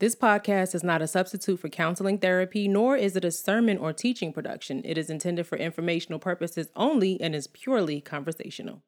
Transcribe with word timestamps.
This 0.00 0.16
podcast 0.16 0.74
is 0.74 0.82
not 0.82 1.02
a 1.02 1.06
substitute 1.06 1.60
for 1.60 1.68
counseling 1.68 2.16
therapy, 2.16 2.66
nor 2.68 2.96
is 2.96 3.16
it 3.16 3.24
a 3.26 3.30
sermon 3.30 3.76
or 3.76 3.92
teaching 3.92 4.32
production. 4.32 4.80
It 4.82 4.96
is 4.96 5.10
intended 5.10 5.46
for 5.46 5.58
informational 5.58 6.18
purposes 6.18 6.68
only 6.74 7.20
and 7.20 7.34
is 7.34 7.46
purely 7.46 8.00
conversational. 8.00 8.82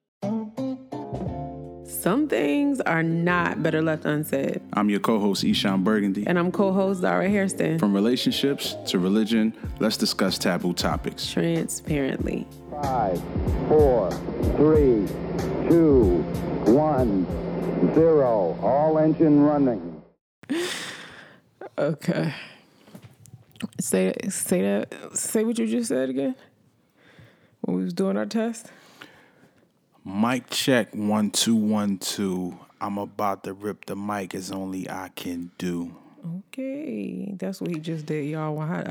Some 1.85 2.29
things 2.29 2.81
are 2.81 3.03
not 3.03 3.63
better 3.63 3.83
left 3.83 4.07
unsaid. 4.07 4.63
I'm 4.73 4.89
your 4.89 5.01
co-host 5.01 5.45
Eshawn 5.45 5.85
Burgundy. 5.85 6.27
And 6.27 6.39
I'm 6.39 6.51
co-host 6.51 7.03
Zara 7.03 7.29
Hairston. 7.29 7.79
From 7.79 7.93
relationships 7.93 8.75
to 8.87 8.99
religion, 8.99 9.55
let's 9.81 9.99
discuss 9.99 10.39
taboo 10.39 10.73
topics. 10.73 11.31
Transparently. 11.31 12.49
Five, 12.71 13.23
four, 13.69 14.11
three, 14.57 15.07
two, 15.69 16.23
one, 16.73 17.27
zero. 17.93 18.59
All 18.63 18.99
engine 18.99 19.43
running. 19.43 19.92
Okay. 21.79 22.35
Say 23.81 24.13
say 24.29 24.63
that. 24.63 25.17
Say 25.17 25.45
what 25.45 25.59
you 25.59 25.67
just 25.67 25.89
said 25.89 26.11
again. 26.11 26.35
When 27.63 27.77
we 27.77 27.85
was 27.85 27.93
doing 27.93 28.17
our 28.17 28.27
test. 28.27 28.67
Mic 30.05 30.51
check 30.51 30.95
one 30.95 31.31
two 31.31 31.55
one 31.55 31.99
two. 31.99 32.59
I'm 32.81 32.99
about 32.99 33.45
to 33.45 33.53
rip 33.53 33.85
the 33.85 33.95
mic 33.95 34.35
as 34.35 34.51
only 34.51 34.91
I 34.91 35.11
can 35.15 35.53
do. 35.59 35.95
Okay, 36.49 37.33
that's 37.37 37.61
what 37.61 37.71
he 37.71 37.79
just 37.81 38.07
did, 38.07 38.27
y'all. 38.27 38.59
I 38.61 38.67
had, 38.67 38.89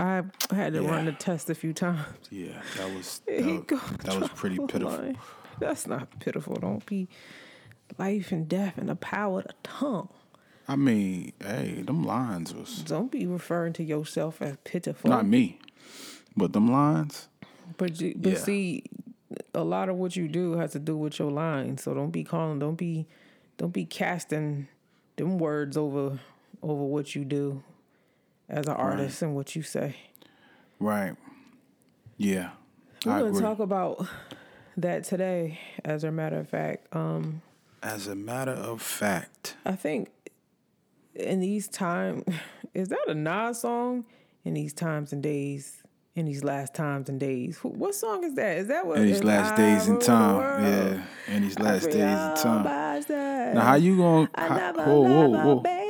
I 0.50 0.55
had 0.55 0.73
to 0.73 0.81
Yeah. 0.84 0.89
run 0.89 1.05
the 1.05 1.11
test 1.13 1.50
a 1.50 1.55
few 1.55 1.73
times. 1.73 2.00
Yeah, 2.30 2.61
that 2.77 2.94
was 2.95 3.22
that, 3.27 3.63
go 3.67 3.77
that 4.03 4.20
was 4.20 4.30
pretty 4.30 4.58
pitiful. 4.67 4.89
line. 4.98 5.17
That's 5.59 5.86
not 5.88 6.17
pitiful. 6.20 6.55
Don't 6.55 6.86
be 6.86 7.08
life 7.98 8.31
and 8.31 8.48
death 8.48 8.77
and 8.77 8.88
the 8.89 8.95
power 8.95 9.39
of 9.39 9.48
the 9.48 9.53
tongue. 9.63 10.09
I 10.71 10.77
mean, 10.77 11.34
hey, 11.43 11.81
them 11.85 12.05
lines 12.05 12.53
was 12.53 12.77
Don't 12.84 13.11
be 13.11 13.27
referring 13.27 13.73
to 13.73 13.84
yourself 13.84 14.41
as 14.41 14.55
pitiful. 14.63 15.09
not 15.09 15.25
me, 15.25 15.59
but 16.38 16.53
them 16.53 16.72
lines. 16.72 17.28
But 17.75 18.00
you, 18.00 18.13
but 18.16 18.31
Yeah. 18.33 18.38
see, 18.38 18.83
a 19.53 19.66
lot 19.66 19.89
of 19.89 19.97
what 19.97 20.16
you 20.16 20.30
do 20.30 20.53
has 20.53 20.72
to 20.72 20.80
do 20.80 20.95
with 20.95 21.19
your 21.19 21.30
lines. 21.30 21.83
So 21.83 21.94
don't 21.94 22.11
be 22.11 22.23
calling. 22.23 22.59
Don't 22.59 22.75
be, 22.78 23.05
don't 23.58 23.73
be 23.73 23.83
casting 23.83 24.69
them 25.17 25.38
words 25.39 25.75
over 25.75 26.19
over 26.63 26.83
what 26.85 27.16
you 27.16 27.25
do 27.25 27.63
as 28.47 28.67
an 28.67 28.73
artist 28.73 29.22
and 29.22 29.35
what 29.35 29.53
you 29.56 29.63
say. 29.63 29.95
Right. 30.80 31.16
Yeah. 32.17 32.52
We're 33.06 33.11
gonna 33.19 33.25
agree. 33.31 33.41
talk 33.41 33.59
about 33.59 34.08
that 34.78 35.03
today. 35.03 35.59
As 35.83 36.06
a 36.06 36.11
matter 36.11 36.38
of 36.38 36.47
fact, 36.47 36.88
um, 36.95 37.41
As 37.83 38.08
a 38.08 38.16
matter 38.16 38.52
of 38.53 38.81
fact, 38.81 39.56
I 39.66 39.75
think 39.75 40.09
in 41.16 41.40
these 41.40 41.67
times, 41.67 42.23
is 42.73 42.90
that 42.90 43.08
a 43.08 43.14
Nas 43.14 43.62
song? 43.62 44.06
In 44.44 44.56
these 44.56 44.73
times 44.73 45.14
and 45.14 45.22
days, 45.22 45.84
in 46.16 46.26
these 46.26 46.44
last 46.44 46.73
times 46.73 47.09
and 47.09 47.20
days, 47.20 47.59
what 47.62 47.94
song 47.94 48.23
is 48.23 48.34
that? 48.34 48.58
Is 48.58 48.68
that 48.70 48.88
what? 48.88 48.98
in 48.98 49.06
these 49.06 49.23
last 49.23 49.56
days 49.56 49.88
rule 49.88 50.00
time, 50.00 50.64
yeah, 50.64 51.03
in 51.36 51.44
these 51.44 51.59
last 51.59 51.92
days 51.92 52.18
all 52.18 52.36
time. 52.36 52.64
myself. 52.64 53.56
Now, 53.56 53.62
how 53.62 53.76
you 53.76 53.98
gonna? 53.98 54.30
How- 54.34 54.73
whoa, 54.73 55.02
whoa, 55.02 55.30
whoa! 55.30 55.56
baby. 55.59 55.81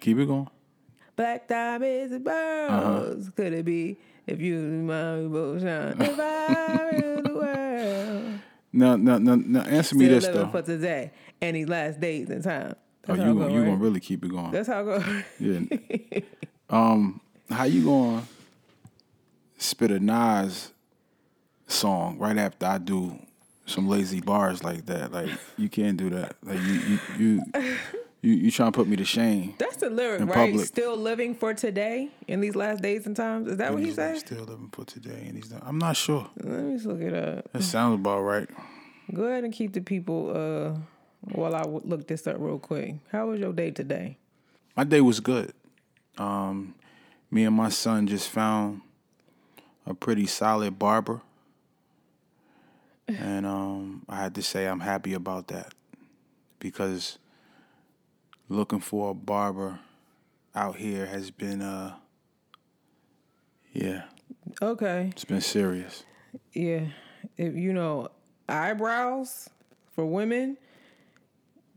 Keep 0.00 0.18
it 0.18 0.26
going. 0.26 0.48
Black 1.16 1.48
diamonds 1.48 2.12
and 2.12 2.28
uh-huh. 2.28 2.68
pearls. 2.68 3.30
Could 3.34 3.52
it 3.54 3.64
be 3.64 3.96
if 4.26 4.40
you 4.40 4.56
and 4.56 4.86
my 4.86 5.58
shine? 5.58 6.00
If 6.00 6.20
I 6.20 7.00
rule 7.02 7.22
the 7.22 7.34
world. 7.34 8.35
No, 8.72 8.96
no, 8.96 9.18
no, 9.18 9.36
no. 9.36 9.60
Answer 9.60 9.96
me 9.96 10.06
this 10.06 10.26
though. 10.26 10.48
for 10.48 10.62
today 10.62 11.12
and 11.40 11.56
these 11.56 11.68
last 11.68 12.00
days 12.00 12.30
and 12.30 12.42
time. 12.42 12.74
Oh, 13.08 13.14
you 13.14 13.20
gonna 13.20 13.52
you 13.52 13.60
right? 13.60 13.66
gonna 13.66 13.76
really 13.76 14.00
keep 14.00 14.24
it 14.24 14.28
going? 14.28 14.50
That's 14.50 14.68
how 14.68 14.80
it 14.80 14.84
goes. 14.84 15.24
Yeah. 15.38 16.20
um, 16.70 17.20
how 17.50 17.64
you 17.64 17.84
gonna 17.84 18.22
spit 19.58 19.90
a 19.90 20.00
Nas 20.00 20.72
song 21.68 22.18
right 22.18 22.36
after 22.36 22.66
I 22.66 22.78
do 22.78 23.18
some 23.66 23.88
lazy 23.88 24.20
bars 24.20 24.64
like 24.64 24.86
that? 24.86 25.12
Like 25.12 25.30
you 25.56 25.68
can't 25.68 25.96
do 25.96 26.10
that. 26.10 26.36
Like 26.42 26.60
you 26.60 26.72
you 26.74 26.98
you 27.18 27.42
you, 28.26 28.34
you 28.34 28.50
trying 28.50 28.72
to 28.72 28.76
put 28.76 28.88
me 28.88 28.96
to 28.96 29.04
shame. 29.04 29.54
That's 29.56 29.76
the 29.76 29.88
lyric, 29.88 30.22
right? 30.22 30.34
public. 30.34 30.66
Still 30.66 30.96
living 30.96 31.32
for 31.36 31.54
today 31.54 32.10
in 32.26 32.40
these 32.40 32.56
last 32.56 32.82
days 32.82 33.06
and 33.06 33.14
times. 33.14 33.46
Is 33.48 33.58
that 33.58 33.72
what 33.72 33.84
he 33.84 33.92
said? 33.92 34.18
still 34.18 34.42
living 34.42 34.68
for 34.72 34.84
today, 34.84 35.26
and 35.28 35.36
he's 35.36 35.52
not, 35.52 35.62
I'm 35.64 35.78
not 35.78 35.96
sure. 35.96 36.28
Let 36.42 36.64
me 36.64 36.74
just 36.74 36.86
look 36.86 37.00
it 37.00 37.14
up. 37.14 37.52
That 37.52 37.62
sounds 37.62 37.94
about 37.94 38.22
right. 38.22 38.48
Go 39.14 39.22
ahead 39.24 39.44
and 39.44 39.52
keep 39.52 39.72
the 39.74 39.80
people 39.80 40.32
uh 40.34 40.76
while 41.20 41.54
I 41.54 41.62
w- 41.62 41.82
look 41.84 42.08
this 42.08 42.26
up 42.26 42.36
real 42.40 42.58
quick. 42.58 42.96
How 43.12 43.28
was 43.28 43.38
your 43.38 43.52
day 43.52 43.70
today? 43.70 44.18
My 44.76 44.82
day 44.82 45.00
was 45.00 45.20
good. 45.20 45.52
Um, 46.18 46.74
me 47.30 47.44
and 47.44 47.54
my 47.54 47.68
son 47.68 48.08
just 48.08 48.28
found 48.28 48.80
a 49.86 49.94
pretty 49.94 50.26
solid 50.26 50.80
barber, 50.80 51.20
and 53.06 53.46
um, 53.46 54.02
I 54.08 54.16
had 54.16 54.34
to 54.34 54.42
say 54.42 54.66
I'm 54.66 54.80
happy 54.80 55.14
about 55.14 55.46
that 55.48 55.72
because 56.58 57.18
looking 58.48 58.80
for 58.80 59.10
a 59.10 59.14
barber 59.14 59.78
out 60.54 60.76
here 60.76 61.06
has 61.06 61.30
been 61.30 61.60
uh, 61.62 61.94
yeah, 63.72 64.02
Okay. 64.62 65.08
it's 65.12 65.24
been 65.24 65.40
serious. 65.42 66.04
Yeah. 66.52 66.86
If 67.36 67.54
you 67.54 67.72
know 67.72 68.08
eyebrows 68.48 69.50
for 69.94 70.06
women, 70.06 70.56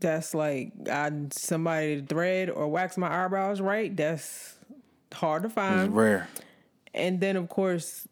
that's 0.00 0.32
like 0.34 0.72
I 0.90 1.10
somebody 1.32 2.00
to 2.00 2.06
thread 2.06 2.48
or 2.48 2.68
wax 2.68 2.96
my 2.96 3.24
eyebrows 3.24 3.60
right. 3.60 3.94
That's 3.94 4.54
hard 5.12 5.42
to 5.42 5.46
It's 5.48 5.54
find. 5.54 5.94
rare. 5.94 6.28
And 6.94 7.20
then 7.20 7.36
of 7.36 7.48
course 7.50 8.08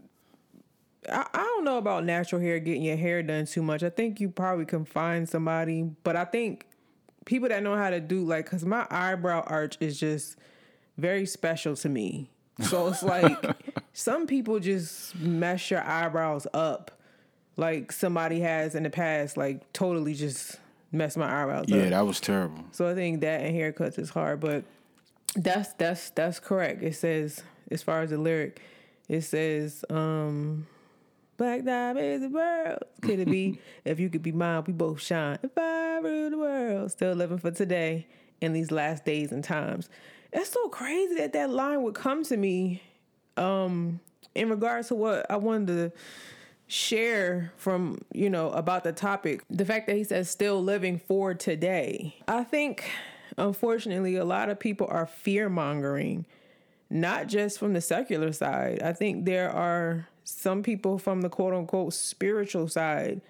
I, 1.10 1.26
I 1.32 1.38
don't 1.42 1.64
know 1.64 1.78
about 1.78 2.04
natural 2.04 2.40
hair 2.42 2.58
getting 2.58 2.82
your 2.82 2.96
hair 2.96 3.22
done 3.22 3.46
too 3.46 3.62
much. 3.62 3.82
I 3.82 3.88
think 3.90 4.20
you 4.20 4.28
probably 4.28 4.66
can 4.66 4.84
find 4.84 5.26
somebody, 5.26 5.82
but 6.04 6.14
I 6.16 6.26
think 6.26 6.66
people 7.28 7.48
that 7.50 7.62
know 7.62 7.76
how 7.76 7.90
to 7.90 8.00
do 8.00 8.24
like 8.24 8.46
cuz 8.46 8.64
my 8.64 8.86
eyebrow 8.90 9.42
arch 9.46 9.76
is 9.80 10.00
just 10.00 10.36
very 10.96 11.26
special 11.26 11.76
to 11.76 11.88
me. 11.88 12.30
So 12.62 12.88
it's 12.88 13.02
like 13.14 13.38
some 13.92 14.26
people 14.26 14.58
just 14.58 15.14
mess 15.16 15.70
your 15.70 15.82
eyebrows 15.84 16.46
up 16.52 16.90
like 17.56 17.92
somebody 17.92 18.40
has 18.40 18.74
in 18.74 18.82
the 18.82 18.90
past 18.90 19.36
like 19.36 19.72
totally 19.72 20.14
just 20.14 20.56
mess 20.90 21.16
my 21.16 21.42
eyebrows 21.42 21.66
Yeah, 21.68 21.82
up. 21.84 21.90
that 21.90 22.06
was 22.06 22.18
terrible. 22.20 22.64
So 22.72 22.88
I 22.88 22.94
think 22.94 23.20
that 23.20 23.42
and 23.42 23.54
haircuts 23.54 23.98
is 23.98 24.10
hard, 24.10 24.40
but 24.40 24.64
that's 25.36 25.72
that's 25.74 26.10
that's 26.10 26.40
correct. 26.40 26.82
It 26.82 26.94
says 26.96 27.42
as 27.70 27.82
far 27.82 28.00
as 28.00 28.10
the 28.10 28.18
lyric, 28.18 28.60
it 29.08 29.20
says 29.22 29.84
um 29.90 30.66
Black 31.38 31.64
diamonds 31.64 32.22
the 32.22 32.28
world. 32.28 32.82
Could 33.00 33.20
it 33.20 33.30
be 33.30 33.60
if 33.84 33.98
you 33.98 34.10
could 34.10 34.22
be 34.22 34.32
mine, 34.32 34.64
we 34.66 34.72
both 34.72 35.00
shine. 35.00 35.38
If 35.42 35.56
I 35.56 35.98
rule 35.98 36.30
the 36.30 36.38
world, 36.38 36.90
still 36.90 37.14
living 37.14 37.38
for 37.38 37.50
today 37.50 38.06
in 38.40 38.52
these 38.52 38.70
last 38.70 39.04
days 39.04 39.32
and 39.32 39.42
times. 39.42 39.88
It's 40.32 40.50
so 40.50 40.68
crazy 40.68 41.14
that 41.14 41.32
that 41.32 41.48
line 41.48 41.82
would 41.82 41.94
come 41.94 42.22
to 42.24 42.36
me 42.36 42.82
um 43.36 44.00
in 44.34 44.50
regards 44.50 44.88
to 44.88 44.94
what 44.94 45.30
I 45.30 45.36
wanted 45.36 45.68
to 45.68 45.92
share 46.68 47.50
from 47.56 47.98
you 48.12 48.28
know 48.28 48.50
about 48.50 48.84
the 48.84 48.92
topic 48.92 49.42
the 49.48 49.64
fact 49.64 49.86
that 49.86 49.96
he 49.96 50.04
says 50.04 50.28
still 50.28 50.62
living 50.62 50.98
for 50.98 51.32
today 51.32 52.14
i 52.28 52.44
think 52.44 52.90
unfortunately 53.38 54.16
a 54.16 54.24
lot 54.24 54.50
of 54.50 54.60
people 54.60 54.86
are 54.90 55.06
fear 55.06 55.48
mongering 55.48 56.26
not 56.90 57.26
just 57.26 57.58
from 57.58 57.72
the 57.72 57.80
secular 57.80 58.30
side 58.32 58.82
i 58.82 58.92
think 58.92 59.24
there 59.24 59.50
are 59.50 60.06
some 60.28 60.62
people 60.62 60.98
from 60.98 61.20
the 61.20 61.28
quote 61.28 61.54
unquote 61.54 61.94
spiritual 61.94 62.68
side 62.68 63.20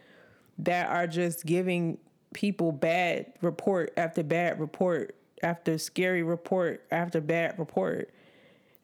that 0.58 0.88
are 0.88 1.06
just 1.06 1.46
giving 1.46 1.98
people 2.34 2.72
bad 2.72 3.32
report 3.40 3.92
after 3.96 4.22
bad 4.22 4.58
report 4.60 5.14
after 5.42 5.78
scary 5.78 6.22
report 6.22 6.84
after 6.90 7.20
bad 7.20 7.58
report 7.58 8.10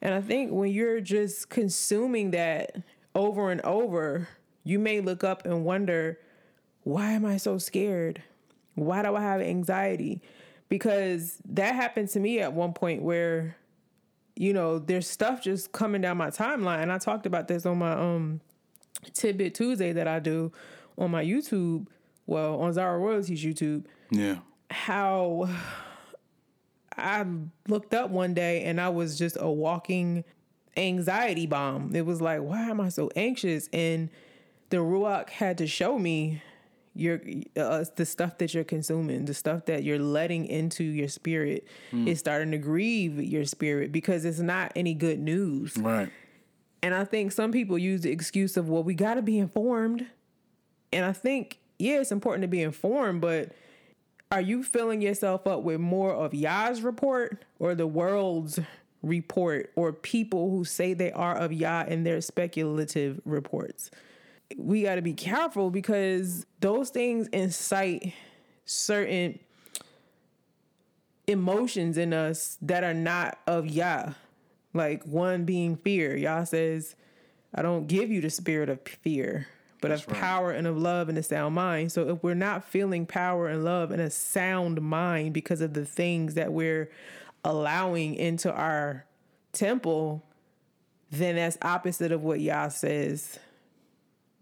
and 0.04 0.12
I 0.12 0.20
think 0.20 0.52
when 0.52 0.70
you're 0.70 1.00
just 1.00 1.48
consuming 1.48 2.32
that 2.32 2.76
over 3.14 3.50
and 3.50 3.62
over, 3.62 4.28
you 4.62 4.78
may 4.78 5.00
look 5.00 5.24
up 5.24 5.46
and 5.46 5.64
wonder, 5.64 6.20
why 6.82 7.12
am 7.12 7.24
I 7.24 7.38
so 7.38 7.56
scared? 7.56 8.22
Why 8.74 9.02
do 9.02 9.16
I 9.16 9.22
have 9.22 9.40
anxiety? 9.40 10.20
Because 10.68 11.38
that 11.48 11.74
happened 11.74 12.10
to 12.10 12.20
me 12.20 12.40
at 12.40 12.52
one 12.52 12.74
point 12.74 13.02
where, 13.02 13.56
you 14.36 14.52
know, 14.52 14.78
there's 14.78 15.08
stuff 15.08 15.42
just 15.42 15.72
coming 15.72 16.00
down 16.00 16.16
my 16.16 16.30
timeline. 16.30 16.82
And 16.82 16.90
I 16.92 16.98
talked 16.98 17.26
about 17.26 17.48
this 17.48 17.64
on 17.66 17.78
my 17.78 17.92
um 17.92 18.40
tidbit 19.12 19.54
Tuesday 19.54 19.92
that 19.92 20.08
I 20.08 20.18
do 20.18 20.52
on 20.98 21.10
my 21.10 21.24
YouTube, 21.24 21.86
well, 22.26 22.60
on 22.60 22.72
Zara 22.72 22.98
Royalties 22.98 23.44
YouTube 23.44 23.84
Yeah. 24.10 24.38
how 24.70 25.48
I 26.96 27.24
looked 27.68 27.92
up 27.94 28.10
one 28.10 28.34
day 28.34 28.62
and 28.64 28.80
I 28.80 28.88
was 28.88 29.18
just 29.18 29.36
a 29.40 29.50
walking 29.50 30.24
anxiety 30.76 31.46
bomb. 31.46 31.94
It 31.94 32.06
was 32.06 32.20
like, 32.20 32.40
why 32.40 32.62
am 32.70 32.80
I 32.80 32.88
so 32.88 33.10
anxious? 33.16 33.68
And 33.72 34.10
the 34.70 34.78
Ruach 34.78 35.30
had 35.30 35.58
to 35.58 35.66
show 35.66 35.98
me, 35.98 36.40
Your 36.96 37.20
uh, 37.56 37.84
the 37.96 38.06
stuff 38.06 38.38
that 38.38 38.54
you're 38.54 38.62
consuming, 38.62 39.24
the 39.24 39.34
stuff 39.34 39.66
that 39.66 39.82
you're 39.82 39.98
letting 39.98 40.46
into 40.46 40.84
your 40.84 41.08
spirit, 41.08 41.66
is 41.92 42.20
starting 42.20 42.52
to 42.52 42.58
grieve 42.58 43.20
your 43.20 43.44
spirit 43.44 43.90
because 43.90 44.24
it's 44.24 44.38
not 44.38 44.72
any 44.76 44.94
good 44.94 45.18
news. 45.18 45.76
Right. 45.76 46.10
And 46.84 46.94
I 46.94 47.04
think 47.04 47.32
some 47.32 47.50
people 47.50 47.78
use 47.78 48.02
the 48.02 48.10
excuse 48.10 48.56
of, 48.56 48.68
well, 48.68 48.82
we 48.82 48.94
got 48.94 49.14
to 49.14 49.22
be 49.22 49.38
informed. 49.38 50.06
And 50.92 51.04
I 51.04 51.12
think, 51.12 51.58
yeah, 51.78 52.00
it's 52.00 52.12
important 52.12 52.42
to 52.42 52.48
be 52.48 52.60
informed, 52.62 53.22
but 53.22 53.52
are 54.30 54.40
you 54.40 54.62
filling 54.62 55.00
yourself 55.00 55.46
up 55.46 55.62
with 55.62 55.80
more 55.80 56.12
of 56.12 56.34
Yah's 56.34 56.82
report 56.82 57.44
or 57.58 57.74
the 57.74 57.86
world's 57.86 58.60
report 59.02 59.72
or 59.76 59.92
people 59.92 60.50
who 60.50 60.64
say 60.64 60.92
they 60.92 61.10
are 61.12 61.34
of 61.36 61.52
Yah 61.52 61.84
and 61.88 62.04
their 62.04 62.20
speculative 62.20 63.20
reports? 63.24 63.90
We 64.56 64.82
got 64.82 64.96
to 64.96 65.02
be 65.02 65.14
careful 65.14 65.70
because 65.70 66.46
those 66.60 66.90
things 66.90 67.28
incite 67.28 68.12
certain 68.64 69.38
emotions 71.26 71.98
in 71.98 72.12
us 72.12 72.58
that 72.62 72.84
are 72.84 72.94
not 72.94 73.38
of 73.46 73.66
Yah. 73.66 74.12
Like 74.72 75.04
one 75.04 75.44
being 75.44 75.76
fear. 75.76 76.16
Yah 76.16 76.44
says, 76.44 76.96
I 77.54 77.62
don't 77.62 77.86
give 77.86 78.10
you 78.10 78.20
the 78.20 78.30
spirit 78.30 78.68
of 78.68 78.80
fear, 78.82 79.46
but 79.80 79.92
of 79.92 80.06
right. 80.08 80.16
power 80.16 80.50
and 80.50 80.66
of 80.66 80.76
love 80.76 81.08
and 81.08 81.16
a 81.16 81.22
sound 81.22 81.54
mind. 81.54 81.92
So 81.92 82.08
if 82.08 82.22
we're 82.22 82.34
not 82.34 82.64
feeling 82.64 83.06
power 83.06 83.48
and 83.48 83.64
love 83.64 83.92
and 83.92 84.00
a 84.00 84.10
sound 84.10 84.82
mind 84.82 85.32
because 85.32 85.60
of 85.60 85.74
the 85.74 85.84
things 85.84 86.34
that 86.34 86.52
we're 86.52 86.90
allowing 87.44 88.16
into 88.16 88.52
our 88.52 89.04
temple, 89.52 90.24
then 91.12 91.36
that's 91.36 91.56
opposite 91.62 92.10
of 92.10 92.22
what 92.22 92.40
Yah 92.40 92.68
says 92.68 93.38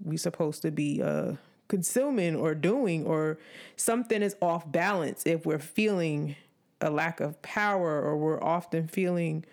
we 0.04 0.16
supposed 0.16 0.62
to 0.62 0.70
be 0.70 1.02
uh 1.02 1.34
consuming 1.69 2.37
or 2.37 2.54
doing 2.54 3.06
or 3.06 3.38
something 3.76 4.22
is 4.22 4.37
off 4.43 4.70
balance 4.70 5.22
if 5.25 5.46
we're 5.46 5.58
feeling 5.58 6.37
a 6.82 6.90
lack 6.90 7.20
of 7.20 7.40
power 7.40 8.02
or 8.02 8.16
we're 8.16 8.43
often 8.43 8.87
feeling 8.88 9.44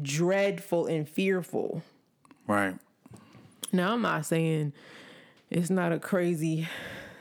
dreadful 0.00 0.86
and 0.86 1.08
fearful. 1.08 1.82
Right. 2.46 2.76
Now, 3.72 3.94
I'm 3.94 4.02
not 4.02 4.26
saying 4.26 4.72
it's 5.50 5.70
not 5.70 5.92
a 5.92 5.98
crazy 5.98 6.68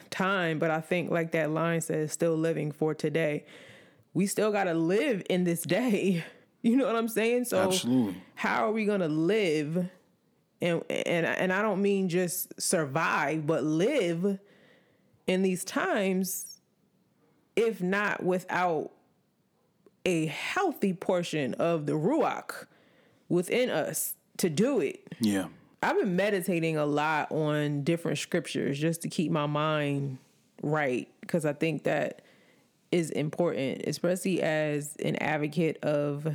time, 0.09 0.59
but 0.59 0.69
I 0.71 0.81
think, 0.81 1.09
like 1.09 1.31
that 1.31 1.51
line 1.51 1.81
says, 1.81 2.11
still 2.11 2.35
living 2.35 2.71
for 2.71 2.93
today. 2.93 3.45
We 4.13 4.27
still 4.27 4.51
got 4.51 4.65
to 4.65 4.73
live 4.73 5.23
in 5.29 5.43
this 5.43 5.61
day. 5.61 6.23
You 6.61 6.77
know 6.77 6.87
what 6.87 6.95
I'm 6.95 7.07
saying? 7.07 7.45
So, 7.45 7.59
Absolutely. 7.59 8.15
how 8.33 8.67
are 8.67 8.71
we 8.71 8.85
going 8.85 9.01
to 9.01 9.07
live? 9.07 9.87
And, 10.61 10.83
and, 10.89 11.25
and 11.25 11.53
I 11.53 11.61
don't 11.61 11.81
mean 11.81 12.09
just 12.09 12.59
survive, 12.61 13.45
but 13.45 13.63
live 13.63 14.39
in 15.27 15.41
these 15.41 15.63
times, 15.63 16.59
if 17.55 17.81
not 17.81 18.23
without 18.23 18.91
a 20.05 20.27
healthy 20.27 20.93
portion 20.93 21.55
of 21.55 21.85
the 21.85 21.93
Ruach 21.93 22.65
within 23.27 23.69
us 23.69 24.15
to 24.37 24.49
do 24.49 24.79
it. 24.79 25.01
Yeah. 25.19 25.47
I've 25.81 25.97
been 25.99 26.15
meditating 26.15 26.77
a 26.77 26.85
lot 26.85 27.31
on 27.31 27.83
different 27.83 28.17
scriptures 28.17 28.79
just 28.79 29.01
to 29.01 29.09
keep 29.09 29.31
my 29.31 29.45
mind 29.45 30.17
right 30.61 31.07
because 31.21 31.45
I 31.45 31.53
think 31.53 31.83
that 31.83 32.21
is 32.91 33.11
important, 33.11 33.83
especially 33.85 34.41
as 34.41 34.95
an 35.03 35.15
advocate 35.17 35.77
of 35.83 36.27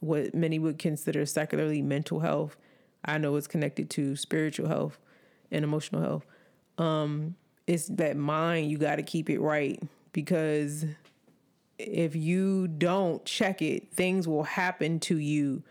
what 0.00 0.34
many 0.34 0.58
would 0.58 0.78
consider 0.78 1.24
secularly 1.26 1.82
mental 1.82 2.20
health. 2.20 2.56
I 3.04 3.18
know 3.18 3.36
it's 3.36 3.46
connected 3.46 3.90
to 3.90 4.16
spiritual 4.16 4.68
health 4.68 4.98
and 5.50 5.64
emotional 5.64 6.02
health. 6.02 6.26
Um, 6.78 7.36
it's 7.66 7.86
that 7.88 8.16
mind 8.16 8.70
you 8.70 8.78
got 8.78 8.96
to 8.96 9.02
keep 9.02 9.30
it 9.30 9.40
right 9.40 9.80
because 10.12 10.84
if 11.78 12.14
you 12.14 12.68
don't 12.68 13.24
check 13.24 13.62
it, 13.62 13.92
things 13.92 14.26
will 14.28 14.44
happen 14.44 15.00
to 15.00 15.16
you 15.16 15.62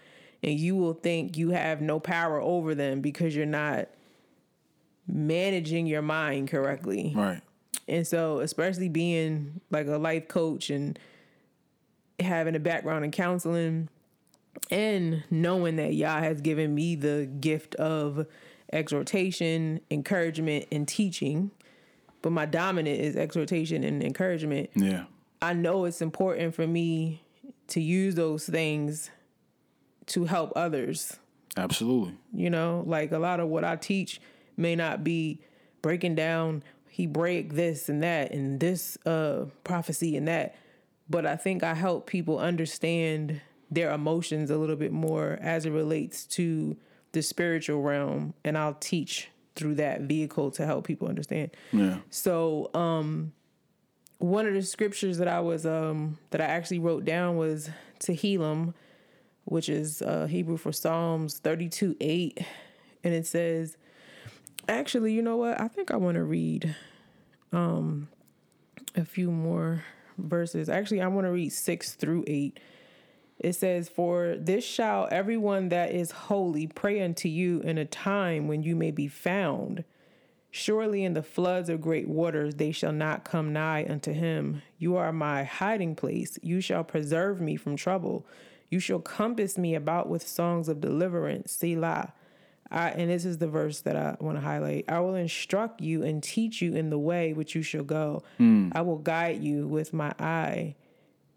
and 0.43 0.59
you 0.59 0.75
will 0.75 0.93
think 0.93 1.37
you 1.37 1.51
have 1.51 1.81
no 1.81 1.99
power 1.99 2.39
over 2.41 2.75
them 2.75 3.01
because 3.01 3.35
you're 3.35 3.45
not 3.45 3.87
managing 5.07 5.85
your 5.85 6.01
mind 6.01 6.49
correctly. 6.49 7.13
Right. 7.15 7.41
And 7.87 8.05
so, 8.05 8.39
especially 8.39 8.89
being 8.89 9.61
like 9.69 9.87
a 9.87 9.97
life 9.97 10.27
coach 10.27 10.69
and 10.69 10.97
having 12.19 12.55
a 12.55 12.59
background 12.59 13.03
in 13.05 13.11
counseling 13.11 13.89
and 14.69 15.23
knowing 15.29 15.77
that 15.77 15.93
Yah 15.93 16.19
has 16.19 16.41
given 16.41 16.73
me 16.73 16.95
the 16.95 17.29
gift 17.39 17.75
of 17.75 18.25
exhortation, 18.71 19.81
encouragement, 19.89 20.65
and 20.71 20.87
teaching, 20.87 21.51
but 22.21 22.31
my 22.31 22.45
dominant 22.45 22.99
is 22.99 23.15
exhortation 23.15 23.83
and 23.83 24.03
encouragement. 24.03 24.69
Yeah. 24.75 25.05
I 25.41 25.53
know 25.53 25.85
it's 25.85 26.01
important 26.01 26.53
for 26.53 26.67
me 26.67 27.23
to 27.67 27.81
use 27.81 28.15
those 28.15 28.45
things 28.45 29.09
to 30.07 30.25
help 30.25 30.53
others. 30.55 31.17
Absolutely. 31.57 32.15
You 32.33 32.49
know, 32.49 32.83
like 32.85 33.11
a 33.11 33.19
lot 33.19 33.39
of 33.39 33.47
what 33.47 33.63
I 33.63 33.75
teach 33.75 34.21
may 34.55 34.75
not 34.75 35.03
be 35.03 35.41
breaking 35.81 36.15
down 36.15 36.63
he 36.91 37.07
break 37.07 37.53
this 37.53 37.87
and 37.87 38.03
that 38.03 38.31
and 38.31 38.59
this 38.59 38.97
uh 39.05 39.45
prophecy 39.63 40.17
and 40.17 40.27
that, 40.27 40.55
but 41.09 41.25
I 41.25 41.37
think 41.37 41.63
I 41.63 41.73
help 41.73 42.05
people 42.05 42.37
understand 42.37 43.39
their 43.71 43.91
emotions 43.91 44.51
a 44.51 44.57
little 44.57 44.75
bit 44.75 44.91
more 44.91 45.39
as 45.41 45.65
it 45.65 45.71
relates 45.71 46.25
to 46.25 46.75
the 47.13 47.21
spiritual 47.21 47.81
realm 47.81 48.33
and 48.43 48.57
I'll 48.57 48.75
teach 48.75 49.29
through 49.55 49.75
that 49.75 50.01
vehicle 50.01 50.51
to 50.51 50.65
help 50.65 50.85
people 50.85 51.07
understand. 51.07 51.51
Yeah. 51.71 51.97
So, 52.09 52.69
um, 52.73 53.33
one 54.17 54.45
of 54.45 54.53
the 54.53 54.61
scriptures 54.61 55.17
that 55.17 55.27
I 55.27 55.39
was 55.39 55.65
um 55.65 56.19
that 56.29 56.41
I 56.41 56.45
actually 56.45 56.79
wrote 56.79 57.05
down 57.05 57.37
was 57.37 57.69
Tehillim, 57.99 58.73
which 59.45 59.67
is 59.67 60.01
uh, 60.03 60.27
Hebrew 60.27 60.57
for 60.57 60.71
Psalms 60.71 61.39
thirty-two 61.39 61.95
eight, 61.99 62.39
and 63.03 63.13
it 63.13 63.25
says, 63.25 63.77
actually, 64.69 65.13
you 65.13 65.23
know 65.23 65.37
what? 65.37 65.59
I 65.59 65.67
think 65.67 65.89
I 65.89 65.97
want 65.97 66.15
to 66.15 66.23
read 66.23 66.75
um 67.51 68.09
a 68.95 69.03
few 69.05 69.31
more 69.31 69.83
verses. 70.17 70.69
Actually, 70.69 71.01
I 71.01 71.07
want 71.07 71.25
to 71.25 71.31
read 71.31 71.51
six 71.51 71.93
through 71.93 72.23
eight. 72.27 72.59
It 73.41 73.53
says, 73.53 73.89
For 73.89 74.35
this 74.37 74.63
shall 74.63 75.07
everyone 75.11 75.69
that 75.69 75.91
is 75.91 76.11
holy 76.11 76.67
pray 76.67 77.01
unto 77.01 77.27
you 77.27 77.59
in 77.61 77.77
a 77.77 77.85
time 77.85 78.47
when 78.47 78.61
you 78.61 78.75
may 78.75 78.91
be 78.91 79.07
found. 79.07 79.83
Surely 80.51 81.03
in 81.03 81.13
the 81.13 81.23
floods 81.23 81.69
of 81.69 81.81
great 81.81 82.07
waters 82.07 82.55
they 82.55 82.71
shall 82.71 82.91
not 82.91 83.23
come 83.23 83.51
nigh 83.51 83.85
unto 83.89 84.13
him. 84.13 84.61
You 84.77 84.95
are 84.97 85.11
my 85.11 85.43
hiding 85.43 85.95
place. 85.95 86.37
You 86.43 86.61
shall 86.61 86.83
preserve 86.83 87.41
me 87.41 87.55
from 87.55 87.75
trouble. 87.75 88.27
You 88.69 88.79
shall 88.79 88.99
compass 88.99 89.57
me 89.57 89.73
about 89.75 90.07
with 90.07 90.27
songs 90.27 90.69
of 90.69 90.79
deliverance. 90.79 91.51
Selah. 91.51 92.13
I, 92.69 92.89
and 92.91 93.09
this 93.09 93.25
is 93.25 93.39
the 93.39 93.47
verse 93.47 93.81
that 93.81 93.97
I 93.97 94.15
want 94.21 94.37
to 94.37 94.41
highlight. 94.41 94.85
I 94.87 94.99
will 94.99 95.15
instruct 95.15 95.81
you 95.81 96.03
and 96.03 96.21
teach 96.21 96.61
you 96.61 96.73
in 96.73 96.89
the 96.89 96.99
way 96.99 97.33
which 97.33 97.55
you 97.55 97.63
shall 97.63 97.83
go. 97.83 98.23
I 98.73 98.81
will 98.81 98.97
guide 98.99 99.43
you 99.43 99.67
with 99.67 99.91
my 99.93 100.13
eye. 100.19 100.75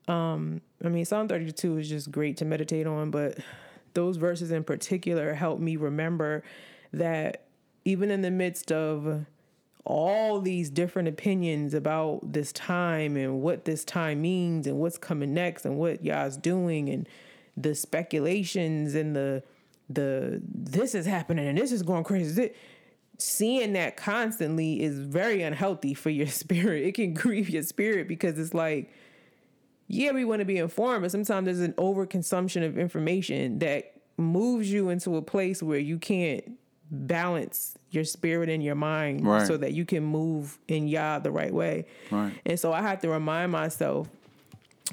Um, 0.06 0.60
I 0.84 0.88
mean, 0.88 1.04
Psalm 1.04 1.28
32 1.28 1.78
is 1.78 1.88
just 1.88 2.12
great 2.12 2.36
to 2.38 2.44
meditate 2.44 2.86
on, 2.86 3.10
but 3.10 3.38
those 3.94 4.16
verses 4.16 4.50
in 4.50 4.64
particular 4.64 5.34
help 5.34 5.58
me 5.58 5.76
remember 5.76 6.42
that 6.92 7.46
even 7.84 8.10
in 8.10 8.22
the 8.22 8.30
midst 8.30 8.70
of 8.70 9.24
all 9.84 10.40
these 10.40 10.70
different 10.70 11.08
opinions 11.08 11.74
about 11.74 12.20
this 12.32 12.52
time 12.52 13.16
and 13.16 13.42
what 13.42 13.64
this 13.64 13.84
time 13.84 14.22
means 14.22 14.66
and 14.66 14.78
what's 14.78 14.98
coming 14.98 15.34
next 15.34 15.64
and 15.64 15.76
what 15.76 16.04
Yah's 16.04 16.36
doing 16.36 16.88
and 16.88 17.08
the 17.56 17.74
speculations 17.74 18.94
and 18.94 19.14
the 19.14 19.42
the 19.90 20.40
this 20.48 20.94
is 20.94 21.04
happening 21.04 21.46
and 21.46 21.58
this 21.58 21.70
is 21.70 21.82
going 21.82 22.04
crazy. 22.04 22.50
Seeing 23.18 23.74
that 23.74 23.96
constantly 23.96 24.82
is 24.82 24.98
very 24.98 25.42
unhealthy 25.42 25.94
for 25.94 26.10
your 26.10 26.26
spirit. 26.42 26.84
It 26.84 26.94
can 26.94 27.14
grieve 27.14 27.50
your 27.50 27.62
spirit 27.62 28.08
because 28.08 28.38
it's 28.38 28.54
like, 28.54 28.90
yeah, 29.86 30.12
we 30.12 30.24
want 30.24 30.40
to 30.40 30.44
be 30.44 30.58
informed, 30.58 31.02
but 31.02 31.10
sometimes 31.10 31.44
there's 31.46 31.60
an 31.60 31.72
overconsumption 31.74 32.64
of 32.66 32.78
information 32.78 33.58
that 33.60 33.92
moves 34.16 34.70
you 34.72 34.88
into 34.90 35.16
a 35.16 35.22
place 35.22 35.62
where 35.62 35.78
you 35.78 35.98
can't 35.98 36.44
balance 36.90 37.76
your 37.90 38.04
spirit 38.04 38.48
and 38.48 38.62
your 38.62 38.74
mind 38.74 39.26
Right. 39.26 39.46
so 39.46 39.56
that 39.56 39.72
you 39.72 39.84
can 39.84 40.04
move 40.04 40.58
in 40.68 40.86
Yah 40.88 41.18
the 41.18 41.30
right 41.30 41.52
way. 41.52 41.86
Right. 42.10 42.32
And 42.46 42.58
so 42.58 42.72
I 42.72 42.82
have 42.82 43.00
to 43.00 43.08
remind 43.08 43.52
myself 43.52 44.08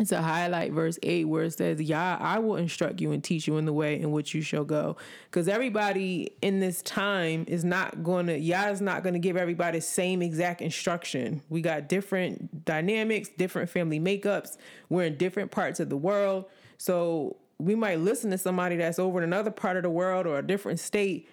to 0.06 0.22
highlight 0.22 0.72
verse 0.72 0.98
8 1.04 1.26
where 1.26 1.44
it 1.44 1.54
says, 1.54 1.82
Yah, 1.82 2.18
I 2.20 2.40
will 2.40 2.56
instruct 2.56 3.02
you 3.02 3.12
and 3.12 3.24
teach 3.24 3.48
you 3.48 3.58
in 3.58 3.66
the 3.66 3.74
way 3.74 4.00
in 4.00 4.12
which 4.12 4.34
you 4.34 4.42
shall 4.42 4.64
go. 4.64 4.98
Because 5.26 5.48
everybody 5.48 6.36
in 6.42 6.60
this 6.60 6.82
time 6.82 7.46
is 7.48 7.64
not 7.64 8.04
to, 8.04 8.38
Yah 8.38 8.70
is 8.70 8.82
not 8.82 9.04
to 9.04 9.20
give 9.20 9.38
everybody 9.38 9.80
the 9.80 9.82
same 9.82 10.22
exact 10.22 10.62
instruction. 10.62 11.42
We 11.50 11.62
got 11.62 11.90
different 11.90 12.66
dynamics, 12.66 13.30
different 13.38 13.70
family 13.70 14.00
makeups. 14.00 14.58
We're 14.90 15.06
in 15.06 15.18
different 15.18 15.52
parts 15.52 15.80
of 15.80 15.90
the 15.90 15.98
world. 15.98 16.46
So 16.78 17.38
we 17.62 17.76
might 17.76 18.00
listen 18.00 18.32
to 18.32 18.38
somebody 18.38 18.76
that's 18.78 19.00
over 19.00 19.20
in 19.20 19.24
another 19.24 19.52
part 19.52 19.78
of 19.78 19.84
the 19.84 19.90
world 19.90 20.26
or 20.26 20.40
a 20.40 20.46
different 20.46 20.80
state, 20.80 21.30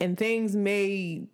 and 0.00 0.18
things 0.18 0.56
may 0.56 1.28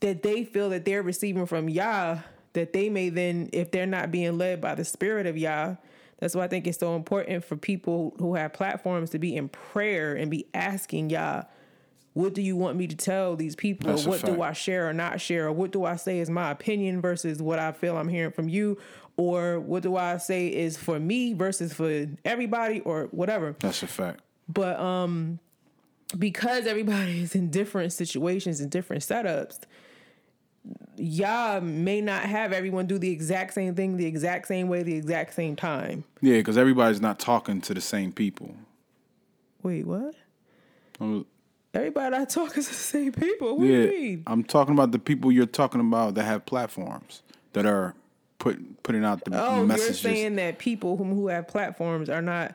that 0.00 0.22
they 0.22 0.44
feel 0.44 0.70
that 0.70 0.84
they're 0.84 1.02
receiving 1.02 1.46
from 1.46 1.68
Yah, 1.68 2.18
that 2.58 2.72
they 2.72 2.90
may 2.90 3.08
then, 3.08 3.48
if 3.52 3.70
they're 3.70 3.86
not 3.86 4.10
being 4.10 4.36
led 4.36 4.60
by 4.60 4.74
the 4.74 4.84
spirit 4.84 5.26
of 5.26 5.36
Yah, 5.36 5.76
that's 6.18 6.34
why 6.34 6.44
I 6.44 6.48
think 6.48 6.66
it's 6.66 6.78
so 6.78 6.96
important 6.96 7.44
for 7.44 7.56
people 7.56 8.14
who 8.18 8.34
have 8.34 8.52
platforms 8.52 9.10
to 9.10 9.18
be 9.18 9.36
in 9.36 9.48
prayer 9.48 10.14
and 10.14 10.30
be 10.30 10.46
asking 10.52 11.10
Yah, 11.10 11.44
what 12.14 12.34
do 12.34 12.42
you 12.42 12.56
want 12.56 12.76
me 12.76 12.88
to 12.88 12.96
tell 12.96 13.36
these 13.36 13.54
people? 13.54 13.90
That's 13.90 14.04
what 14.04 14.24
do. 14.24 14.42
I 14.42 14.52
share 14.52 14.88
or 14.88 14.92
not 14.92 15.20
share? 15.20 15.46
Or 15.46 15.52
what 15.52 15.70
do 15.70 15.84
I 15.84 15.94
say 15.94 16.18
is 16.18 16.28
my 16.28 16.50
opinion 16.50 17.00
versus 17.00 17.40
what 17.40 17.60
I 17.60 17.70
feel 17.70 17.96
I'm 17.96 18.08
hearing 18.08 18.32
from 18.32 18.48
you? 18.48 18.78
Or 19.16 19.60
what 19.60 19.84
do 19.84 19.96
I 19.96 20.16
say 20.16 20.48
is 20.48 20.76
for 20.76 20.98
me 20.98 21.34
versus 21.34 21.72
for 21.72 22.06
everybody 22.24 22.80
or 22.80 23.04
whatever? 23.12 23.54
That's 23.60 23.84
a 23.84 23.86
fact. 23.86 24.20
But 24.48 24.80
um 24.80 25.38
because 26.18 26.66
everybody 26.66 27.22
is 27.22 27.34
in 27.34 27.50
different 27.50 27.92
situations 27.92 28.60
and 28.60 28.70
different 28.70 29.02
setups, 29.02 29.60
Yah 30.96 31.60
may 31.62 32.00
not 32.00 32.22
have 32.24 32.52
everyone 32.52 32.86
do 32.86 32.98
the 32.98 33.10
exact 33.10 33.54
same 33.54 33.74
thing 33.74 33.96
the 33.96 34.06
exact 34.06 34.48
same 34.48 34.68
way 34.68 34.82
the 34.82 34.94
exact 34.94 35.32
same 35.34 35.54
time. 35.56 36.04
Yeah, 36.20 36.36
because 36.38 36.58
everybody's 36.58 37.00
not 37.00 37.18
talking 37.18 37.60
to 37.62 37.74
the 37.74 37.80
same 37.80 38.12
people. 38.12 38.54
Wait, 39.62 39.86
what? 39.86 40.14
Um, 41.00 41.24
Everybody 41.74 42.16
I 42.16 42.24
talk 42.24 42.56
is 42.58 42.66
the 42.68 42.74
same 42.74 43.12
people. 43.12 43.56
What 43.58 43.64
do 43.64 43.70
Yeah, 43.70 43.82
you 43.84 43.90
mean? 43.90 44.22
I'm 44.26 44.42
talking 44.42 44.74
about 44.74 44.90
the 44.90 44.98
people 44.98 45.30
you're 45.30 45.46
talking 45.46 45.80
about 45.80 46.14
that 46.14 46.24
have 46.24 46.44
platforms 46.46 47.22
that 47.52 47.64
are 47.66 47.94
put 48.38 48.82
putting 48.82 49.04
out 49.04 49.24
the 49.24 49.30
Oh, 49.40 49.64
messages. 49.64 50.02
you're 50.04 50.14
saying 50.14 50.36
that 50.36 50.58
people 50.58 50.96
whom 50.96 51.14
who 51.14 51.28
have 51.28 51.46
platforms 51.48 52.08
are 52.08 52.22
not 52.22 52.54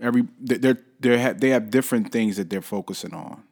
Every 0.00 0.26
they- 0.40 0.56
they're 0.58 0.78
they 1.00 1.18
have 1.18 1.40
they 1.40 1.50
have 1.50 1.70
different 1.70 2.12
things 2.12 2.36
that 2.36 2.48
they're 2.50 2.62
focusing 2.62 3.12
on 3.14 3.42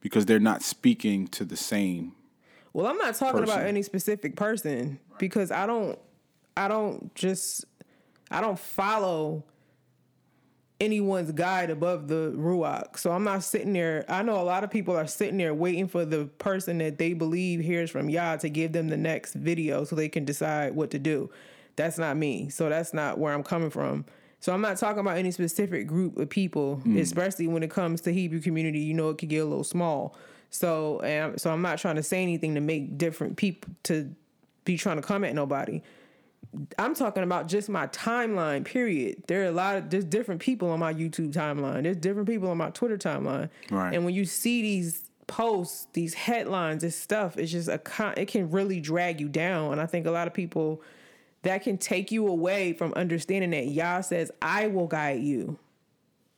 because 0.00 0.26
they're 0.26 0.38
not 0.40 0.62
speaking 0.62 1.28
to 1.28 1.44
the 1.44 1.56
same. 1.56 2.12
Well, 2.72 2.86
I'm 2.86 2.98
not 2.98 3.14
talking 3.14 3.42
about 3.42 3.62
any 3.62 3.82
specific 3.82 4.36
person 4.36 4.98
because 5.18 5.50
I 5.50 5.66
don't 5.66 5.98
I 6.56 6.68
don't 6.68 7.14
just 7.14 7.64
I 8.30 8.40
don't 8.40 8.58
follow 8.58 9.44
anyone's 10.80 11.30
guide 11.32 11.70
above 11.70 12.08
the 12.08 12.32
ruach. 12.36 12.98
So 12.98 13.12
I'm 13.12 13.24
not 13.24 13.44
sitting 13.44 13.72
there. 13.72 14.04
I 14.08 14.22
know 14.22 14.40
a 14.40 14.42
lot 14.42 14.64
of 14.64 14.70
people 14.70 14.96
are 14.96 15.06
sitting 15.06 15.38
there 15.38 15.54
waiting 15.54 15.86
for 15.86 16.04
the 16.04 16.24
person 16.38 16.78
that 16.78 16.98
they 16.98 17.14
believe 17.14 17.60
hears 17.60 17.90
from 17.90 18.10
Yah 18.10 18.36
to 18.38 18.48
give 18.48 18.72
them 18.72 18.88
the 18.88 18.96
next 18.96 19.34
video 19.34 19.84
so 19.84 19.94
they 19.94 20.08
can 20.08 20.24
decide 20.24 20.74
what 20.74 20.90
to 20.90 20.98
do. 20.98 21.30
That's 21.76 21.98
not 21.98 22.16
me. 22.16 22.48
So 22.48 22.68
that's 22.68 22.92
not 22.92 23.18
where 23.18 23.32
I'm 23.32 23.44
coming 23.44 23.70
from. 23.70 24.04
So 24.40 24.52
I'm 24.52 24.60
not 24.60 24.76
talking 24.76 24.98
about 24.98 25.18
any 25.18 25.30
specific 25.30 25.86
group 25.86 26.18
of 26.18 26.28
people, 26.28 26.76
hmm. 26.76 26.98
especially 26.98 27.46
when 27.46 27.62
it 27.62 27.70
comes 27.70 28.00
to 28.02 28.12
Hebrew 28.12 28.40
community. 28.40 28.80
You 28.80 28.94
know, 28.94 29.10
it 29.10 29.18
could 29.18 29.28
get 29.28 29.38
a 29.38 29.44
little 29.44 29.62
small. 29.62 30.16
So 30.52 31.00
and 31.00 31.40
so 31.40 31.50
I'm 31.50 31.62
not 31.62 31.78
trying 31.78 31.96
to 31.96 32.02
say 32.02 32.22
anything 32.22 32.54
to 32.54 32.60
make 32.60 32.96
different 32.98 33.36
people 33.36 33.72
to 33.84 34.14
be 34.64 34.76
trying 34.76 34.96
to 34.96 35.02
come 35.02 35.24
at 35.24 35.34
nobody. 35.34 35.82
I'm 36.78 36.94
talking 36.94 37.22
about 37.22 37.48
just 37.48 37.70
my 37.70 37.86
timeline, 37.88 38.64
period. 38.64 39.24
There 39.26 39.42
are 39.42 39.46
a 39.46 39.52
lot 39.52 39.76
of 39.76 39.90
there's 39.90 40.04
different 40.04 40.42
people 40.42 40.70
on 40.70 40.78
my 40.78 40.92
YouTube 40.92 41.32
timeline. 41.32 41.84
There's 41.84 41.96
different 41.96 42.28
people 42.28 42.50
on 42.50 42.58
my 42.58 42.70
Twitter 42.70 42.98
timeline. 42.98 43.48
Right. 43.70 43.94
And 43.94 44.04
when 44.04 44.14
you 44.14 44.26
see 44.26 44.60
these 44.60 45.08
posts, 45.26 45.86
these 45.94 46.12
headlines, 46.12 46.82
this 46.82 46.96
stuff, 46.96 47.38
it's 47.38 47.50
just 47.50 47.68
a 47.68 47.78
con- 47.78 48.14
it 48.18 48.28
can 48.28 48.50
really 48.50 48.80
drag 48.80 49.20
you 49.20 49.30
down. 49.30 49.72
And 49.72 49.80
I 49.80 49.86
think 49.86 50.06
a 50.06 50.10
lot 50.10 50.26
of 50.26 50.34
people 50.34 50.82
that 51.42 51.62
can 51.62 51.78
take 51.78 52.12
you 52.12 52.28
away 52.28 52.74
from 52.74 52.92
understanding 52.92 53.50
that 53.50 53.68
Yah 53.68 54.02
says, 54.02 54.30
I 54.42 54.66
will 54.66 54.86
guide 54.86 55.22
you. 55.22 55.58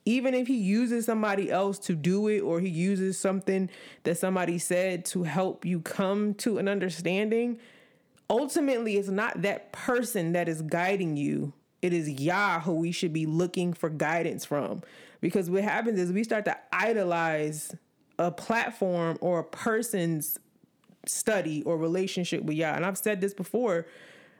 Even 0.06 0.34
if 0.34 0.46
he 0.46 0.56
uses 0.56 1.06
somebody 1.06 1.50
else 1.50 1.78
to 1.78 1.94
do 1.94 2.28
it 2.28 2.40
or 2.40 2.60
he 2.60 2.68
uses 2.68 3.18
something 3.18 3.70
that 4.02 4.18
somebody 4.18 4.58
said 4.58 5.04
to 5.06 5.22
help 5.22 5.64
you 5.64 5.80
come 5.80 6.34
to 6.34 6.58
an 6.58 6.68
understanding, 6.68 7.58
ultimately 8.28 8.96
it's 8.96 9.08
not 9.08 9.42
that 9.42 9.72
person 9.72 10.32
that 10.32 10.48
is 10.48 10.60
guiding 10.60 11.16
you. 11.16 11.52
It 11.80 11.92
is 11.92 12.08
Yah 12.08 12.60
who 12.60 12.74
we 12.74 12.92
should 12.92 13.12
be 13.12 13.26
looking 13.26 13.72
for 13.72 13.88
guidance 13.88 14.44
from. 14.44 14.82
Because 15.20 15.48
what 15.48 15.64
happens 15.64 15.98
is 15.98 16.12
we 16.12 16.24
start 16.24 16.44
to 16.46 16.56
idolize 16.72 17.74
a 18.18 18.30
platform 18.30 19.16
or 19.20 19.40
a 19.40 19.44
person's 19.44 20.38
study 21.06 21.62
or 21.62 21.76
relationship 21.76 22.42
with 22.42 22.56
Yah. 22.56 22.74
And 22.74 22.84
I've 22.84 22.98
said 22.98 23.20
this 23.20 23.34
before. 23.34 23.86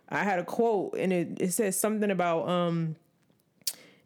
I 0.09 0.25
had 0.25 0.39
a 0.39 0.45
quote 0.45 0.95
and 0.99 1.13
it, 1.13 1.29
it 1.41 1.53
says 1.53 1.79
something 1.79 2.11
about 2.11 2.49
um 2.49 2.97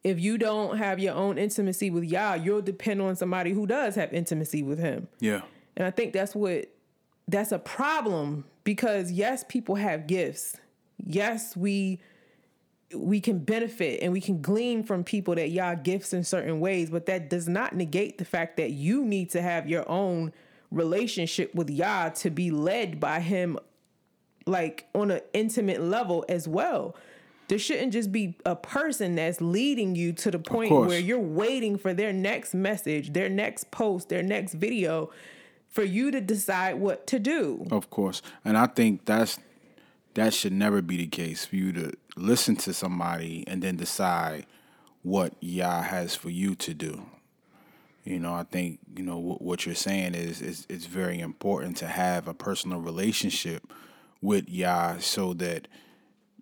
if 0.04 0.20
you 0.20 0.38
don't 0.38 0.78
have 0.78 0.98
your 0.98 1.14
own 1.14 1.38
intimacy 1.38 1.90
with 1.90 2.04
Yah, 2.04 2.34
you'll 2.34 2.62
depend 2.62 3.02
on 3.02 3.16
somebody 3.16 3.52
who 3.52 3.66
does 3.66 3.94
have 3.96 4.12
intimacy 4.12 4.62
with 4.62 4.78
him. 4.78 5.08
Yeah. 5.20 5.42
And 5.76 5.86
I 5.86 5.90
think 5.90 6.12
that's 6.12 6.34
what 6.34 6.66
that's 7.26 7.52
a 7.52 7.58
problem 7.58 8.44
because 8.64 9.12
yes, 9.12 9.44
people 9.48 9.74
have 9.74 10.06
gifts. 10.06 10.56
Yes, 10.96 11.56
we 11.56 12.00
we 12.94 13.20
can 13.20 13.38
benefit 13.38 14.02
and 14.02 14.12
we 14.12 14.20
can 14.20 14.40
glean 14.40 14.82
from 14.82 15.04
people 15.04 15.34
that 15.34 15.50
Yah 15.50 15.74
gifts 15.74 16.12
in 16.12 16.24
certain 16.24 16.58
ways, 16.58 16.90
but 16.90 17.06
that 17.06 17.28
does 17.28 17.46
not 17.46 17.76
negate 17.76 18.18
the 18.18 18.24
fact 18.24 18.56
that 18.56 18.70
you 18.70 19.04
need 19.04 19.30
to 19.30 19.42
have 19.42 19.68
your 19.68 19.88
own 19.90 20.32
relationship 20.70 21.54
with 21.54 21.68
Yah 21.68 22.10
to 22.10 22.30
be 22.30 22.50
led 22.50 22.98
by 22.98 23.20
him 23.20 23.58
like 24.46 24.86
on 24.94 25.10
an 25.10 25.20
intimate 25.34 25.82
level 25.82 26.24
as 26.28 26.48
well. 26.48 26.96
There 27.48 27.58
shouldn't 27.58 27.94
just 27.94 28.12
be 28.12 28.36
a 28.44 28.54
person 28.54 29.14
that's 29.14 29.40
leading 29.40 29.96
you 29.96 30.12
to 30.12 30.30
the 30.30 30.38
point 30.38 30.70
where 30.70 30.98
you're 30.98 31.18
waiting 31.18 31.78
for 31.78 31.94
their 31.94 32.12
next 32.12 32.54
message, 32.54 33.14
their 33.14 33.30
next 33.30 33.70
post, 33.70 34.10
their 34.10 34.22
next 34.22 34.54
video 34.54 35.10
for 35.68 35.82
you 35.82 36.10
to 36.10 36.20
decide 36.20 36.74
what 36.74 37.06
to 37.06 37.18
do. 37.18 37.66
Of 37.70 37.88
course. 37.88 38.20
And 38.44 38.58
I 38.58 38.66
think 38.66 39.06
that's 39.06 39.38
that 40.14 40.34
should 40.34 40.52
never 40.52 40.82
be 40.82 40.96
the 40.96 41.06
case 41.06 41.44
for 41.44 41.56
you 41.56 41.72
to 41.72 41.92
listen 42.16 42.56
to 42.56 42.74
somebody 42.74 43.44
and 43.46 43.62
then 43.62 43.76
decide 43.76 44.46
what 45.02 45.32
Yah 45.40 45.82
has 45.82 46.14
for 46.14 46.28
you 46.28 46.54
to 46.56 46.74
do. 46.74 47.06
You 48.04 48.18
know, 48.18 48.34
I 48.34 48.42
think, 48.42 48.80
you 48.96 49.04
know, 49.04 49.18
what, 49.18 49.42
what 49.42 49.66
you're 49.66 49.74
saying 49.74 50.14
is, 50.14 50.40
is 50.40 50.66
it's 50.68 50.86
very 50.86 51.20
important 51.20 51.76
to 51.78 51.86
have 51.86 52.26
a 52.26 52.34
personal 52.34 52.80
relationship 52.80 53.70
with 54.20 54.48
Yah 54.48 54.98
so 54.98 55.34
that 55.34 55.68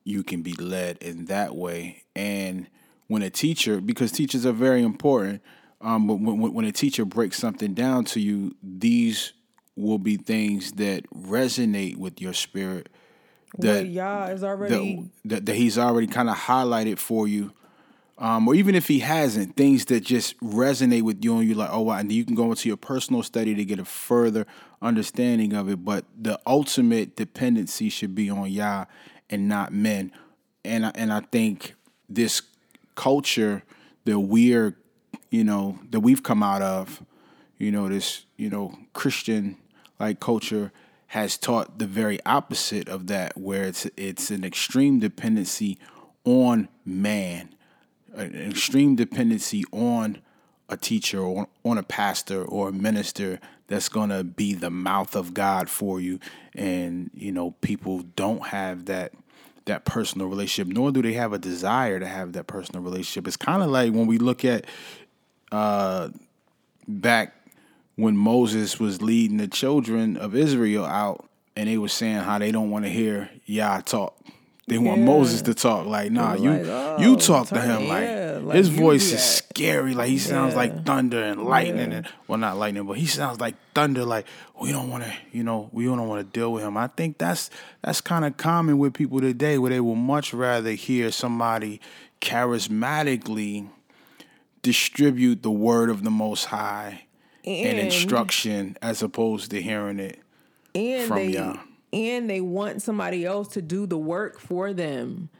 you 0.07 0.23
can 0.23 0.41
be 0.43 0.53
led 0.55 0.99
in 0.99 1.27
that 1.27 1.57
way. 1.57 2.05
And 2.15 2.69
when 3.09 3.23
a 3.23 3.31
teacher, 3.31 3.81
because 3.81 4.13
teachers 4.13 4.47
are 4.47 4.53
very 4.53 4.83
important, 4.83 5.43
um, 5.81 6.07
but 6.07 6.15
when, 6.15 6.41
when 6.41 6.55
when 6.55 6.65
a 6.65 6.73
teacher 6.73 7.05
breaks 7.05 7.39
something 7.39 7.75
down 7.75 8.05
to 8.07 8.21
you, 8.21 8.55
these 8.63 9.33
will 9.75 9.99
be 9.99 10.17
things 10.17 10.73
that 10.73 11.05
resonate 11.11 11.97
with 11.97 12.21
your 12.21 12.33
spirit. 12.33 12.89
That 13.59 13.67
That 13.83 13.87
Yah 13.87 14.27
is 14.27 14.45
already 14.45 15.11
that, 15.25 15.29
that, 15.29 15.47
that 15.47 15.57
he's 15.57 15.77
already 15.77 16.07
kind 16.07 16.31
of 16.31 16.37
highlighted 16.37 16.99
for 16.99 17.29
you. 17.29 17.53
Um, 18.19 18.49
or 18.49 18.55
even 18.55 18.75
if 18.75 18.89
he 18.89 19.01
hasn't, 19.01 19.57
things 19.57 19.85
that 19.87 20.03
just 20.03 20.41
resonate 20.41 21.03
with 21.03 21.23
you 21.23 21.37
and 21.37 21.47
you're 21.47 21.59
like, 21.59 21.69
oh, 21.71 21.83
wow. 21.83 21.99
And 21.99 22.11
you 22.11 22.25
can 22.25 22.35
go 22.35 22.49
into 22.49 22.67
your 22.67 22.79
personal 22.79 23.23
study 23.23 23.55
to 23.55 23.63
get 23.63 23.79
a 23.79 23.85
further 23.85 24.47
understanding 24.81 25.53
of 25.53 25.69
it. 25.69 25.85
But 25.85 26.07
the 26.19 26.41
ultimate 26.47 27.15
dependency 27.15 27.91
should 27.91 28.15
be 28.15 28.31
on 28.31 28.51
Yah 28.51 28.87
and 29.31 29.49
not 29.49 29.73
men. 29.73 30.13
And 30.65 30.87
I, 30.87 30.93
and 30.95 31.13
I 31.13 31.21
think 31.21 31.75
this 32.09 32.43
culture 32.95 33.63
that 34.05 34.19
we're, 34.19 34.77
you 35.31 35.45
know, 35.45 35.79
that 35.91 36.01
we've 36.01 36.23
come 36.23 36.43
out 36.43 36.63
of, 36.63 37.03
you 37.59 37.71
know, 37.71 37.89
this, 37.89 38.25
you 38.37 38.51
know, 38.51 38.79
Christian 38.93 39.57
like 39.99 40.21
culture 40.21 40.73
has 41.09 41.37
taught 41.37 41.79
the 41.79 41.87
very 41.87 42.19
opposite 42.27 42.89
of 42.89 43.07
that, 43.07 43.37
where 43.37 43.65
it's 43.65 43.87
it's 43.97 44.31
an 44.31 44.45
extreme 44.45 44.99
dependency 44.99 45.79
on 46.25 46.69
man, 46.85 47.55
an 48.15 48.35
extreme 48.35 48.97
dependency 48.97 49.65
on 49.73 50.19
a 50.69 50.77
teacher 50.77 51.21
or 51.21 51.49
on 51.65 51.79
a 51.79 51.83
pastor 51.83 52.45
or 52.45 52.69
a 52.69 52.73
minister 52.73 53.39
that's 53.69 53.89
going 53.89 54.11
to 54.11 54.25
be 54.25 54.55
the 54.55 54.71
mouth 54.71 55.17
of 55.17 55.35
God 55.35 55.69
for 55.69 56.01
you 56.01 56.21
and 56.55 57.11
you 57.15 57.33
know 57.33 57.53
people 57.61 58.01
don't 58.17 58.47
have 58.47 58.87
that 58.87 59.13
that 59.65 59.85
personal 59.85 60.29
relationship 60.29 60.73
nor 60.73 60.93
do 60.93 61.03
they 61.03 61.15
have 61.15 61.33
a 61.33 61.39
desire 61.39 61.99
to 61.99 62.07
have 62.07 62.33
that 62.35 62.47
personal 62.47 62.83
relationship 62.83 63.27
it's 63.27 63.37
kind 63.37 63.63
of 63.63 63.69
like 63.69 63.93
when 63.93 64.07
we 64.07 64.19
look 64.19 64.45
at 64.45 64.65
uh 65.51 66.09
back 66.87 67.35
when 67.97 68.17
Moses 68.17 68.79
was 68.79 69.03
leading 69.03 69.39
the 69.39 69.49
children 69.49 70.17
of 70.17 70.35
Israel 70.35 70.85
out 70.85 71.29
and 71.57 71.69
they 71.69 71.79
were 71.79 71.89
saying 71.89 72.19
how 72.19 72.39
they 72.39 72.53
don't 72.53 72.71
want 72.71 72.85
to 72.85 72.91
hear 72.91 73.31
Yah 73.47 73.81
talk. 73.81 74.17
They 74.69 74.79
want 74.79 74.99
Yeah. 74.99 75.05
Moses 75.07 75.43
to 75.43 75.55
talk. 75.55 75.87
Like, 75.87 76.11
nah, 76.11 76.35
you 76.35 76.51
like, 76.51 76.63
oh, 76.67 76.97
you 76.99 77.17
talk 77.17 77.47
to 77.49 77.61
him. 77.61 77.87
Like, 77.87 78.03
yeah, 78.03 78.41
like, 78.43 78.57
his 78.57 78.69
voice 78.69 79.13
is 79.13 79.23
scary. 79.23 79.95
Like 79.95 80.09
he 80.09 80.19
sounds 80.19 80.55
Yeah. 80.55 80.59
like 80.59 80.85
thunder 80.85 81.23
and 81.23 81.45
lightning 81.45 81.93
and 81.93 82.09
well 82.27 82.39
not 82.39 82.57
lightning, 82.57 82.85
but 82.85 82.97
he 82.99 83.07
sounds 83.07 83.39
like 83.41 83.55
thunder. 83.77 84.05
Like, 84.05 84.27
we 84.61 84.73
don't 84.73 84.91
want 84.91 85.05
to, 85.05 85.13
you 85.31 85.45
know, 85.45 85.69
we 85.73 85.85
don't 85.85 86.09
want 86.09 86.21
to 86.27 86.39
deal 86.39 86.53
with 86.53 86.65
him. 86.65 86.77
I 86.77 86.89
think 86.89 87.19
that's 87.19 87.49
that's 87.83 88.01
kind 88.01 88.25
of 88.25 88.37
common 88.39 88.79
with 88.79 88.93
people 88.93 89.21
today 89.21 89.57
where 89.57 89.71
they 89.71 89.79
will 89.81 89.95
much 89.95 90.35
rather 90.35 90.73
hear 90.73 91.13
somebody 91.13 91.81
charismatically 92.21 93.69
distribute 94.63 95.43
the 95.45 95.51
word 95.51 95.91
of 95.91 96.03
the 96.03 96.11
most 96.11 96.47
high 96.47 97.05
and, 97.45 97.67
And- 97.69 97.79
instruction 97.79 98.77
as 98.83 99.01
opposed 99.01 99.51
to 99.53 99.63
hearing 99.63 100.01
it 100.01 100.19
from 101.07 101.17
they 101.19 101.29
Yah. 101.29 101.57
And 101.97 102.29
they 102.29 102.43
want 102.43 102.83
somebody 102.83 103.25
else 103.25 103.49
to 103.49 103.63
do 103.63 103.87
the 103.87 103.97
work 103.97 104.39
for 104.39 104.75
them. 104.75 105.31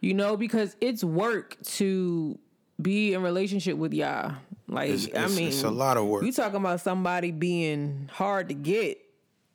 You 0.00 0.14
know, 0.14 0.36
because 0.36 0.76
it's 0.80 1.02
work 1.02 1.56
to 1.62 2.38
be 2.80 3.14
in 3.14 3.22
relationship 3.22 3.76
with 3.76 3.94
Yah. 3.94 4.34
Like 4.68 4.90
It's, 4.90 5.08
I 5.16 5.28
mean, 5.28 5.48
it's 5.48 5.62
a 5.62 5.70
lot 5.70 5.96
of 5.96 6.06
work. 6.06 6.24
You 6.24 6.32
talking 6.32 6.56
about 6.56 6.80
somebody 6.80 7.30
being 7.30 8.10
hard 8.12 8.48
to 8.48 8.54
get? 8.54 8.98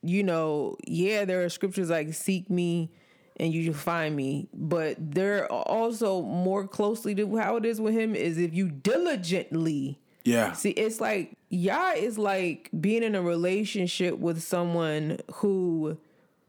You 0.01 0.23
know, 0.23 0.77
yeah, 0.85 1.25
there 1.25 1.43
are 1.43 1.49
scriptures 1.49 1.89
like 1.89 2.13
"seek 2.13 2.49
me." 2.49 2.91
And 3.39 3.53
you 3.53 3.65
shall 3.65 3.73
find 3.75 4.15
me, 4.15 4.47
but 4.51 4.95
there 4.99 5.43
are 5.43 5.61
also 5.67 6.23
more 6.23 6.67
closely 6.67 7.13
to 7.13 7.37
how 7.37 7.57
it 7.57 7.65
is 7.65 7.79
with 7.79 7.93
him 7.93 8.15
is 8.15 8.39
if 8.39 8.55
you 8.55 8.67
diligently 8.67 9.99
Yeah. 10.27 10.53
See, 10.53 10.71
it's 10.71 10.99
like 10.99 11.37
Yah 11.49 11.91
is 11.91 12.17
like 12.17 12.69
being 12.79 13.03
in 13.03 13.13
a 13.15 13.21
relationship 13.21 14.17
with 14.17 14.41
someone 14.41 15.19
who 15.35 15.97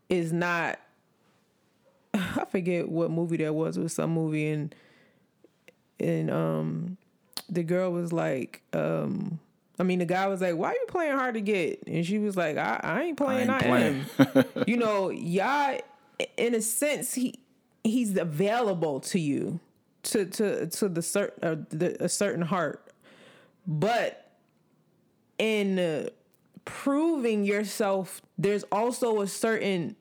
is 0.08 0.32
not. 0.32 0.78
I 2.14 2.44
forget 2.50 2.88
what 2.88 3.10
movie 3.10 3.38
that 3.38 3.54
was. 3.54 3.76
It 3.76 3.82
was 3.82 3.92
some 3.92 4.10
movie 4.10 4.48
and 4.48 4.74
and 6.00 6.30
um 6.30 6.96
the 7.48 7.62
girl 7.62 7.90
was 7.90 8.12
like 8.12 8.62
um 8.72 9.40
I 9.78 9.84
mean 9.84 10.00
the 10.00 10.06
guy 10.06 10.26
was 10.26 10.40
like, 10.40 10.56
"Why 10.56 10.70
are 10.70 10.74
you 10.74 10.86
playing 10.88 11.16
hard 11.16 11.34
to 11.34 11.40
get?" 11.40 11.84
And 11.86 12.04
she 12.04 12.18
was 12.18 12.36
like, 12.36 12.56
"I, 12.56 12.80
I 12.82 13.02
ain't 13.02 13.16
playing. 13.16 13.48
I, 13.48 13.54
ain't 13.54 14.16
playing." 14.16 14.44
am." 14.56 14.64
you 14.66 14.76
know, 14.76 15.10
Yah, 15.10 15.78
in 16.36 16.54
a 16.56 16.60
sense, 16.60 17.14
he 17.14 17.38
he's 17.84 18.16
available 18.16 18.98
to 19.00 19.20
you 19.20 19.60
to 20.02 20.26
to 20.26 20.66
to 20.66 20.88
the 20.88 21.02
certain 21.02 21.44
uh, 21.44 21.64
the, 21.70 22.04
a 22.04 22.08
certain 22.08 22.42
heart 22.42 22.88
but 23.68 24.32
in 25.38 25.78
uh, 25.78 26.08
proving 26.68 27.44
yourself 27.44 28.20
there's 28.37 28.62
also 28.70 29.20
a 29.22 29.26
certain 29.26 29.96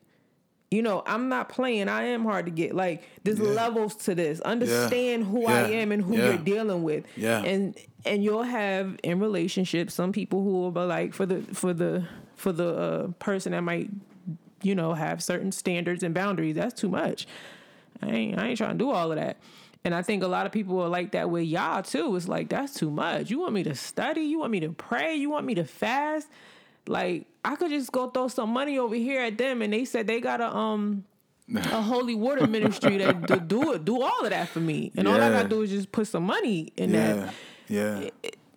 you 0.70 0.82
know 0.82 1.02
i'm 1.06 1.28
not 1.30 1.48
playing 1.48 1.88
i 1.88 2.02
am 2.04 2.24
hard 2.24 2.44
to 2.44 2.50
get 2.52 2.74
like 2.74 3.02
there's 3.24 3.40
levels 3.40 3.94
to 3.94 4.14
this 4.14 4.38
understand 4.40 5.24
who 5.24 5.46
i 5.46 5.62
am 5.62 5.92
and 5.92 6.02
who 6.02 6.14
Yeah. 6.16 6.26
you're 6.26 6.38
dealing 6.38 6.82
with 6.82 7.04
Yeah. 7.16 7.42
and 7.42 7.74
and 8.04 8.22
you'll 8.22 8.42
have 8.42 8.98
in 9.02 9.18
relationships 9.18 9.94
some 9.94 10.12
people 10.12 10.42
who 10.42 10.50
will 10.60 10.70
be 10.70 10.80
like 10.80 11.14
for 11.14 11.24
the 11.24 11.40
for 11.54 11.72
the 11.72 12.04
for 12.36 12.52
the 12.52 12.68
uh, 12.76 13.06
person 13.18 13.52
that 13.52 13.62
might 13.62 13.88
you 14.62 14.74
know 14.74 14.92
have 14.92 15.22
certain 15.22 15.52
standards 15.52 16.02
and 16.02 16.14
boundaries 16.14 16.54
that's 16.56 16.78
too 16.78 16.88
much 16.90 17.26
I 18.02 18.10
ain't, 18.10 18.38
I 18.38 18.48
ain't 18.48 18.58
trying 18.58 18.78
to 18.78 18.78
do 18.78 18.90
all 18.92 19.10
of 19.10 19.16
that. 19.18 19.38
And 19.84 19.92
I 19.92 20.02
think 20.02 20.22
a 20.22 20.28
lot 20.28 20.46
of 20.46 20.52
people 20.52 20.80
are 20.80 20.88
like 20.88 21.10
that 21.12 21.30
with 21.30 21.42
Yah 21.42 21.80
too. 21.80 22.14
It's 22.14 22.28
like 22.28 22.48
that's 22.48 22.72
too 22.74 22.90
much. 22.92 23.28
You 23.28 23.40
want 23.40 23.54
me 23.54 23.64
to 23.64 23.74
study? 23.74 24.20
You 24.20 24.38
want 24.38 24.52
me 24.52 24.60
to 24.60 24.68
pray? 24.70 25.16
You 25.16 25.30
want 25.30 25.46
me 25.46 25.56
to 25.56 25.64
fast? 25.64 26.28
Like 26.88 27.26
I 27.44 27.54
could 27.56 27.70
just 27.70 27.92
go 27.92 28.08
throw 28.08 28.28
some 28.28 28.50
money 28.50 28.78
over 28.78 28.94
here 28.94 29.20
at 29.22 29.38
them, 29.38 29.62
and 29.62 29.72
they 29.72 29.84
said 29.84 30.06
they 30.06 30.20
got 30.20 30.40
a 30.40 30.54
um 30.54 31.04
a 31.54 31.80
holy 31.92 32.14
water 32.14 32.44
ministry 32.46 32.98
that 32.98 33.26
to 33.28 33.38
do 33.40 33.72
it, 33.72 33.84
do 33.84 34.00
all 34.02 34.24
of 34.24 34.30
that 34.30 34.48
for 34.52 34.60
me, 34.60 34.92
and 34.96 35.06
all 35.06 35.14
I 35.20 35.30
gotta 35.30 35.48
do 35.48 35.62
is 35.62 35.70
just 35.70 35.92
put 35.92 36.06
some 36.06 36.24
money 36.24 36.72
in 36.76 36.92
that 36.92 37.34
Yeah. 37.68 38.00
Yeah. 38.02 38.10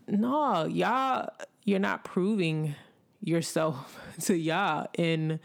no, 0.07 0.65
y'all, 0.65 1.29
you're 1.65 1.79
not 1.79 2.03
proving 2.03 2.75
yourself 3.23 3.97
to 4.21 4.35
Yah, 4.35 4.85
and 4.97 5.39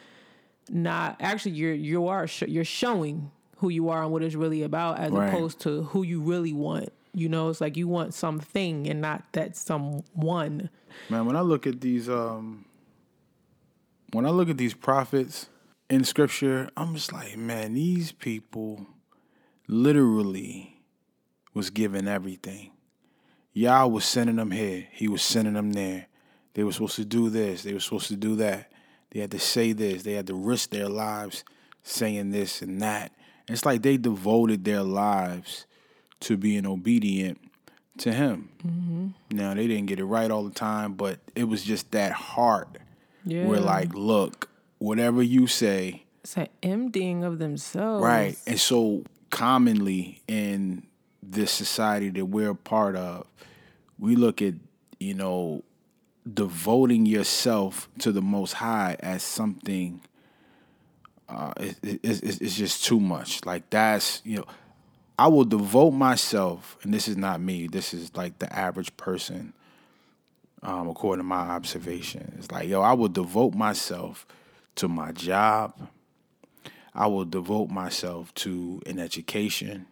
not 0.71 1.16
actually 1.21 1.52
you're 1.52 1.75
you 1.75 2.09
are 2.09 2.26
sh- 2.26 2.43
you're 2.49 2.64
showing 2.64 3.31
who 3.59 3.69
you 3.69 3.88
are 3.88 4.02
and 4.02 4.12
what 4.12 4.23
it's 4.23 4.35
really 4.35 4.62
about, 4.62 4.99
as 4.99 5.11
Right. 5.12 5.28
opposed 5.28 5.61
to 5.61 5.85
who 5.85 6.02
you 6.02 6.21
really 6.21 6.52
want. 6.52 6.90
You 7.14 7.28
know, 7.31 7.49
it's 7.49 7.61
like 7.61 7.76
you 7.76 7.88
want 7.88 8.12
something 8.12 8.87
and 8.88 9.00
not 9.00 9.25
that 9.33 9.57
someone. 9.57 10.69
Man, 11.09 11.25
when 11.26 11.37
I 11.37 11.40
look 11.40 11.66
at 11.66 11.81
these 11.81 12.09
um 12.09 12.64
when 14.12 14.26
I 14.26 14.30
look 14.30 14.48
at 14.48 14.58
these 14.58 14.75
prophets 14.75 15.48
in 15.88 16.04
scripture, 16.04 16.70
I'm 16.76 16.94
just 16.94 17.12
like, 17.12 17.36
man, 17.36 17.75
these 17.75 18.12
people 18.12 18.86
literally 19.68 20.82
was 21.54 21.70
given 21.70 22.06
everything. 22.06 22.70
Yah 23.52 23.87
was 23.87 24.04
sending 24.04 24.37
them 24.37 24.50
here. 24.50 24.87
He 24.92 25.09
was 25.09 25.22
sending 25.22 25.54
them 25.54 25.72
there. 25.72 26.07
They 26.54 26.64
were 26.64 26.72
supposed 26.72 26.96
to 26.96 27.04
do 27.04 27.31
this. 27.31 27.62
They 27.62 27.72
were 27.72 27.81
supposed 27.81 28.09
to 28.09 28.16
do 28.16 28.37
that. 28.37 28.70
They 29.11 29.20
had 29.20 29.31
to 29.31 29.38
say 29.38 29.72
this. 29.72 30.02
They 30.02 30.12
had 30.12 30.26
to 30.26 30.35
risk 30.35 30.70
their 30.70 30.88
lives 30.88 31.44
saying 31.83 32.31
this 32.31 32.62
and 32.62 32.81
that. 32.83 33.12
It's 33.48 33.64
like 33.64 33.83
they 33.83 33.96
devoted 33.96 34.64
their 34.64 34.83
lives 34.83 35.66
to 36.20 36.37
being 36.37 36.66
obedient 36.66 37.40
to 37.98 38.12
him. 38.12 38.50
Mm-hmm. 38.66 39.37
Now 39.37 39.54
they 39.54 39.66
didn't 39.66 39.87
get 39.87 40.00
it 40.00 40.04
right 40.04 40.31
all 40.31 40.44
the 40.44 40.54
time, 40.54 40.94
but 40.94 41.20
it 41.35 41.44
was 41.44 41.62
just 41.62 41.92
that 41.92 42.12
heart. 42.12 42.78
Yeah, 43.26 43.46
Where 43.46 43.60
like, 43.60 43.92
look, 43.92 44.48
whatever 44.78 45.22
you 45.22 45.48
say, 45.48 46.04
it's 46.22 46.36
an 46.36 46.48
emptying 46.62 47.24
of 47.24 47.38
themselves. 47.38 48.02
right? 48.02 48.38
And 48.46 48.58
so 48.58 49.04
commonly 49.30 50.22
in 50.28 50.86
this 51.22 51.50
society 51.50 52.08
that 52.10 52.24
we're 52.26 52.50
a 52.50 52.54
part 52.54 52.94
of, 52.96 53.26
we 53.98 54.14
look 54.16 54.40
at 54.40 54.54
you 55.00 55.14
know 55.14 55.64
devoting 56.32 57.04
yourself 57.06 57.88
to 57.98 58.12
the 58.12 58.22
Most 58.22 58.54
High 58.54 58.96
as 59.00 59.22
something. 59.22 60.00
Uh, 61.28 61.52
it, 61.56 61.76
it, 61.82 62.00
it's, 62.04 62.20
it's 62.40 62.54
just 62.54 62.84
too 62.84 63.00
much. 63.00 63.44
Like 63.44 63.68
that's 63.70 64.22
you 64.24 64.38
know, 64.38 64.44
I 65.18 65.26
will 65.26 65.44
devote 65.44 65.90
myself, 65.90 66.76
and 66.82 66.94
this 66.94 67.08
is 67.08 67.16
not 67.16 67.40
me. 67.40 67.66
This 67.66 67.92
is 67.92 68.14
like 68.14 68.38
the 68.38 68.52
average 68.56 68.96
person, 68.96 69.52
um, 70.62 70.88
according 70.88 71.21
to 71.21 71.29
my 71.29 71.40
observations. 71.40 72.51
Like 72.51 72.69
yo, 72.69 72.81
I 72.83 72.92
will 72.92 73.09
devote 73.09 73.55
myself 73.55 74.27
to 74.77 74.88
my 74.88 75.12
job. 75.12 75.75
I 76.95 77.07
will 77.09 77.25
devote 77.27 77.69
myself 77.71 78.33
to 78.35 78.81
an 78.87 78.99
education. 78.99 79.87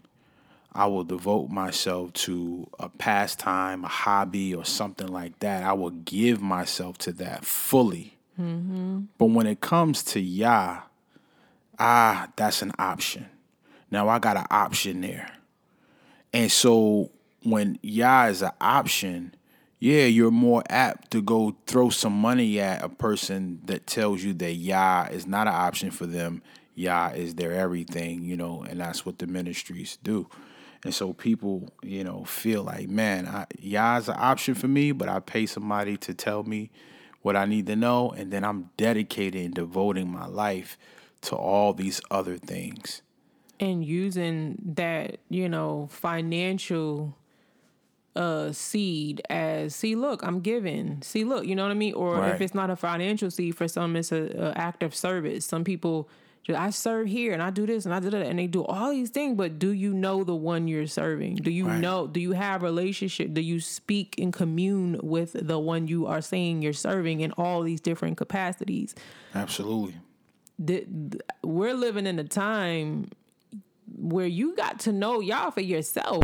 I 0.72 0.86
will 0.86 1.04
devote 1.04 1.50
myself 1.50 2.12
to 2.14 2.68
a 2.80 2.88
pastime, 2.88 3.84
a 3.84 3.88
hobby, 3.88 4.54
or 4.54 4.64
something 4.64 5.06
like 5.06 5.38
that. 5.40 5.62
I 5.62 5.72
will 5.74 5.90
give 5.90 6.40
myself 6.40 6.98
to 6.98 7.12
that 7.12 7.44
fully. 7.44 8.16
But 9.18 9.26
when 9.26 9.46
it 9.46 9.60
comes 9.60 10.02
to 10.04 10.20
Yah, 10.20 10.80
ah, 11.78 12.28
that's 12.36 12.62
an 12.62 12.72
option. 12.78 13.26
Now 13.90 14.08
I 14.08 14.18
got 14.18 14.36
an 14.36 14.46
option 14.50 15.02
there. 15.02 15.30
And 16.32 16.50
so 16.50 17.10
when 17.44 17.78
Yah 17.82 18.26
is 18.26 18.42
an 18.42 18.50
option, 18.60 19.34
yeah, 19.84 20.06
you're 20.06 20.30
more 20.30 20.62
apt 20.70 21.10
to 21.10 21.20
go 21.20 21.54
throw 21.66 21.90
some 21.90 22.14
money 22.14 22.58
at 22.58 22.82
a 22.82 22.88
person 22.88 23.60
that 23.66 23.86
tells 23.86 24.24
you 24.24 24.32
that 24.32 24.54
Yah 24.54 25.08
is 25.10 25.26
not 25.26 25.46
an 25.46 25.52
option 25.52 25.90
for 25.90 26.06
them. 26.06 26.40
Yah 26.74 27.10
is 27.10 27.34
their 27.34 27.52
everything, 27.52 28.24
you 28.24 28.34
know, 28.34 28.62
and 28.62 28.80
that's 28.80 29.04
what 29.04 29.18
the 29.18 29.26
ministries 29.26 29.98
do. 30.02 30.26
And 30.84 30.94
so 30.94 31.12
people, 31.12 31.68
you 31.82 32.02
know, 32.02 32.24
feel 32.24 32.62
like, 32.62 32.88
man, 32.88 33.28
I, 33.28 33.44
Yah's 33.58 34.08
an 34.08 34.16
option 34.18 34.54
for 34.54 34.68
me, 34.68 34.92
but 34.92 35.10
I 35.10 35.20
pay 35.20 35.44
somebody 35.44 35.98
to 35.98 36.14
tell 36.14 36.44
me 36.44 36.70
what 37.20 37.36
I 37.36 37.44
need 37.44 37.66
to 37.66 37.76
know, 37.76 38.08
and 38.08 38.30
then 38.32 38.42
I'm 38.42 38.70
dedicated 38.78 39.44
and 39.44 39.52
devoting 39.52 40.08
my 40.10 40.24
life 40.24 40.78
to 41.22 41.36
all 41.36 41.74
these 41.74 42.00
other 42.10 42.38
things. 42.38 43.02
and 43.60 43.84
using 43.84 44.56
that 44.64 45.18
you 45.28 45.48
know 45.48 45.88
financial 45.90 47.16
uh 48.16 48.52
seed 48.52 49.20
as 49.28 49.74
see 49.74 49.94
look 49.96 50.22
i'm 50.22 50.40
giving 50.40 51.00
see 51.02 51.24
look 51.24 51.44
you 51.46 51.54
know 51.56 51.62
what 51.64 51.70
i 51.70 51.74
mean 51.74 51.94
or 51.94 52.16
Right. 52.18 52.34
if 52.34 52.40
it's 52.40 52.54
not 52.54 52.70
a 52.70 52.76
financial 52.76 53.30
seed 53.30 53.56
for 53.56 53.66
some 53.68 53.96
it's 53.96 54.12
a, 54.12 54.22
a 54.38 54.52
act 54.58 54.82
of 54.84 54.94
service 54.94 55.44
some 55.44 55.64
people 55.64 56.08
i 56.54 56.70
serve 56.70 57.08
here 57.08 57.32
and 57.32 57.42
i 57.42 57.50
do 57.50 57.66
this 57.66 57.86
and 57.86 57.94
i 57.94 57.98
do 57.98 58.10
that 58.10 58.22
and 58.24 58.38
they 58.38 58.46
do 58.46 58.62
all 58.64 58.90
these 58.90 59.10
things 59.10 59.36
but 59.36 59.58
do 59.58 59.70
you 59.70 59.92
know 59.92 60.22
the 60.22 60.34
one 60.34 60.68
you're 60.68 60.86
serving 60.86 61.34
do 61.36 61.50
you 61.50 61.66
Right. 61.66 61.80
know 61.80 62.06
do 62.06 62.20
you 62.20 62.32
have 62.32 62.62
relationship 62.62 63.32
do 63.34 63.40
you 63.40 63.58
speak 63.60 64.14
and 64.18 64.32
commune 64.32 65.00
with 65.02 65.32
the 65.32 65.58
one 65.58 65.88
you 65.88 66.06
are 66.06 66.20
saying 66.20 66.62
you're 66.62 66.72
serving 66.72 67.20
in 67.20 67.32
all 67.32 67.62
these 67.62 67.80
different 67.80 68.16
capacities 68.16 68.94
Absolutely. 69.34 69.96
the, 70.58 70.84
the- 70.86 71.20
we're 71.42 71.74
living 71.74 72.06
in 72.06 72.18
a 72.20 72.24
time 72.24 73.10
where 73.96 74.26
you 74.26 74.54
got 74.54 74.78
to 74.80 74.92
know 74.92 75.20
Yah 75.20 75.50
for 75.50 75.60
yourself. 75.60 76.22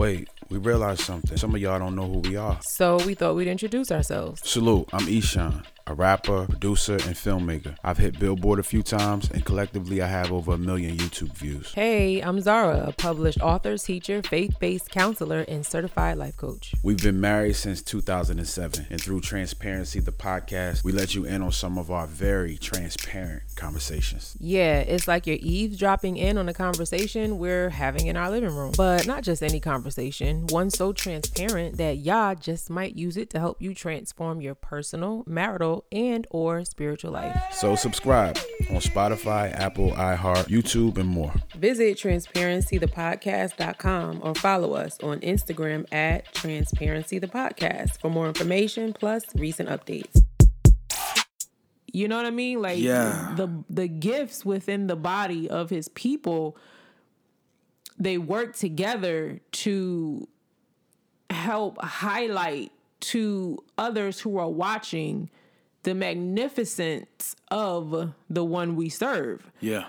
Wait, 0.00 0.30
we 0.48 0.56
realized 0.56 1.02
something. 1.02 1.36
Some 1.36 1.54
of 1.54 1.60
y'all 1.60 1.78
don't 1.78 1.94
know 1.94 2.06
who 2.10 2.20
we 2.20 2.34
are. 2.34 2.58
So 2.62 2.96
we 3.04 3.12
thought 3.12 3.36
we'd 3.36 3.48
introduce 3.48 3.92
ourselves. 3.92 4.40
Salute, 4.48 4.88
I'm 4.94 5.04
Eshawn, 5.04 5.62
a 5.90 5.94
rapper, 5.94 6.46
producer, 6.46 6.92
and 6.92 7.16
filmmaker. 7.16 7.76
I've 7.82 7.98
hit 7.98 8.18
Billboard 8.18 8.60
a 8.60 8.62
few 8.62 8.82
times, 8.82 9.28
and 9.28 9.44
collectively 9.44 10.00
I 10.00 10.06
have 10.06 10.30
over 10.30 10.52
a 10.52 10.58
million 10.58 10.96
YouTube 10.96 11.36
views. 11.36 11.74
Hey, 11.74 12.20
I'm 12.20 12.40
Zara, 12.40 12.84
a 12.86 12.92
published 12.92 13.40
author, 13.40 13.76
teacher, 13.76 14.22
faith 14.22 14.56
based 14.60 14.90
counselor, 14.90 15.40
and 15.48 15.66
certified 15.66 16.16
life 16.16 16.36
coach. 16.36 16.74
We've 16.84 17.02
been 17.02 17.20
married 17.20 17.56
since 17.56 17.82
2007, 17.82 18.86
and 18.88 19.02
through 19.02 19.20
Transparency, 19.20 19.98
the 19.98 20.12
podcast, 20.12 20.84
we 20.84 20.92
let 20.92 21.16
you 21.16 21.24
in 21.24 21.42
on 21.42 21.50
some 21.50 21.76
of 21.76 21.90
our 21.90 22.06
very 22.06 22.56
transparent 22.56 23.42
conversations. 23.56 24.36
Yeah, 24.38 24.78
it's 24.80 25.08
like 25.08 25.26
you're 25.26 25.38
eavesdropping 25.40 26.16
in 26.16 26.38
on 26.38 26.48
a 26.48 26.54
conversation 26.54 27.38
we're 27.38 27.70
having 27.70 28.06
in 28.06 28.16
our 28.16 28.30
living 28.30 28.54
room. 28.54 28.74
But 28.76 29.08
not 29.08 29.24
just 29.24 29.42
any 29.42 29.58
conversation, 29.58 30.46
one 30.50 30.70
so 30.70 30.92
transparent 30.92 31.78
that 31.78 31.98
Yah 31.98 32.36
just 32.36 32.70
might 32.70 32.94
use 32.94 33.16
it 33.16 33.28
to 33.30 33.40
help 33.40 33.60
you 33.60 33.74
transform 33.74 34.40
your 34.40 34.54
personal, 34.54 35.24
marital, 35.26 35.79
and 35.92 36.26
or 36.30 36.64
spiritual 36.64 37.12
life. 37.12 37.36
So 37.52 37.76
subscribe 37.76 38.38
on 38.70 38.76
Spotify, 38.76 39.52
Apple, 39.58 39.92
iHeart, 39.92 40.46
YouTube, 40.48 40.98
and 40.98 41.08
more. 41.08 41.32
Visit 41.56 41.96
transparencythepodcast.com 41.98 44.20
or 44.22 44.34
follow 44.34 44.74
us 44.74 44.98
on 45.02 45.20
Instagram 45.20 45.86
at 45.92 46.32
transparencythepodcast 46.34 48.00
for 48.00 48.10
more 48.10 48.26
information 48.28 48.92
plus 48.92 49.24
recent 49.34 49.68
updates. 49.68 50.22
You 51.92 52.06
know 52.06 52.16
what 52.16 52.26
I 52.26 52.30
mean? 52.30 52.62
Like 52.62 52.78
Yeah. 52.78 53.32
the 53.36 53.48
the 53.68 53.88
gifts 53.88 54.44
within 54.44 54.86
the 54.86 54.94
body 54.96 55.50
of 55.50 55.70
his 55.70 55.88
people, 55.88 56.56
they 57.98 58.16
work 58.16 58.54
together 58.54 59.40
to 59.52 60.28
help 61.30 61.82
highlight 61.82 62.70
to 63.00 63.58
others 63.78 64.20
who 64.20 64.36
are 64.38 64.48
watching 64.48 65.30
the 65.82 65.94
magnificence 65.94 67.36
of 67.50 68.12
the 68.28 68.44
one 68.44 68.76
we 68.76 68.88
serve. 68.88 69.50
Yeah. 69.60 69.86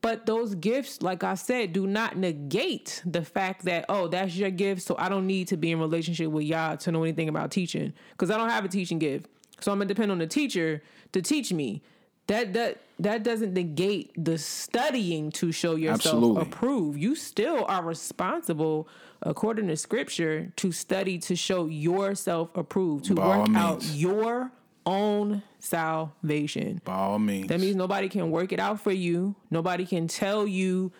But 0.00 0.26
those 0.26 0.56
gifts, 0.56 1.00
like 1.00 1.22
I 1.22 1.34
said, 1.34 1.72
do 1.72 1.86
not 1.86 2.16
negate 2.16 3.02
the 3.06 3.22
fact 3.22 3.64
that, 3.66 3.84
oh, 3.88 4.08
that's 4.08 4.34
your 4.34 4.50
gift. 4.50 4.82
So 4.82 4.96
I 4.98 5.08
don't 5.08 5.28
need 5.28 5.48
to 5.48 5.56
be 5.56 5.70
in 5.70 5.78
relationship 5.78 6.28
with 6.28 6.44
Yah 6.44 6.74
to 6.76 6.92
know 6.92 7.04
anything 7.04 7.28
about 7.28 7.52
teaching. 7.52 7.92
Because 8.10 8.30
I 8.30 8.36
don't 8.36 8.50
have 8.50 8.64
a 8.64 8.68
teaching 8.68 8.98
gift. 8.98 9.28
So 9.60 9.70
I'm 9.70 9.78
gonna 9.78 9.86
depend 9.86 10.10
on 10.10 10.18
the 10.18 10.26
teacher 10.26 10.82
to 11.12 11.22
teach 11.22 11.52
me. 11.52 11.82
That 12.26 12.52
that 12.54 12.78
that 12.98 13.22
doesn't 13.22 13.52
negate 13.52 14.12
the 14.16 14.38
studying 14.38 15.30
to 15.32 15.52
show 15.52 15.76
yourself 15.76 16.06
Absolutely. 16.06 16.42
approved. 16.42 17.00
You 17.00 17.14
still 17.14 17.64
are 17.66 17.82
responsible, 17.84 18.88
according 19.22 19.68
to 19.68 19.76
scripture, 19.76 20.52
to 20.56 20.72
study 20.72 21.18
to 21.18 21.36
show 21.36 21.66
yourself 21.66 22.50
approved, 22.56 23.04
to 23.06 23.14
By 23.14 23.38
work 23.38 23.48
out 23.54 23.84
your 23.84 24.50
own 24.86 25.42
salvation. 25.58 26.80
By 26.84 26.94
all 26.94 27.18
means. 27.18 27.48
That 27.48 27.60
means 27.60 27.76
nobody 27.76 28.08
can 28.08 28.30
work 28.30 28.52
it 28.52 28.60
out 28.60 28.80
for 28.80 28.92
you. 28.92 29.34
Nobody 29.50 29.86
can 29.86 30.08
tell 30.08 30.46
you, 30.46 30.92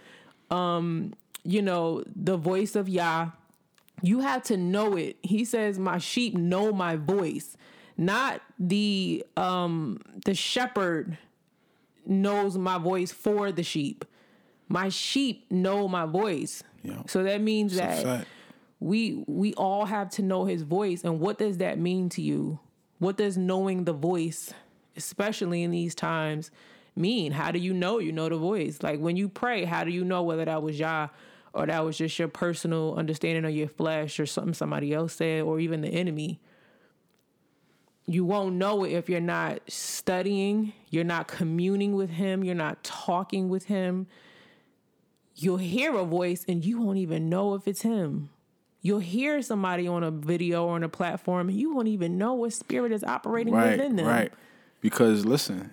um, 0.50 1.14
you 1.44 1.62
know, 1.62 2.04
the 2.14 2.36
voice 2.36 2.76
of 2.76 2.88
Yah. 2.88 3.30
You 4.02 4.20
have 4.20 4.42
to 4.44 4.56
know 4.56 4.96
it. 4.96 5.16
He 5.22 5.44
says, 5.44 5.78
"My 5.78 5.98
sheep 5.98 6.34
know 6.36 6.72
my 6.72 6.96
voice." 6.96 7.56
Not 7.96 8.40
the 8.58 9.24
um 9.36 10.00
the 10.24 10.34
shepherd 10.34 11.18
knows 12.06 12.58
my 12.58 12.78
voice 12.78 13.12
for 13.12 13.52
the 13.52 13.62
sheep. 13.62 14.04
My 14.68 14.88
sheep 14.88 15.50
know 15.50 15.86
my 15.88 16.06
voice. 16.06 16.62
Yeah. 16.82 17.02
So 17.06 17.22
that 17.22 17.40
means 17.40 17.76
It's 17.76 18.02
that 18.02 18.26
we 18.80 19.22
we 19.28 19.54
all 19.54 19.84
have 19.84 20.10
to 20.10 20.22
know 20.22 20.44
his 20.44 20.62
voice 20.62 21.04
and 21.04 21.20
what 21.20 21.38
does 21.38 21.58
that 21.58 21.78
mean 21.78 22.08
to 22.10 22.22
you 22.22 22.58
what 23.02 23.16
does 23.16 23.36
knowing 23.36 23.82
the 23.82 23.92
voice 23.92 24.54
especially 24.96 25.64
in 25.64 25.72
these 25.72 25.92
times 25.92 26.52
mean? 26.94 27.32
How 27.32 27.50
do 27.50 27.58
you 27.58 27.72
know 27.72 27.98
you 27.98 28.12
know 28.12 28.28
the 28.28 28.36
voice? 28.36 28.78
Like 28.80 29.00
when 29.00 29.16
you 29.16 29.28
pray 29.28 29.64
how 29.64 29.82
do 29.82 29.90
you 29.90 30.04
know 30.04 30.22
whether 30.22 30.44
that 30.44 30.62
was 30.62 30.78
yah 30.78 31.08
or 31.52 31.66
that 31.66 31.84
was 31.84 31.98
just 31.98 32.16
your 32.16 32.28
personal 32.28 32.94
understanding 32.94 33.44
of 33.44 33.50
your 33.50 33.66
flesh 33.66 34.20
or 34.20 34.26
something 34.26 34.54
somebody 34.54 34.94
else 34.94 35.14
said 35.14 35.42
or 35.42 35.58
even 35.58 35.80
the 35.80 35.88
enemy? 35.88 36.40
You 38.06 38.24
won't 38.24 38.54
know 38.54 38.84
it 38.84 38.92
if 38.92 39.08
you're 39.08 39.20
not 39.20 39.62
studying 39.68 40.72
you're 40.90 41.02
not 41.02 41.26
communing 41.26 41.96
with 41.96 42.10
him 42.10 42.44
you're 42.44 42.54
not 42.54 42.84
talking 42.84 43.48
with 43.48 43.64
him. 43.64 44.06
You'll 45.34 45.56
hear 45.56 45.96
a 45.96 46.04
voice 46.04 46.44
and 46.46 46.64
you 46.64 46.80
won't 46.80 46.98
even 46.98 47.28
know 47.28 47.54
if 47.54 47.66
it's 47.66 47.82
him 47.82 48.30
You'll 48.82 48.98
hear 48.98 49.40
somebody 49.42 49.86
on 49.86 50.02
a 50.02 50.10
video 50.10 50.66
or 50.66 50.74
on 50.74 50.82
a 50.82 50.88
platform, 50.88 51.48
and 51.48 51.58
you 51.58 51.72
won't 51.74 51.88
even 51.88 52.18
know 52.18 52.34
what 52.34 52.52
spirit 52.52 52.90
is 52.90 53.04
operating 53.04 53.54
right, 53.54 53.72
within 53.72 53.96
them. 53.96 54.06
right. 54.06 54.32
Because 54.80 55.24
listen, 55.24 55.72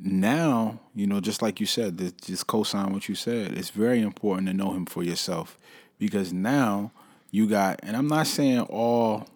now 0.00 0.80
you 0.94 1.06
know, 1.06 1.20
just 1.20 1.42
like 1.42 1.60
you 1.60 1.66
said, 1.66 1.98
this, 1.98 2.12
just 2.12 2.46
co-sign 2.46 2.92
what 2.92 3.08
you 3.08 3.14
said. 3.14 3.52
It's 3.56 3.70
very 3.70 4.00
important 4.00 4.48
to 4.48 4.54
know 4.54 4.72
him 4.72 4.86
for 4.86 5.02
yourself 5.02 5.58
because 5.98 6.32
now 6.32 6.90
you 7.30 7.46
got, 7.46 7.80
and 7.82 7.96
I'm 7.96 8.08
not 8.08 8.26
saying 8.26 8.60
all 8.62 9.28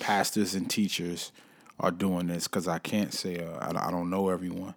pastors 0.00 0.54
and 0.54 0.68
teachers 0.68 1.32
are 1.78 1.90
doing 1.90 2.26
this 2.26 2.48
because 2.48 2.68
I 2.68 2.78
can't 2.78 3.12
say 3.12 3.38
uh, 3.38 3.58
I, 3.58 3.88
I 3.88 3.90
don't 3.90 4.10
know 4.10 4.28
everyone, 4.28 4.74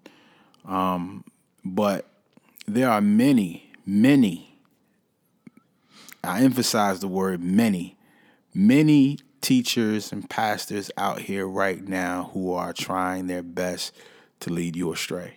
um, 0.66 1.24
but 1.66 2.06
there 2.68 2.90
are 2.90 3.02
many, 3.02 3.72
many. 3.86 4.47
I 6.28 6.42
emphasize 6.42 7.00
the 7.00 7.08
word 7.08 7.42
many 7.42 7.98
many 8.58 9.20
teachers 9.40 10.12
and 10.12 10.28
pastors 10.30 10.90
out 10.98 11.20
here 11.20 11.48
right 11.48 11.88
now 11.88 12.32
who 12.34 12.54
are 12.54 12.74
trying 12.74 13.28
their 13.28 13.44
best 13.44 13.94
to 14.40 14.52
lead 14.52 14.76
you 14.76 14.92
astray. 14.92 15.36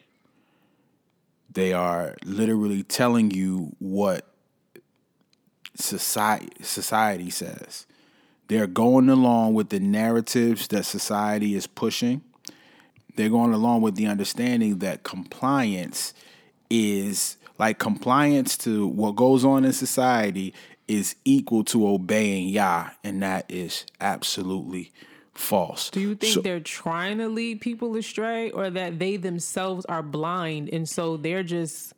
They 1.52 1.72
are 1.74 2.16
literally 2.24 2.82
telling 2.82 3.30
you 3.30 3.76
what 3.78 4.26
society 5.74 6.48
society 6.62 7.30
says. 7.30 7.86
They're 8.48 8.66
going 8.66 9.08
along 9.08 9.54
with 9.54 9.68
the 9.68 9.80
narratives 9.80 10.68
that 10.68 10.86
society 10.86 11.54
is 11.54 11.66
pushing. 11.66 12.22
They're 13.16 13.28
going 13.28 13.52
along 13.52 13.82
with 13.82 13.96
the 13.96 14.06
understanding 14.06 14.78
that 14.78 15.02
compliance 15.02 16.14
is 16.70 17.36
like 17.58 17.78
compliance 17.78 18.56
to 18.56 18.86
what 18.86 19.16
goes 19.16 19.44
on 19.44 19.64
in 19.64 19.72
society 19.72 20.54
is 20.90 21.14
equal 21.24 21.62
to 21.62 21.86
obeying 21.86 22.48
Yah, 22.48 22.90
and 23.04 23.22
that 23.22 23.46
is 23.48 23.86
absolutely 24.00 24.90
false. 25.32 25.88
Do 25.90 26.00
you 26.00 26.16
think 26.16 26.34
So- 26.34 26.40
they're 26.42 26.58
trying 26.58 27.18
to 27.18 27.28
lead 27.28 27.60
people 27.60 27.96
astray, 27.96 28.50
or 28.50 28.70
that 28.70 28.98
they 28.98 29.16
themselves 29.16 29.84
are 29.86 30.02
blind 30.02 30.68
and 30.72 30.88
so 30.88 31.16
they're 31.16 31.44
just 31.44 31.92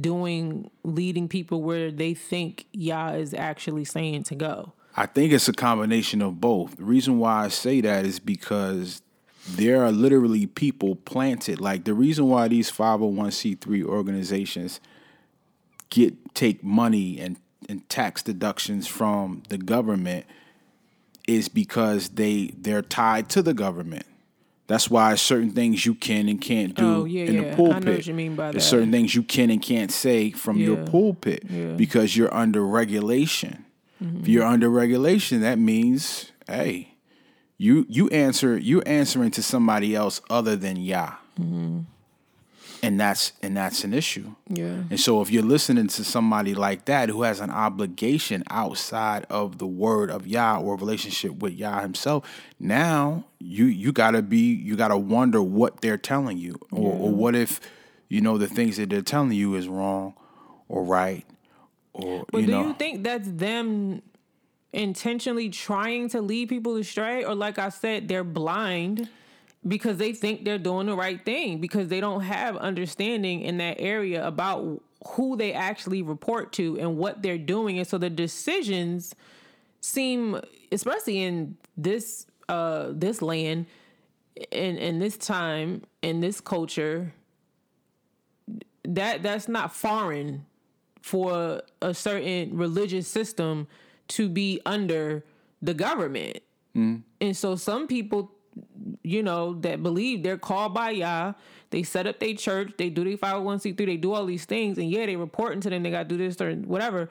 doing 0.00 0.70
leading 0.82 1.28
people 1.28 1.62
where 1.62 1.90
they 1.90 2.14
think 2.14 2.64
Yah 2.72 3.12
is 3.12 3.34
actually 3.34 3.84
saying 3.84 4.22
to 4.24 4.34
go? 4.34 4.72
I 4.96 5.04
think 5.06 5.32
it's 5.32 5.48
a 5.48 5.52
combination 5.52 6.22
of 6.22 6.40
both. 6.40 6.76
The 6.78 6.84
reason 6.84 7.18
why 7.18 7.44
I 7.44 7.48
say 7.48 7.80
that 7.82 8.04
is 8.06 8.18
because 8.18 9.02
there 9.46 9.84
are 9.84 9.92
literally 9.92 10.46
people 10.46 10.96
planted. 10.96 11.60
Like 11.60 11.84
the 11.84 11.94
reason 11.94 12.28
why 12.28 12.48
these 12.48 12.70
501c3 12.70 13.84
organizations 13.84 14.80
get 15.90 16.34
take 16.34 16.64
money 16.64 17.18
and, 17.20 17.36
and 17.68 17.86
tax 17.88 18.22
deductions 18.22 18.86
from 18.86 19.42
the 19.48 19.58
government 19.58 20.26
is 21.26 21.48
because 21.48 22.10
they 22.10 22.52
they're 22.58 22.82
tied 22.82 23.28
to 23.30 23.42
the 23.42 23.54
government. 23.54 24.06
That's 24.66 24.90
why 24.90 25.14
certain 25.14 25.50
things 25.52 25.86
you 25.86 25.94
can 25.94 26.28
and 26.28 26.40
can't 26.40 26.74
do 26.74 26.84
Oh, 26.84 27.04
yeah, 27.06 27.24
in 27.24 27.34
yeah. 27.34 27.40
I 27.40 27.44
the 27.44 27.50
know 27.50 27.56
pulpit. 27.56 27.86
what 27.96 28.06
you 28.06 28.14
mean 28.14 28.36
by 28.36 28.50
There's 28.52 28.64
certain 28.66 28.92
things 28.92 29.14
you 29.14 29.22
can 29.22 29.48
and 29.50 29.62
can't 29.62 29.90
say 29.90 30.30
from 30.30 30.58
your 30.58 30.84
pulpit 30.86 31.44
Yeah. 31.48 31.72
because 31.72 32.16
you're 32.16 32.32
under 32.34 32.66
regulation. 32.66 33.64
Mm-hmm. 34.02 34.20
If 34.20 34.28
you're 34.28 34.44
under 34.44 34.68
regulation, 34.68 35.40
that 35.40 35.58
means, 35.58 36.32
hey, 36.46 36.94
you 37.56 37.86
you 37.88 38.08
answer 38.10 38.56
you're 38.58 38.82
answering 38.86 39.30
to 39.32 39.42
somebody 39.42 39.94
else 39.96 40.20
other 40.30 40.54
than 40.54 40.76
Yah. 40.76 41.14
Mm-hmm. 41.40 41.80
And 42.82 43.00
that's 43.00 43.32
and 43.42 43.56
that's 43.56 43.84
an 43.84 43.92
issue. 43.94 44.34
Yeah. 44.48 44.82
And 44.90 45.00
so 45.00 45.20
if 45.20 45.30
you're 45.30 45.42
listening 45.42 45.88
to 45.88 46.04
somebody 46.04 46.54
like 46.54 46.84
that 46.84 47.08
who 47.08 47.22
has 47.22 47.40
an 47.40 47.50
obligation 47.50 48.44
outside 48.50 49.26
of 49.30 49.58
the 49.58 49.66
word 49.66 50.10
of 50.10 50.26
Yah 50.26 50.60
or 50.60 50.76
relationship 50.76 51.36
with 51.38 51.54
Yah 51.54 51.80
himself, 51.80 52.28
now 52.60 53.24
you 53.38 53.64
you 53.64 53.92
gotta 53.92 54.22
be 54.22 54.52
you 54.54 54.76
gotta 54.76 54.96
wonder 54.96 55.42
what 55.42 55.80
they're 55.80 55.98
telling 55.98 56.38
you. 56.38 56.56
Or, 56.70 56.92
or 56.92 57.10
what 57.10 57.34
if, 57.34 57.60
you 58.08 58.20
know, 58.20 58.38
the 58.38 58.46
things 58.46 58.76
that 58.76 58.90
they're 58.90 59.02
telling 59.02 59.32
you 59.32 59.54
is 59.54 59.68
wrong 59.68 60.14
or 60.68 60.84
right 60.84 61.24
or 61.92 62.24
But 62.30 62.42
you 62.42 62.46
do 62.46 62.52
know 62.52 62.66
you 62.68 62.74
think 62.74 63.02
that's 63.04 63.28
them 63.28 64.02
intentionally 64.72 65.48
trying 65.48 66.08
to 66.10 66.20
lead 66.20 66.48
people 66.48 66.76
astray, 66.76 67.24
or 67.24 67.34
like 67.34 67.58
I 67.58 67.70
said, 67.70 68.08
they're 68.08 68.24
blind 68.24 69.08
because 69.66 69.98
they 69.98 70.12
think 70.12 70.44
they're 70.44 70.58
doing 70.58 70.86
the 70.86 70.96
right 70.96 71.24
thing 71.24 71.60
because 71.60 71.88
they 71.88 72.00
don't 72.00 72.22
have 72.22 72.56
understanding 72.56 73.40
in 73.42 73.58
that 73.58 73.76
area 73.80 74.26
about 74.26 74.82
who 75.08 75.36
they 75.36 75.52
actually 75.52 76.02
report 76.02 76.52
to 76.52 76.78
and 76.78 76.96
what 76.96 77.22
they're 77.22 77.38
doing, 77.38 77.78
and 77.78 77.86
so 77.86 77.98
the 77.98 78.10
decisions 78.10 79.14
seem, 79.80 80.40
especially 80.72 81.22
in 81.22 81.56
this 81.76 82.26
uh 82.48 82.88
this 82.92 83.22
land, 83.22 83.66
in 84.50 84.76
in 84.78 84.98
this 84.98 85.16
time 85.16 85.82
in 86.02 86.20
this 86.20 86.40
culture, 86.40 87.12
that 88.84 89.22
that's 89.22 89.48
not 89.48 89.74
foreign 89.74 90.44
for 91.02 91.62
a 91.80 91.94
certain 91.94 92.56
religious 92.56 93.06
system 93.08 93.66
to 94.08 94.28
be 94.28 94.60
under 94.66 95.24
the 95.62 95.74
government. 95.74 96.38
And 97.20 97.36
so 97.36 97.56
some 97.56 97.86
people, 97.86 98.30
you 99.08 99.22
know, 99.22 99.54
that 99.60 99.82
believe 99.82 100.22
they're 100.22 100.38
called 100.38 100.74
by 100.74 100.90
Yah, 100.90 101.32
they 101.70 101.82
set 101.82 102.06
up 102.06 102.18
their 102.20 102.34
church, 102.34 102.72
they 102.78 102.90
do 102.90 103.04
their 103.04 103.16
501c3, 103.16 103.76
they 103.86 103.96
do 103.96 104.12
all 104.12 104.26
these 104.26 104.44
things, 104.44 104.78
and 104.78 104.90
yeah, 104.90 105.06
they 105.06 105.16
reporting 105.16 105.60
to 105.62 105.70
them, 105.70 105.82
they 105.82 105.90
got 105.90 106.08
to 106.08 106.16
do 106.16 106.18
this 106.18 106.40
or 106.40 106.52
whatever. 106.54 107.08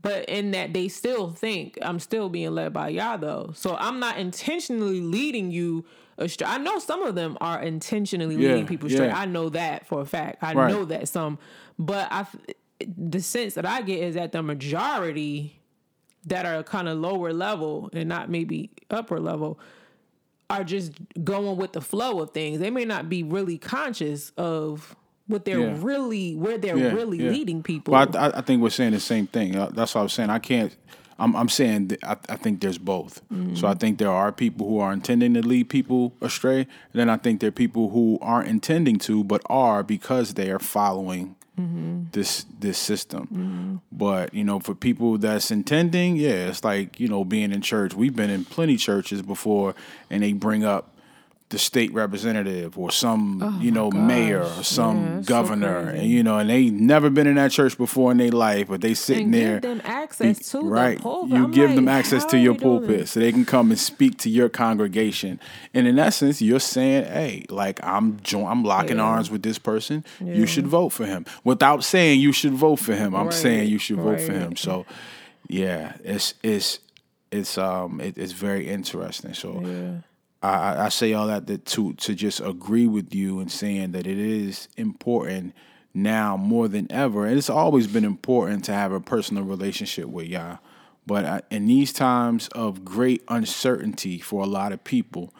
but 0.00 0.24
in 0.26 0.52
that 0.52 0.72
they 0.72 0.86
still 0.88 1.30
think 1.30 1.76
I'm 1.82 1.98
still 1.98 2.28
being 2.28 2.52
led 2.52 2.72
by 2.72 2.90
Yah 2.90 3.16
though. 3.16 3.50
So 3.56 3.76
I'm 3.76 3.98
not 3.98 4.16
intentionally 4.18 5.00
leading 5.00 5.50
you 5.50 5.84
astray. 6.18 6.46
I 6.46 6.58
know 6.58 6.78
some 6.78 7.02
of 7.02 7.16
them 7.16 7.36
are 7.40 7.60
intentionally 7.60 8.36
Yeah, 8.36 8.50
leading 8.50 8.66
people 8.66 8.86
astray. 8.86 9.08
yeah. 9.08 9.18
I 9.18 9.24
know 9.26 9.48
that 9.48 9.86
for 9.88 10.00
a 10.00 10.06
fact. 10.06 10.38
I 10.42 10.52
Right. 10.54 10.70
know 10.70 10.84
that 10.84 11.08
some, 11.08 11.38
but 11.80 12.06
I, 12.12 12.26
the 12.96 13.20
sense 13.20 13.54
that 13.54 13.66
I 13.66 13.82
get 13.82 13.98
is 13.98 14.14
that 14.14 14.30
the 14.30 14.40
majority 14.42 15.60
that 16.26 16.46
are 16.46 16.62
kind 16.62 16.88
of 16.88 16.98
lower 16.98 17.32
level 17.32 17.90
and 17.92 18.08
not 18.08 18.30
maybe 18.30 18.70
upper 18.90 19.18
level 19.18 19.58
are 20.50 20.64
just 20.64 20.92
going 21.24 21.56
with 21.56 21.72
the 21.72 21.80
flow 21.80 22.20
of 22.20 22.30
things. 22.30 22.58
They 22.58 22.70
may 22.70 22.84
not 22.84 23.08
be 23.08 23.22
really 23.22 23.58
conscious 23.58 24.30
of 24.36 24.96
what 25.26 25.44
they're 25.44 25.60
Yeah. 25.60 25.76
really 25.78 26.34
where 26.36 26.56
they're 26.56 26.76
Yeah, 26.78 26.92
really 26.92 27.22
yeah. 27.22 27.30
leading 27.30 27.62
people. 27.62 27.92
Well, 27.92 28.08
I, 28.16 28.28
I- 28.38 28.40
think 28.40 28.62
we're 28.62 28.70
saying 28.70 28.92
the 28.92 29.00
same 29.00 29.26
thing. 29.26 29.56
Uh, 29.56 29.68
That's 29.72 29.94
what 29.94 30.00
I 30.00 30.04
was 30.04 30.12
saying. 30.14 30.30
I 30.30 30.38
can't. 30.38 30.74
I'm, 31.20 31.34
I'm 31.34 31.48
saying 31.48 31.96
I, 32.04 32.16
I 32.28 32.36
think 32.36 32.60
there's 32.60 32.78
both. 32.78 33.20
So 33.54 33.66
I 33.66 33.74
think 33.74 33.98
there 33.98 34.10
are 34.10 34.30
people 34.30 34.68
who 34.68 34.78
are 34.78 34.92
intending 34.92 35.34
to 35.34 35.42
lead 35.42 35.68
people 35.68 36.14
astray, 36.20 36.60
and 36.60 36.68
then 36.94 37.10
I 37.10 37.16
think 37.16 37.40
there 37.40 37.48
are 37.48 37.50
people 37.50 37.90
who 37.90 38.18
aren't 38.22 38.48
intending 38.48 38.98
to, 39.00 39.24
but 39.24 39.42
are 39.50 39.82
because 39.82 40.34
they 40.34 40.50
are 40.52 40.60
following 40.60 41.34
Mm-hmm. 41.58 42.04
this 42.12 42.46
this 42.60 42.78
system. 42.78 43.22
Mm-hmm. 43.22 43.76
But 43.90 44.32
you 44.32 44.44
know, 44.44 44.60
for 44.60 44.74
people 44.74 45.18
that's 45.18 45.50
intending, 45.50 46.16
yeah, 46.16 46.48
it's 46.48 46.62
like 46.62 47.00
you 47.00 47.08
know 47.08 47.24
being 47.24 47.52
in 47.52 47.62
church. 47.62 47.94
We've 47.94 48.14
been 48.14 48.30
in 48.30 48.44
plenty 48.44 48.76
churches 48.76 49.22
before, 49.22 49.74
and 50.08 50.22
they 50.22 50.32
bring 50.34 50.64
up 50.64 50.94
the 51.50 51.58
state 51.58 51.90
representative 51.94 52.78
or 52.78 52.90
some 52.90 53.58
you 53.62 53.70
know 53.70 53.90
mayor 53.90 54.42
or 54.42 54.62
some 54.62 54.96
Oh 54.98 55.00
Yeah, 55.12 55.18
it's 55.18 55.28
so 55.28 55.32
governor, 55.32 55.78
and 55.88 56.06
you 56.06 56.22
know, 56.22 56.38
and 56.38 56.50
they 56.50 56.68
never 56.68 57.08
been 57.08 57.26
in 57.26 57.36
that 57.36 57.52
church 57.52 57.78
before 57.78 58.12
in 58.12 58.18
their 58.18 58.30
life, 58.30 58.68
but 58.68 58.82
they 58.82 58.92
sitting 58.92 59.24
and 59.26 59.34
there. 59.34 59.52
give 59.54 59.62
them 59.62 59.80
access 59.84 60.50
to 60.50 60.60
Right, 60.60 60.98
the 60.98 61.02
pulpit. 61.02 61.30
you 61.38 61.44
I'm 61.44 61.50
give 61.50 61.74
them 61.74 61.88
access 61.88 62.24
to 62.26 62.36
your 62.38 62.54
pulpit 62.54 63.08
so 63.08 63.20
they 63.20 63.32
can 63.32 63.46
come 63.46 63.70
and 63.70 63.80
speak 63.80 64.18
to 64.18 64.28
your 64.30 64.50
congregation. 64.50 65.40
And 65.72 65.86
in 65.86 65.98
essence, 65.98 66.42
you're 66.42 66.60
saying, 66.60 67.04
"Hey, 67.04 67.46
like 67.48 67.80
I'm 67.82 68.20
jo- 68.22 68.46
I'm 68.46 68.62
locking 68.62 68.98
Yeah. 68.98 69.04
arms 69.04 69.30
with 69.30 69.42
this 69.42 69.58
person. 69.58 70.04
You 70.20 70.44
should 70.46 70.66
vote 70.66 70.90
for 70.90 71.06
him." 71.06 71.24
Without 71.44 71.82
saying 71.82 72.20
you 72.20 72.32
should 72.32 72.52
vote 72.52 72.76
for 72.76 72.94
him, 72.94 73.14
I'm 73.14 73.26
Right, 73.26 73.32
saying 73.32 73.68
you 73.68 73.78
should 73.78 73.96
vote 73.96 74.20
for 74.20 74.32
him. 74.34 74.54
So, 74.56 74.84
yeah, 75.48 75.92
it's 76.04 76.34
it's 76.42 76.80
it's 77.32 77.56
um 77.56 78.00
it, 78.02 78.18
it's 78.18 78.32
very 78.32 78.68
interesting. 78.68 79.32
So. 79.32 79.62
I, 80.42 80.84
I- 80.84 80.88
say 80.88 81.12
all 81.12 81.26
that 81.26 81.46
to, 81.46 81.58
to 81.58 81.92
to 81.94 82.14
just 82.14 82.40
agree 82.40 82.86
with 82.86 83.14
you 83.14 83.40
and 83.40 83.50
saying 83.50 83.92
that 83.92 84.06
it 84.06 84.18
is 84.18 84.68
important 84.76 85.54
now 85.94 86.36
more 86.36 86.68
than 86.68 86.90
ever, 86.92 87.26
and 87.26 87.36
it's 87.36 87.50
always 87.50 87.86
been 87.86 88.04
important 88.04 88.64
to 88.66 88.72
have 88.72 88.92
a 88.92 89.00
personal 89.00 89.42
relationship 89.42 90.06
with 90.06 90.26
Yah. 90.26 90.58
But 91.06 91.24
I, 91.24 91.42
in 91.50 91.66
these 91.66 91.92
times 91.92 92.48
of 92.48 92.84
great 92.84 93.22
uncertainty 93.28 94.18
for 94.18 94.42
a 94.42 94.46
lot 94.46 94.72
of 94.72 94.84
people, 94.84 95.32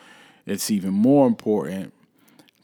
it's 0.46 0.70
even 0.70 0.92
more 0.94 1.26
important 1.26 1.92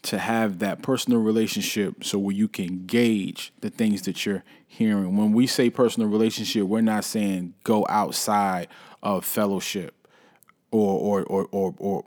to 0.03 0.17
have 0.19 0.59
that 0.59 0.81
personal 0.81 1.19
relationship 1.19 2.03
so 2.03 2.19
where 2.19 2.35
you 2.35 2.47
can 2.47 2.85
gauge 2.85 3.51
the 3.61 3.69
things 3.69 4.03
that 4.03 4.25
you're 4.25 4.43
hearing. 4.67 5.15
When 5.17 5.33
we 5.33 5.47
say 5.47 5.69
personal 5.69 6.09
relationship, 6.09 6.63
we're 6.63 6.81
not 6.81 7.03
saying 7.05 7.53
go 7.63 7.85
outside 7.89 8.67
of 9.01 9.23
fellowship 9.25 9.93
or 10.71 10.99
or 11.21 11.23
or 11.25 11.47
or 11.51 11.75
or 11.77 12.03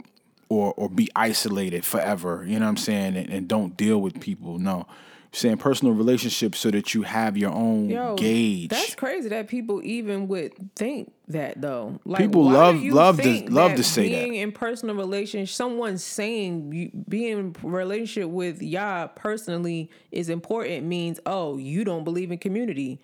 or, 0.48 0.72
or 0.76 0.88
be 0.88 1.08
isolated 1.14 1.84
forever. 1.84 2.44
You 2.46 2.58
know 2.58 2.66
what 2.66 2.70
I'm 2.70 2.76
saying? 2.78 3.16
And, 3.16 3.28
and 3.30 3.48
don't 3.48 3.76
deal 3.76 4.00
with 4.00 4.20
people. 4.20 4.58
No. 4.58 4.86
saying 5.30 5.58
personal 5.58 5.92
relationships 5.92 6.58
so 6.58 6.70
that 6.70 6.94
you 6.94 7.02
have 7.02 7.36
your 7.36 7.50
own 7.52 7.90
Yo, 7.90 8.16
gauge. 8.16 8.70
That's 8.70 8.94
crazy 8.94 9.28
that 9.28 9.46
people 9.46 9.82
even 9.84 10.26
would 10.28 10.52
think 10.74 11.12
that 11.28 11.60
though. 11.60 12.00
Like 12.06 12.22
People 12.22 12.44
love- 12.44 12.82
love 12.82 13.20
to- 13.20 13.44
love 13.50 13.74
to 13.74 13.84
say 13.84 14.08
that. 14.10 14.22
being 14.24 14.36
in 14.36 14.52
personal 14.52 14.94
relationship, 14.96 15.54
someone 15.54 15.98
saying 15.98 16.72
you, 16.72 16.90
being 17.06 17.38
in 17.38 17.56
relationship 17.62 18.30
with 18.30 18.62
Yah 18.62 19.08
personally 19.08 19.90
is 20.10 20.30
important 20.30 20.86
means 20.86 21.20
oh 21.26 21.58
you 21.58 21.84
don't 21.84 22.04
believe 22.04 22.32
in 22.32 22.38
community. 22.38 22.98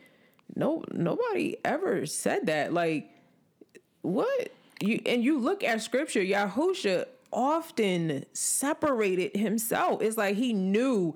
No, 0.57 0.83
nobody 0.93 1.57
ever 1.63 2.07
said 2.07 2.47
that. 2.47 2.73
Like 2.73 3.11
what 4.03 4.49
you 4.81 5.01
and 5.07 5.23
you 5.23 5.39
look 5.39 5.63
at 5.63 5.83
scripture, 5.83 6.21
Yahusha 6.21 7.07
often 7.35 8.25
separated 8.33 9.37
himself. 9.37 10.01
It's 10.03 10.17
like 10.17 10.37
he 10.37 10.53
knew 10.53 11.15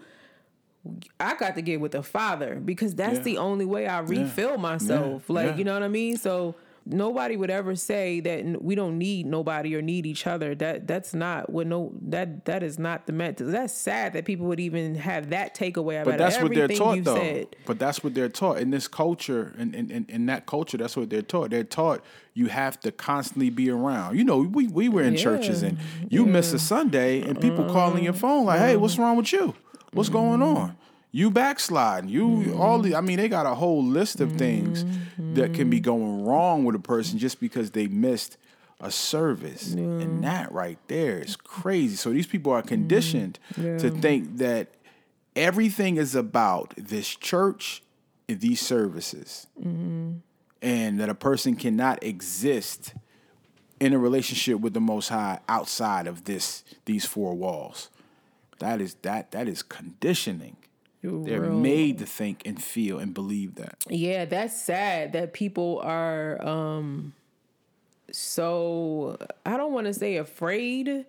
I 1.20 1.34
got 1.36 1.54
to 1.56 1.62
get 1.62 1.80
with 1.80 1.92
the 1.92 2.02
Father 2.02 2.56
because 2.56 2.94
that's 2.94 3.18
Yeah. 3.18 3.22
the 3.24 3.38
only 3.38 3.64
way 3.64 3.86
I 3.86 4.00
refill 4.00 4.58
myself. 4.58 5.24
Yeah. 5.28 5.34
Like, 5.34 5.46
Yeah. 5.46 5.56
you 5.56 5.64
know 5.64 5.74
what 5.74 5.82
I 5.82 5.88
mean? 5.88 6.16
So 6.16 6.54
nobody 6.88 7.36
would 7.36 7.50
ever 7.50 7.76
say 7.76 8.20
that 8.20 8.62
we 8.62 8.74
don't 8.74 8.98
need 8.98 9.26
nobody 9.26 9.74
or 9.74 9.82
need 9.82 10.06
each 10.06 10.26
other. 10.26 10.54
That 10.54 10.86
that's 10.86 11.14
not 11.14 11.50
what 11.50 11.66
no 11.66 11.92
that 12.02 12.44
that 12.46 12.62
is 12.62 12.78
not 12.78 13.06
the 13.06 13.12
meant. 13.12 13.38
That's 13.38 13.72
sad 13.72 14.12
that 14.14 14.24
people 14.24 14.46
would 14.46 14.60
even 14.60 14.94
have 14.96 15.30
that 15.30 15.54
takeaway 15.54 16.04
But 16.04 16.18
that's 16.18 16.40
what 16.40 16.54
they're 16.54 16.68
taught, 16.68 17.04
though. 17.04 17.16
said. 17.16 17.56
But 17.66 17.78
that's 17.78 18.02
what 18.02 18.14
they're 18.14 18.28
taught 18.28 18.58
in 18.58 18.70
this 18.70 18.88
culture, 18.88 19.54
and 19.58 19.74
in, 19.74 19.90
in, 19.90 20.06
in 20.08 20.26
that 20.26 20.46
culture, 20.46 20.76
that's 20.76 20.96
what 20.96 21.10
they're 21.10 21.22
taught. 21.22 21.50
They're 21.50 21.64
taught 21.64 22.04
you 22.34 22.46
have 22.46 22.78
to 22.80 22.92
constantly 22.92 23.50
be 23.50 23.70
around. 23.70 24.16
You 24.16 24.24
know, 24.24 24.38
we, 24.38 24.68
we 24.68 24.88
were 24.88 25.02
in 25.02 25.16
churches, 25.16 25.62
and 25.62 25.76
mm-hmm. 25.78 26.06
you 26.10 26.24
miss 26.24 26.52
a 26.52 26.58
Sunday, 26.58 27.20
and 27.22 27.40
people 27.40 27.64
calling 27.64 28.04
your 28.04 28.12
mm-hmm. 28.12 28.20
phone 28.20 28.46
like, 28.46 28.60
"Hey, 28.60 28.76
what's 28.76 28.94
mm-hmm. 28.94 29.02
wrong 29.02 29.16
with 29.16 29.32
you? 29.32 29.54
What's 29.92 30.08
going 30.08 30.42
on?" 30.42 30.76
You 31.10 31.30
backsliding. 31.30 32.10
You 32.10 32.54
all 32.58 32.80
the. 32.80 32.94
I 32.94 33.00
mean, 33.00 33.16
they 33.16 33.28
got 33.28 33.46
a 33.46 33.54
whole 33.54 33.82
list 33.82 34.20
of 34.20 34.32
things 34.32 34.84
that 35.16 35.54
can 35.54 35.70
be 35.70 35.80
going 35.80 36.24
wrong 36.24 36.64
with 36.64 36.76
a 36.76 36.80
person 36.80 37.18
just 37.18 37.40
because 37.40 37.70
they 37.70 37.86
missed 37.86 38.36
a 38.80 38.90
service, 38.90 39.72
and 39.72 40.22
that 40.22 40.52
right 40.52 40.78
there 40.88 41.18
is 41.18 41.34
crazy. 41.34 41.96
So 41.96 42.10
these 42.10 42.26
people 42.26 42.52
are 42.52 42.62
conditioned 42.62 43.38
mm, 43.54 43.80
to 43.80 43.90
think 43.90 44.36
that 44.36 44.68
everything 45.34 45.96
is 45.96 46.14
about 46.14 46.74
this 46.76 47.08
church 47.08 47.82
and 48.28 48.40
these 48.40 48.60
services 48.60 49.46
mm-hmm. 49.58 50.18
and 50.60 51.00
that 51.00 51.08
a 51.08 51.14
person 51.14 51.56
cannot 51.56 52.02
exist 52.02 52.94
in 53.80 53.92
a 53.92 53.98
relationship 53.98 54.60
with 54.60 54.74
the 54.74 54.80
most 54.80 55.08
high 55.08 55.38
outside 55.48 56.06
of 56.06 56.24
this 56.24 56.64
these 56.84 57.06
four 57.06 57.34
walls 57.34 57.88
that 58.58 58.80
is 58.80 58.94
that 59.02 59.30
that 59.30 59.46
is 59.48 59.62
conditioning 59.62 60.56
they're 61.02 61.50
made 61.52 61.98
to 61.98 62.06
think 62.06 62.42
and 62.44 62.62
feel 62.62 62.98
and 62.98 63.14
believe 63.14 63.54
that 63.56 63.84
Yeah, 63.88 64.24
that's 64.24 64.60
sad 64.60 65.12
that 65.12 65.32
people 65.32 65.80
are 65.82 66.44
um 66.46 67.14
so 68.10 69.18
I 69.44 69.56
don't 69.56 69.72
want 69.72 69.86
to 69.86 69.94
say 69.94 70.16
afraid, 70.16 71.04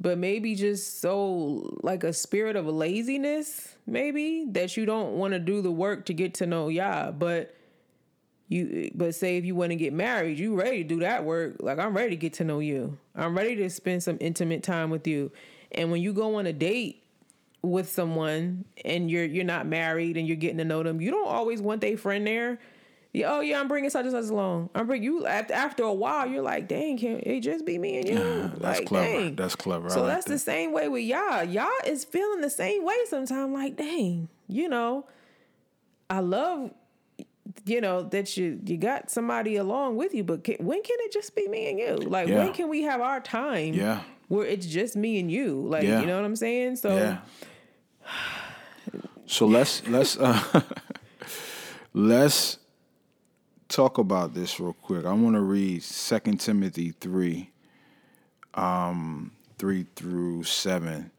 but 0.00 0.18
maybe 0.18 0.54
just 0.54 1.00
so 1.00 1.78
like 1.82 2.02
a 2.02 2.12
spirit 2.12 2.56
of 2.56 2.66
laziness, 2.66 3.76
maybe 3.86 4.46
that 4.52 4.76
you 4.76 4.86
don't 4.86 5.14
want 5.14 5.34
to 5.34 5.38
do 5.38 5.60
the 5.62 5.70
work 5.70 6.06
to 6.06 6.14
get 6.14 6.34
to 6.34 6.46
know 6.46 6.68
Yah, 6.68 7.10
but 7.10 7.54
you 8.48 8.90
but 8.94 9.14
say 9.14 9.36
if 9.36 9.44
you 9.44 9.54
want 9.54 9.70
to 9.70 9.76
get 9.76 9.92
married, 9.92 10.38
you 10.38 10.54
ready 10.54 10.82
to 10.82 10.88
do 10.88 11.00
that 11.00 11.24
work. 11.24 11.56
Like 11.60 11.78
I'm 11.78 11.96
ready 11.96 12.10
to 12.10 12.16
get 12.16 12.34
to 12.34 12.44
know 12.44 12.58
you. 12.58 12.98
I'm 13.14 13.36
ready 13.36 13.56
to 13.56 13.70
spend 13.70 14.02
some 14.02 14.18
intimate 14.20 14.62
time 14.62 14.90
with 14.90 15.06
you. 15.06 15.30
And 15.72 15.90
when 15.90 16.00
you 16.00 16.12
go 16.12 16.36
on 16.36 16.46
a 16.46 16.52
date 16.52 17.03
with 17.64 17.90
someone 17.90 18.64
and 18.84 19.10
you're 19.10 19.24
you're 19.24 19.44
not 19.44 19.66
married 19.66 20.16
and 20.16 20.26
you're 20.28 20.36
getting 20.36 20.58
to 20.58 20.64
know 20.64 20.82
them, 20.82 21.00
you 21.00 21.10
don't 21.10 21.28
always 21.28 21.60
want 21.62 21.80
their 21.80 21.96
friend 21.96 22.26
there. 22.26 22.58
Yeah, 23.12 23.32
oh 23.34 23.40
yeah, 23.40 23.60
I'm 23.60 23.68
bringing 23.68 23.90
such 23.90 24.06
and 24.06 24.10
such 24.12 24.28
along. 24.28 24.70
I'm 24.74 24.86
bringing 24.88 25.04
you 25.04 25.26
after 25.26 25.54
after 25.54 25.82
a 25.84 25.92
while. 25.92 26.26
You're 26.28 26.42
like, 26.42 26.66
dang, 26.66 26.98
can 26.98 27.20
it 27.22 27.40
just 27.40 27.64
be 27.64 27.78
me 27.78 27.98
and 27.98 28.08
you? 28.08 28.50
that's 28.58 28.80
like, 28.80 28.88
clever 28.88 29.06
dang. 29.06 29.36
that's 29.36 29.54
clever 29.54 29.88
So 29.88 30.02
like 30.02 30.14
that's 30.14 30.26
the 30.26 30.38
same 30.38 30.72
way 30.72 30.88
with 30.88 31.04
Yah. 31.04 31.42
Yah 31.42 31.68
is 31.86 32.04
feeling 32.04 32.40
the 32.40 32.50
same 32.50 32.84
way 32.84 32.96
sometimes. 33.08 33.52
Like, 33.52 33.76
dang, 33.76 34.28
you 34.48 34.68
know, 34.68 35.06
I 36.10 36.18
love, 36.20 36.72
you 37.64 37.80
know, 37.80 38.02
that 38.02 38.36
you 38.36 38.58
you 38.66 38.76
got 38.78 39.12
somebody 39.12 39.54
along 39.56 39.94
with 39.96 40.12
you, 40.12 40.24
but 40.24 40.42
can, 40.42 40.56
when 40.56 40.82
can 40.82 40.96
it 41.00 41.12
just 41.12 41.36
be 41.36 41.46
me 41.46 41.70
and 41.70 41.78
you? 41.78 41.96
Like, 42.08 42.26
Yeah. 42.26 42.42
when 42.42 42.52
can 42.52 42.68
we 42.68 42.82
have 42.82 43.00
our 43.00 43.20
time? 43.20 43.74
Yeah. 43.74 44.00
where 44.26 44.46
it's 44.46 44.66
just 44.66 44.96
me 44.96 45.20
and 45.20 45.30
you. 45.30 45.60
Like, 45.68 45.84
Yeah. 45.84 46.00
you 46.00 46.06
know 46.06 46.16
what 46.16 46.24
I'm 46.24 46.34
saying? 46.34 46.76
So. 46.76 46.96
Yeah. 46.96 47.18
So 49.26 49.46
let's 49.46 49.86
let's 49.88 50.18
uh, 50.18 50.60
let's 51.94 52.58
talk 53.68 53.98
about 53.98 54.34
this 54.34 54.60
real 54.60 54.74
quick. 54.74 55.04
I 55.04 55.12
want 55.12 55.34
to 55.34 55.40
read 55.40 55.82
2 55.82 56.20
Timothy 56.36 56.94
three, 57.00 57.50
um, 58.54 59.32
three 59.58 59.86
through 59.96 60.44
seven, 60.44 61.10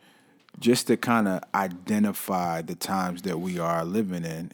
just 0.59 0.87
to 0.87 0.97
kind 0.97 1.27
of 1.27 1.43
identify 1.53 2.61
the 2.61 2.75
times 2.75 3.23
that 3.23 3.39
we 3.39 3.59
are 3.59 3.83
living 3.83 4.23
in. 4.23 4.51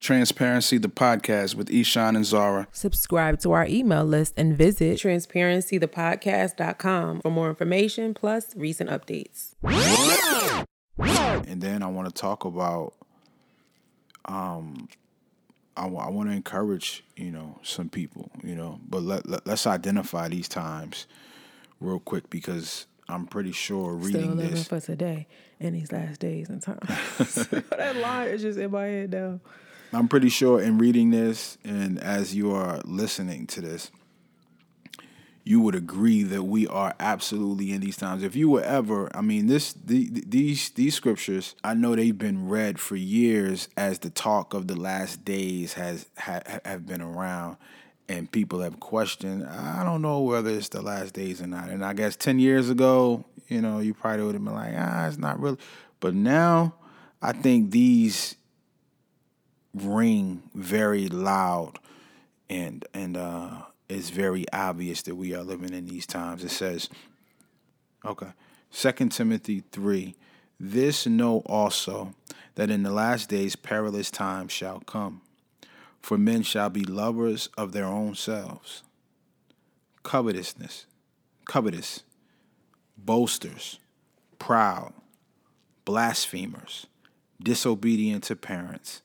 Transparency, 0.00 0.78
the 0.78 0.88
podcast 0.88 1.54
with 1.54 1.68
Eshawn 1.68 2.16
and 2.16 2.24
Zara. 2.24 2.66
Subscribe 2.72 3.38
to 3.40 3.52
our 3.52 3.66
email 3.66 4.04
list 4.04 4.32
and 4.36 4.56
visit 4.56 4.98
transparencythepodcast.com 4.98 7.20
for 7.20 7.30
more 7.30 7.50
information 7.50 8.14
plus 8.14 8.56
recent 8.56 8.88
updates. 8.88 9.54
And 11.02 11.60
then 11.60 11.82
I 11.82 11.86
want 11.86 12.08
to 12.08 12.14
talk 12.14 12.44
about 12.44 12.94
um 14.26 14.88
I, 15.76 15.86
want 15.86 16.28
to 16.28 16.34
encourage 16.34 17.04
you 17.16 17.30
know 17.30 17.58
some 17.62 17.88
people, 17.88 18.30
you 18.42 18.54
know, 18.54 18.78
but 18.88 19.02
let, 19.02 19.26
let 19.28 19.48
us 19.48 19.66
identify 19.66 20.28
these 20.28 20.48
times 20.48 21.06
real 21.80 22.00
quick 22.00 22.28
because 22.28 22.86
I'm 23.08 23.26
pretty 23.26 23.52
sure 23.52 23.94
reading 23.94 24.22
Still 24.22 24.34
living 24.34 24.50
this. 24.50 24.68
for 24.68 24.80
today 24.80 25.26
in 25.58 25.72
these 25.72 25.90
last 25.90 26.20
days 26.20 26.48
and 26.48 26.60
times. 26.62 26.80
that 27.70 27.96
line 27.96 28.28
is 28.28 28.42
just 28.42 28.58
in 28.58 28.70
my 28.70 28.84
head 28.84 29.10
now. 29.12 29.40
I'm 29.92 30.06
pretty 30.06 30.28
sure 30.28 30.60
in 30.60 30.78
reading 30.78 31.10
this 31.10 31.58
and 31.64 31.98
as 31.98 32.34
you 32.34 32.52
are 32.52 32.80
listening 32.84 33.46
to 33.48 33.60
this, 33.60 33.90
you 35.44 35.60
would 35.60 35.74
agree 35.74 36.22
that 36.22 36.42
we 36.42 36.66
are 36.66 36.94
absolutely 37.00 37.72
in 37.72 37.80
these 37.80 37.96
times. 37.96 38.22
If 38.22 38.36
you 38.36 38.50
were 38.50 38.62
ever, 38.62 39.14
I 39.16 39.22
mean, 39.22 39.46
this 39.46 39.72
the, 39.72 40.10
these 40.26 40.70
these 40.70 40.94
scriptures, 40.94 41.54
I 41.64 41.74
know 41.74 41.96
they've 41.96 42.16
been 42.16 42.48
read 42.48 42.78
for 42.78 42.96
years 42.96 43.68
as 43.76 44.00
the 44.00 44.10
talk 44.10 44.54
of 44.54 44.66
the 44.66 44.78
last 44.78 45.24
days 45.24 45.74
has 45.74 46.06
ha, 46.18 46.40
have 46.64 46.86
been 46.86 47.00
around, 47.00 47.56
and 48.08 48.30
people 48.30 48.60
have 48.60 48.80
questioned. 48.80 49.46
I 49.46 49.82
don't 49.82 50.02
know 50.02 50.20
whether 50.20 50.50
it's 50.50 50.68
the 50.68 50.82
last 50.82 51.14
days 51.14 51.40
or 51.40 51.46
not. 51.46 51.70
And 51.70 51.84
I 51.84 51.94
guess 51.94 52.16
ten 52.16 52.38
years 52.38 52.68
ago, 52.68 53.24
you 53.48 53.62
know, 53.62 53.78
you 53.78 53.94
probably 53.94 54.24
would 54.26 54.34
have 54.34 54.44
been 54.44 54.54
like, 54.54 54.74
ah, 54.76 55.06
it's 55.08 55.18
not 55.18 55.40
really. 55.40 55.58
But 56.00 56.14
now, 56.14 56.74
I 57.22 57.32
think 57.32 57.70
these 57.70 58.36
ring 59.74 60.42
very 60.54 61.08
loud, 61.08 61.78
and 62.50 62.84
and 62.92 63.16
uh 63.16 63.62
it's 63.90 64.10
very 64.10 64.44
obvious 64.52 65.02
that 65.02 65.16
we 65.16 65.34
are 65.34 65.42
living 65.42 65.74
in 65.74 65.86
these 65.86 66.06
times. 66.06 66.44
It 66.44 66.50
says, 66.50 66.88
okay, 68.04 68.28
Second 68.70 69.10
Timothy 69.10 69.64
3 69.72 70.14
This 70.58 71.06
know 71.06 71.38
also 71.46 72.14
that 72.54 72.70
in 72.70 72.84
the 72.84 72.92
last 72.92 73.28
days 73.28 73.56
perilous 73.56 74.10
times 74.10 74.52
shall 74.52 74.80
come. 74.80 75.22
For 76.00 76.16
men 76.16 76.42
shall 76.42 76.70
be 76.70 76.84
lovers 76.84 77.48
of 77.58 77.72
their 77.72 77.84
own 77.84 78.14
selves, 78.14 78.82
covetousness, 80.02 80.86
covetous, 81.46 82.04
boasters, 82.96 83.78
proud, 84.38 84.94
blasphemers, 85.84 86.86
disobedient 87.42 88.24
to 88.24 88.36
parents, 88.36 89.02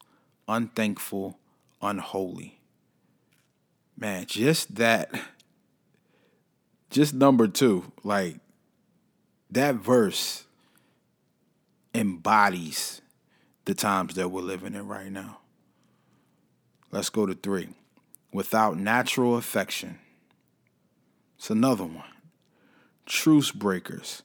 unthankful, 0.47 1.37
unholy 1.81 2.59
man, 3.97 4.25
just 4.25 4.75
that, 4.75 5.09
just 6.89 7.13
number 7.13 7.47
two, 7.47 7.91
like 8.03 8.37
that 9.51 9.75
verse 9.75 10.45
embodies 11.93 13.01
the 13.65 13.73
times 13.73 14.15
that 14.15 14.29
we're 14.29 14.41
living 14.41 14.75
in 14.75 14.87
right 14.87 15.11
now. 15.11 15.39
Let's 16.91 17.09
go 17.09 17.25
to 17.25 17.33
three. 17.33 17.69
Without 18.31 18.77
natural 18.77 19.37
affection. 19.37 19.99
It's 21.37 21.49
another 21.49 21.85
one. 21.85 22.03
Truce 23.05 23.51
breakers, 23.51 24.23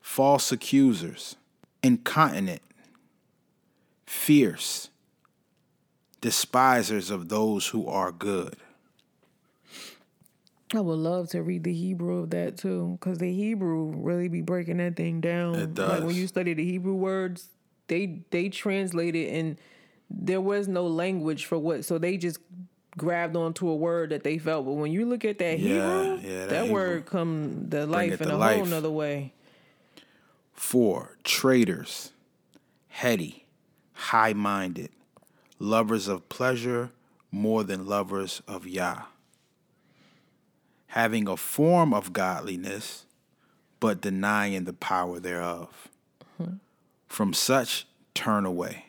false 0.00 0.52
accusers, 0.52 1.36
incontinent, 1.82 2.62
fierce, 4.06 4.90
despisers 6.20 7.10
of 7.10 7.28
those 7.28 7.68
who 7.68 7.86
are 7.88 8.12
good. 8.12 8.56
I 10.74 10.80
would 10.80 10.98
love 10.98 11.28
to 11.30 11.42
read 11.42 11.64
the 11.64 11.72
Hebrew 11.74 12.18
of 12.18 12.30
that 12.30 12.56
too, 12.56 12.96
because 13.00 13.18
the 13.18 13.32
Hebrew 13.32 13.92
really 13.96 14.28
be 14.28 14.40
breaking 14.40 14.78
that 14.78 14.96
thing 14.96 15.20
down. 15.20 15.54
It 15.56 15.78
Like 15.78 16.02
when 16.02 16.14
you 16.16 16.26
study 16.26 16.54
the 16.54 16.64
Hebrew 16.64 16.94
words, 16.94 17.48
they 17.88 18.20
they 18.30 18.48
translate 18.48 19.14
it 19.14 19.32
and 19.34 19.56
there 20.10 20.40
was 20.40 20.68
no 20.68 20.86
language 20.86 21.46
for 21.46 21.58
what, 21.58 21.84
so 21.84 21.98
they 21.98 22.16
just 22.16 22.38
grabbed 22.96 23.36
onto 23.36 23.68
a 23.68 23.74
word 23.74 24.10
that 24.10 24.22
they 24.24 24.38
felt. 24.38 24.66
But 24.66 24.72
when 24.72 24.92
you 24.92 25.06
look 25.06 25.24
at 25.24 25.38
that 25.38 25.58
Yeah, 25.58 26.02
Hebrew, 26.16 26.30
yeah, 26.30 26.38
that 26.40 26.48
that, 26.50 26.62
Hebrew. 26.64 26.72
word 26.74 27.06
come 27.06 27.68
the 27.68 27.86
life 27.86 28.20
in 28.20 28.28
to 28.28 28.34
a 28.34 28.36
life. 28.36 28.56
whole 28.56 28.66
nother 28.66 28.90
way. 28.90 29.32
Four, 30.52 31.16
traitors, 31.24 32.12
heady, 32.88 33.46
high 33.94 34.32
minded, 34.32 34.90
lovers 35.58 36.08
of 36.08 36.28
pleasure 36.28 36.90
more 37.30 37.64
than 37.64 37.86
lovers 37.86 38.42
of 38.46 38.66
Yah, 38.66 39.04
having 40.92 41.26
a 41.26 41.38
form 41.38 41.94
of 41.94 42.12
godliness, 42.12 43.06
but 43.80 44.02
denying 44.02 44.64
the 44.64 44.74
power 44.74 45.18
thereof. 45.18 45.88
From 47.06 47.32
such 47.32 47.86
turn 48.14 48.44
away. 48.44 48.86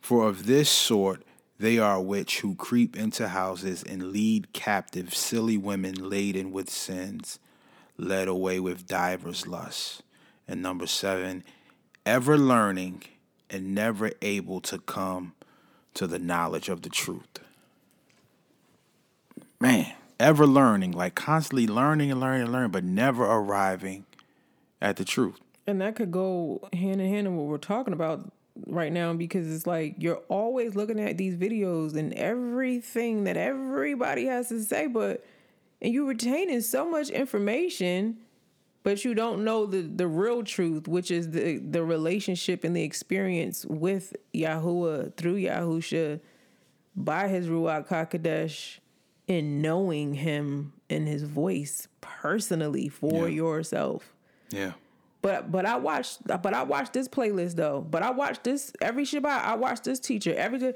For 0.00 0.28
of 0.28 0.46
this 0.46 0.68
sort 0.68 1.22
they 1.60 1.78
are 1.78 2.00
which 2.00 2.40
who 2.40 2.56
creep 2.56 2.96
into 2.96 3.28
houses 3.28 3.84
and 3.84 4.10
lead 4.10 4.52
captive 4.52 5.14
silly 5.14 5.56
women 5.56 5.94
laden 5.94 6.50
with 6.50 6.68
sins, 6.68 7.38
led 7.96 8.26
away 8.26 8.58
with 8.58 8.88
divers 8.88 9.46
lusts. 9.46 10.02
And 10.48 10.60
number 10.60 10.88
seven, 10.88 11.44
ever 12.04 12.36
learning 12.36 13.04
and 13.48 13.76
never 13.76 14.10
able 14.22 14.60
to 14.62 14.78
come 14.78 15.34
to 15.94 16.08
the 16.08 16.18
knowledge 16.18 16.68
of 16.68 16.82
the 16.82 16.90
truth. 16.90 17.38
Man, 19.60 19.92
ever 20.20 20.46
learning, 20.46 20.92
like 20.92 21.14
constantly 21.16 21.66
learning 21.66 22.12
and 22.12 22.20
learning 22.20 22.42
and 22.42 22.52
learning, 22.52 22.70
but 22.70 22.84
never 22.84 23.24
arriving 23.24 24.04
at 24.80 24.96
the 24.96 25.04
truth. 25.04 25.40
And 25.66 25.80
that 25.80 25.96
could 25.96 26.12
go 26.12 26.68
hand 26.72 27.00
in 27.00 27.08
hand 27.08 27.26
in 27.26 27.36
what 27.36 27.46
we're 27.46 27.58
talking 27.58 27.94
about 27.94 28.30
right 28.66 28.92
now 28.92 29.12
because 29.14 29.50
it's 29.52 29.66
like 29.66 29.94
you're 29.98 30.22
always 30.28 30.76
looking 30.76 31.00
at 31.00 31.16
these 31.16 31.36
videos 31.36 31.96
and 31.96 32.12
everything 32.14 33.24
that 33.24 33.36
everybody 33.36 34.26
has 34.26 34.48
to 34.50 34.62
say, 34.62 34.86
but 34.86 35.24
and 35.82 35.94
you 35.94 36.06
retaining 36.06 36.60
so 36.60 36.88
much 36.88 37.08
information, 37.08 38.18
but 38.82 39.04
you 39.04 39.14
don't 39.14 39.44
know 39.44 39.64
the 39.64 39.82
the 39.82 40.06
real 40.06 40.42
truth, 40.42 40.86
which 40.86 41.10
is 41.10 41.30
the 41.30 41.58
the 41.58 41.82
relationship 41.82 42.64
and 42.64 42.76
the 42.76 42.82
experience 42.82 43.64
with 43.64 44.14
Yahuwah 44.34 45.16
through 45.16 45.36
Yahusha 45.36 46.20
by 46.96 47.28
his 47.28 47.46
Ruach 47.46 47.88
Hakodesh 47.88 48.79
and 49.30 49.62
knowing 49.62 50.12
him 50.14 50.72
and 50.90 51.06
his 51.08 51.22
voice 51.22 51.86
personally 52.00 52.88
for 52.88 53.28
Yeah. 53.28 53.34
yourself. 53.36 54.12
Yeah. 54.50 54.72
But 55.22 55.50
but 55.52 55.64
I 55.66 55.76
watched 55.76 56.26
but 56.26 56.52
I 56.52 56.64
watched 56.64 56.92
this 56.94 57.06
playlist 57.08 57.54
though. 57.54 57.80
But 57.80 58.02
I 58.02 58.10
watched 58.10 58.44
this 58.44 58.72
every 58.82 59.04
Shabbat. 59.04 59.44
I 59.44 59.54
watched 59.54 59.84
this 59.84 60.00
teacher 60.00 60.34
every 60.34 60.58
day. 60.58 60.74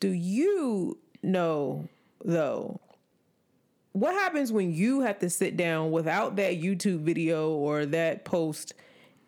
Do 0.00 0.08
you 0.08 0.98
know 1.22 1.88
though? 2.24 2.80
What 3.92 4.14
happens 4.14 4.52
when 4.52 4.72
you 4.72 5.00
have 5.00 5.18
to 5.18 5.28
sit 5.28 5.56
down 5.56 5.90
without 5.90 6.36
that 6.36 6.54
YouTube 6.62 7.00
video 7.00 7.50
or 7.50 7.84
that 7.86 8.24
post 8.24 8.72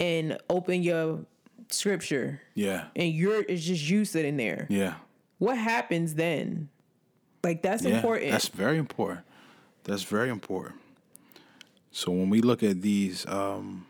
and 0.01 0.39
open 0.49 0.83
your 0.83 1.27
scripture 1.69 2.41
Yeah. 2.55 2.87
and 2.95 3.13
you're 3.13 3.43
it's 3.43 3.65
just 3.65 3.89
you 3.91 4.05
sitting 4.05 4.37
there? 4.37 4.67
Yeah. 4.71 4.95
What 5.39 5.59
happens 5.59 6.15
then? 6.15 6.69
Like 7.43 7.63
that's 7.63 7.83
Yeah, 7.83 7.97
important. 7.97 8.31
That's 8.31 8.49
very 8.49 8.79
important. 8.79 9.21
That's 9.85 10.05
very 10.05 10.31
important. 10.31 10.77
So 11.91 12.13
when 12.13 12.31
we 12.31 12.41
look 12.41 12.63
at 12.63 12.83
these 12.83 13.27
um, 13.27 13.87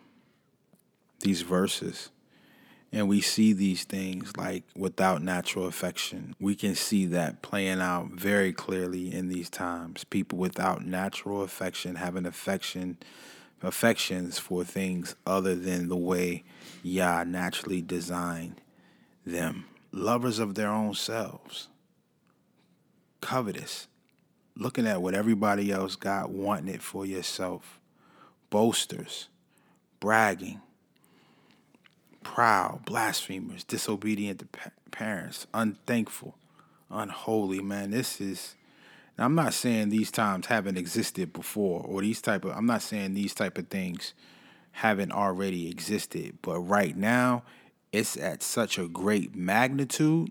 these 1.21 1.43
verses 1.43 2.11
and 2.91 3.09
we 3.09 3.21
see 3.21 3.53
these 3.53 3.85
things 3.85 4.37
like 4.37 4.65
without 4.75 5.23
natural 5.23 5.67
affection, 5.67 6.35
we 6.41 6.55
can 6.55 6.75
see 6.75 7.07
that 7.07 7.43
playing 7.43 7.81
out 7.81 8.09
very 8.09 8.53
clearly 8.53 9.13
in 9.13 9.29
these 9.29 9.51
times. 9.51 10.05
People 10.05 10.39
without 10.39 10.85
natural 10.85 11.43
affection 11.43 11.97
having 11.97 12.27
affection 12.27 12.97
affections 13.63 14.39
for 14.39 14.65
things 14.65 15.15
other 15.27 15.55
than 15.55 15.89
the 15.89 15.97
way 15.97 16.43
Yah 16.83 17.23
naturally 17.25 17.81
designed 17.83 18.61
them. 19.25 19.67
Lovers 19.93 20.39
of 20.39 20.55
their 20.55 20.71
own 20.71 20.95
selves 20.95 21.69
covetous, 23.23 23.89
looking 24.55 24.87
at 24.87 25.01
what 25.01 25.15
everybody 25.15 25.73
else 25.73 25.97
got, 25.97 26.31
wanting 26.31 26.75
it 26.75 26.83
for 26.83 27.07
yourself, 27.07 27.81
boasters, 28.51 29.29
bragging, 30.01 30.61
proud, 32.23 32.85
blasphemers, 32.85 33.65
disobedient 33.65 34.41
to 34.41 34.47
pa- 34.47 34.71
parents, 34.91 35.47
unthankful, 35.55 36.37
unholy. 36.91 37.63
Man, 37.63 37.93
this 37.93 38.21
is. 38.21 38.57
I'm 39.19 39.35
not 39.35 39.55
saying 39.55 39.91
these 39.91 40.11
times 40.11 40.47
haven't 40.47 40.79
existed 40.79 41.33
before, 41.33 41.83
or 41.83 42.01
these 42.01 42.21
type 42.21 42.45
of. 42.45 42.57
I'm 42.57 42.67
not 42.67 42.83
saying 42.83 43.15
these 43.15 43.35
type 43.35 43.57
of 43.57 43.69
things 43.69 44.15
haven't 44.73 45.13
already 45.13 45.69
existed, 45.69 46.39
but 46.43 46.59
right 46.61 46.97
now, 46.97 47.45
it's 47.93 48.17
at 48.17 48.43
such 48.43 48.79
a 48.79 48.89
great 48.89 49.37
magnitude 49.37 50.31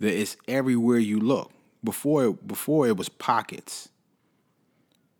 that 0.00 0.18
it's 0.18 0.36
everywhere 0.48 0.98
you 0.98 1.20
look. 1.20 1.52
Before 1.82 2.32
before 2.32 2.86
it 2.88 2.96
was 2.96 3.08
pockets. 3.08 3.88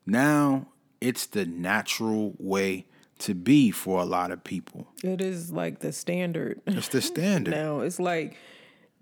Now 0.07 0.67
it's 1.01 1.27
the 1.27 1.47
natural 1.47 2.35
way 2.39 2.87
to 3.21 3.35
be 3.35 3.71
for 3.71 4.01
a 4.01 4.05
lot 4.05 4.31
of 4.31 4.43
people. 4.45 4.89
it 5.05 5.21
is 5.21 5.53
like 5.53 5.81
the 5.81 5.93
standard. 5.93 6.61
It's 6.67 6.89
the 6.89 7.01
standard. 7.13 7.51
now. 7.53 7.81
It's 7.81 8.01
like 8.01 8.37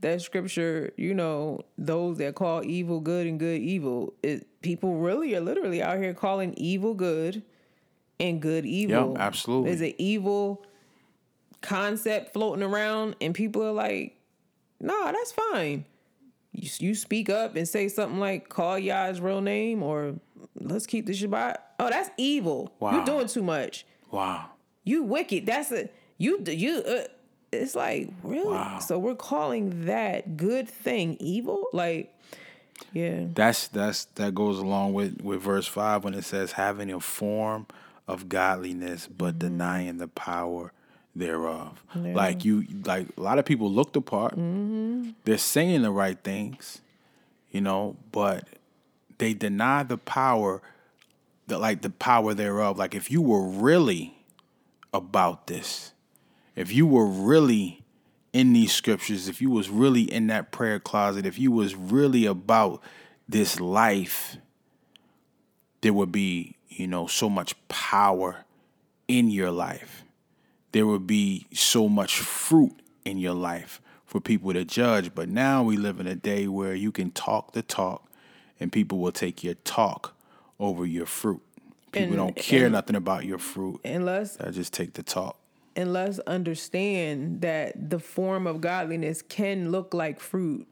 that 0.00 0.22
scripture, 0.22 0.92
you 0.96 1.14
know, 1.14 1.60
those 1.76 2.18
that 2.18 2.34
call 2.34 2.64
evil 2.64 3.00
good 3.00 3.26
and 3.26 3.38
good 3.38 3.60
evil, 3.60 4.14
it 4.22 4.46
people 4.62 4.96
really 4.96 5.34
are 5.34 5.40
literally 5.40 5.82
out 5.82 5.98
here 5.98 6.14
calling 6.14 6.54
evil 6.56 6.94
good 6.94 7.42
and 8.20 8.40
good 8.42 8.66
evil. 8.66 9.16
absolutely. 9.18 9.70
There's 9.70 9.80
an 9.92 9.94
evil 9.98 10.64
concept 11.60 12.32
floating 12.32 12.62
around, 12.64 13.16
and 13.20 13.34
people 13.34 13.64
are 13.64 13.72
like, 13.72 14.16
"Nah, 14.80 15.10
that's 15.12 15.32
fine." 15.32 15.84
You, 16.58 16.88
you 16.88 16.94
speak 16.94 17.30
up 17.30 17.56
and 17.56 17.66
say 17.68 17.88
something 17.88 18.18
like, 18.18 18.48
"Call 18.48 18.78
Yah's 18.78 19.20
real 19.20 19.40
name," 19.40 19.82
or 19.82 20.14
"Let's 20.54 20.86
keep 20.86 21.06
the 21.06 21.12
Shabbat." 21.12 21.56
Oh, 21.78 21.88
that's 21.90 22.10
evil. 22.16 22.72
Wow. 22.80 22.92
You're 22.96 23.04
doing 23.04 23.28
too 23.28 23.42
much. 23.42 23.86
Wow. 24.10 24.46
You 24.84 25.02
wicked. 25.04 25.46
That's 25.46 25.70
a 25.72 25.88
you. 26.18 26.42
You. 26.46 26.82
Uh, 26.86 27.04
it's 27.52 27.74
like 27.74 28.10
really. 28.22 28.52
Wow. 28.52 28.78
So 28.80 28.98
we're 28.98 29.14
calling 29.14 29.86
that 29.86 30.36
good 30.36 30.68
thing 30.68 31.16
evil. 31.20 31.66
Like, 31.72 32.14
yeah. 32.92 33.26
That's 33.34 33.68
that's 33.68 34.06
that 34.16 34.34
goes 34.34 34.58
along 34.58 34.94
with 34.94 35.22
with 35.22 35.40
verse 35.40 35.66
five 35.66 36.04
when 36.04 36.14
it 36.14 36.24
says 36.24 36.52
having 36.52 36.90
a 36.92 37.00
form 37.00 37.66
of 38.06 38.28
godliness 38.28 39.06
but 39.06 39.34
Mm-hmm. 39.34 39.38
denying 39.38 39.98
the 39.98 40.08
power 40.08 40.72
thereof. 41.14 41.82
Like 41.94 42.44
you 42.44 42.64
like 42.84 43.08
a 43.16 43.20
lot 43.20 43.38
of 43.38 43.44
people 43.44 43.70
look 43.70 43.92
the 43.92 44.00
part. 44.00 44.32
Mm-hmm. 44.32 45.10
They're 45.24 45.38
saying 45.38 45.82
the 45.82 45.90
right 45.90 46.18
things, 46.22 46.80
you 47.50 47.60
know, 47.60 47.96
but 48.12 48.46
they 49.18 49.34
deny 49.34 49.82
the 49.82 49.98
power 49.98 50.62
the 51.48 51.58
like 51.58 51.82
the 51.82 51.90
power 51.90 52.34
thereof. 52.34 52.78
Like 52.78 52.94
if 52.94 53.10
you 53.10 53.20
were 53.20 53.42
really 53.42 54.14
about 54.94 55.48
this, 55.48 55.92
if 56.54 56.72
you 56.72 56.86
were 56.86 57.06
really 57.06 57.82
in 58.32 58.52
these 58.52 58.72
scriptures, 58.72 59.28
if 59.28 59.42
you 59.42 59.50
was 59.50 59.68
really 59.68 60.02
in 60.02 60.28
that 60.28 60.52
prayer 60.52 60.78
closet, 60.78 61.26
if 61.26 61.38
you 61.38 61.50
was 61.50 61.74
really 61.74 62.26
about 62.26 62.82
this 63.28 63.58
life, 63.58 64.36
there 65.80 65.92
would 65.92 66.12
be, 66.12 66.56
you 66.68 66.86
know, 66.86 67.06
so 67.06 67.28
much 67.28 67.54
power 67.68 68.44
in 69.08 69.30
your 69.30 69.50
life. 69.50 70.04
There 70.72 70.86
would 70.86 71.06
be 71.06 71.46
so 71.52 71.88
much 71.88 72.18
fruit 72.18 72.74
in 73.04 73.18
your 73.18 73.34
life 73.34 73.80
for 74.06 74.20
people 74.20 74.52
to 74.52 74.64
judge. 74.64 75.14
But 75.14 75.28
now 75.28 75.62
we 75.62 75.76
live 75.76 76.00
in 76.00 76.06
a 76.06 76.14
day 76.14 76.46
where 76.48 76.74
you 76.74 76.92
can 76.92 77.10
talk 77.10 77.52
the 77.52 77.62
talk 77.62 78.04
and 78.60 78.70
people 78.72 78.98
will 78.98 79.12
take 79.12 79.42
your 79.44 79.54
talk 79.54 80.14
over 80.58 80.84
your 80.84 81.06
fruit. 81.06 81.40
People 81.92 82.08
And- 82.08 82.16
don't 82.16 82.36
care 82.36 82.64
and- 82.66 82.72
nothing 82.72 82.96
about 82.96 83.24
your 83.24 83.38
fruit. 83.38 83.80
Unless 83.84 84.38
let's 84.40 84.56
just 84.56 84.72
take 84.74 84.94
the 84.94 85.02
talk. 85.02 85.36
and 85.76 85.92
let's 85.92 86.18
understand 86.20 87.40
that 87.40 87.90
the 87.90 87.98
form 88.00 88.46
of 88.46 88.60
godliness 88.60 89.22
can 89.22 89.70
look 89.70 89.94
like 89.94 90.18
fruit. 90.20 90.66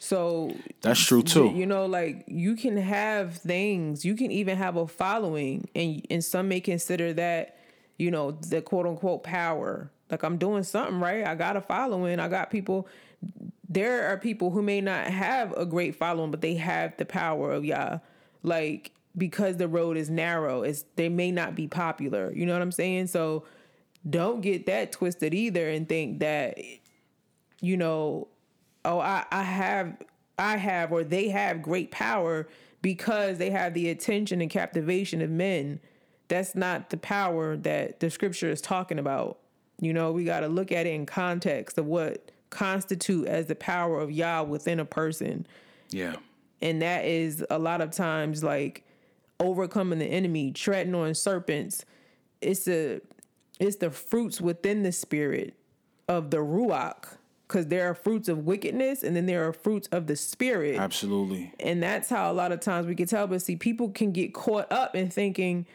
So 0.00 0.54
That's 0.80 1.00
true 1.04 1.22
too. 1.22 1.52
You 1.54 1.66
know, 1.66 1.86
like 1.86 2.24
you 2.26 2.54
can 2.56 2.76
have 2.76 3.36
things, 3.36 4.04
you 4.04 4.14
can 4.14 4.30
even 4.30 4.56
have 4.56 4.76
a 4.76 4.86
following, 4.86 5.68
and 5.74 6.04
and 6.10 6.24
some 6.24 6.48
may 6.48 6.60
consider 6.60 7.12
that, 7.14 7.57
you 7.98 8.10
know, 8.10 8.32
the 8.32 8.62
quote 8.62 8.86
unquote 8.86 9.22
power. 9.22 9.90
Like 10.10 10.22
I'm 10.22 10.38
doing 10.38 10.62
something 10.62 11.00
right. 11.00 11.26
I 11.26 11.34
got 11.34 11.56
a 11.56 11.60
following. 11.60 12.18
I 12.18 12.28
got 12.28 12.50
people. 12.50 12.88
There 13.68 14.08
are 14.08 14.16
people 14.16 14.50
who 14.50 14.62
may 14.62 14.80
not 14.80 15.06
have 15.06 15.52
a 15.52 15.66
great 15.66 15.94
following, 15.96 16.30
but 16.30 16.40
they 16.40 16.54
have 16.54 16.96
the 16.96 17.04
power 17.04 17.52
of 17.52 17.64
Yah. 17.64 17.98
Like 18.42 18.92
because 19.16 19.56
the 19.56 19.68
road 19.68 19.96
is 19.96 20.08
narrow, 20.08 20.62
it's 20.62 20.84
they 20.96 21.08
may 21.08 21.30
not 21.30 21.54
be 21.54 21.66
popular. 21.66 22.32
You 22.32 22.46
know 22.46 22.52
what 22.52 22.62
I'm 22.62 22.72
saying? 22.72 23.08
So 23.08 23.44
don't 24.08 24.40
get 24.40 24.66
that 24.66 24.92
twisted 24.92 25.34
either 25.34 25.68
and 25.68 25.88
think 25.88 26.20
that 26.20 26.58
you 27.60 27.76
know 27.76 28.28
oh 28.84 29.00
I, 29.00 29.24
I 29.30 29.42
have 29.42 29.96
i 30.38 30.56
have 30.56 30.92
or 30.92 31.02
they 31.04 31.28
have 31.28 31.62
great 31.62 31.90
power 31.90 32.46
because 32.80 33.38
they 33.38 33.50
have 33.50 33.74
the 33.74 33.90
attention 33.90 34.40
and 34.40 34.50
captivation 34.50 35.20
of 35.20 35.30
men 35.30 35.80
that's 36.28 36.54
not 36.54 36.90
the 36.90 36.96
power 36.96 37.56
that 37.56 38.00
the 38.00 38.10
scripture 38.10 38.48
is 38.50 38.60
talking 38.60 38.98
about 38.98 39.38
you 39.80 39.92
know 39.92 40.12
we 40.12 40.24
got 40.24 40.40
to 40.40 40.48
look 40.48 40.70
at 40.72 40.86
it 40.86 40.90
in 40.90 41.06
context 41.06 41.78
of 41.78 41.86
what 41.86 42.30
constitute 42.50 43.26
as 43.26 43.46
the 43.46 43.54
power 43.54 44.00
of 44.00 44.10
yah 44.10 44.42
within 44.42 44.80
a 44.80 44.84
person 44.84 45.46
Yeah. 45.90 46.16
and 46.62 46.80
that 46.82 47.04
is 47.04 47.44
a 47.50 47.58
lot 47.58 47.80
of 47.80 47.90
times 47.90 48.42
like 48.42 48.84
overcoming 49.40 49.98
the 49.98 50.06
enemy 50.06 50.50
treading 50.52 50.94
on 50.94 51.14
serpents 51.14 51.84
it's 52.40 52.66
a 52.68 53.00
it's 53.60 53.76
the 53.76 53.90
fruits 53.90 54.40
within 54.40 54.82
the 54.82 54.92
spirit 54.92 55.54
of 56.08 56.30
the 56.30 56.38
ruach 56.38 57.16
because 57.46 57.66
there 57.66 57.88
are 57.88 57.94
fruits 57.94 58.28
of 58.28 58.44
wickedness 58.46 59.02
and 59.02 59.14
then 59.16 59.26
there 59.26 59.46
are 59.46 59.52
fruits 59.52 59.88
of 59.92 60.06
the 60.06 60.16
spirit 60.16 60.76
Absolutely. 60.78 61.52
and 61.60 61.82
that's 61.82 62.08
how 62.08 62.30
a 62.30 62.34
lot 62.34 62.50
of 62.52 62.60
times 62.60 62.86
we 62.86 62.94
can 62.94 63.06
tell 63.06 63.26
but 63.26 63.40
see 63.42 63.56
people 63.56 63.90
can 63.90 64.10
get 64.12 64.32
caught 64.34 64.70
up 64.72 64.94
in 64.96 65.08
thinking 65.10 65.66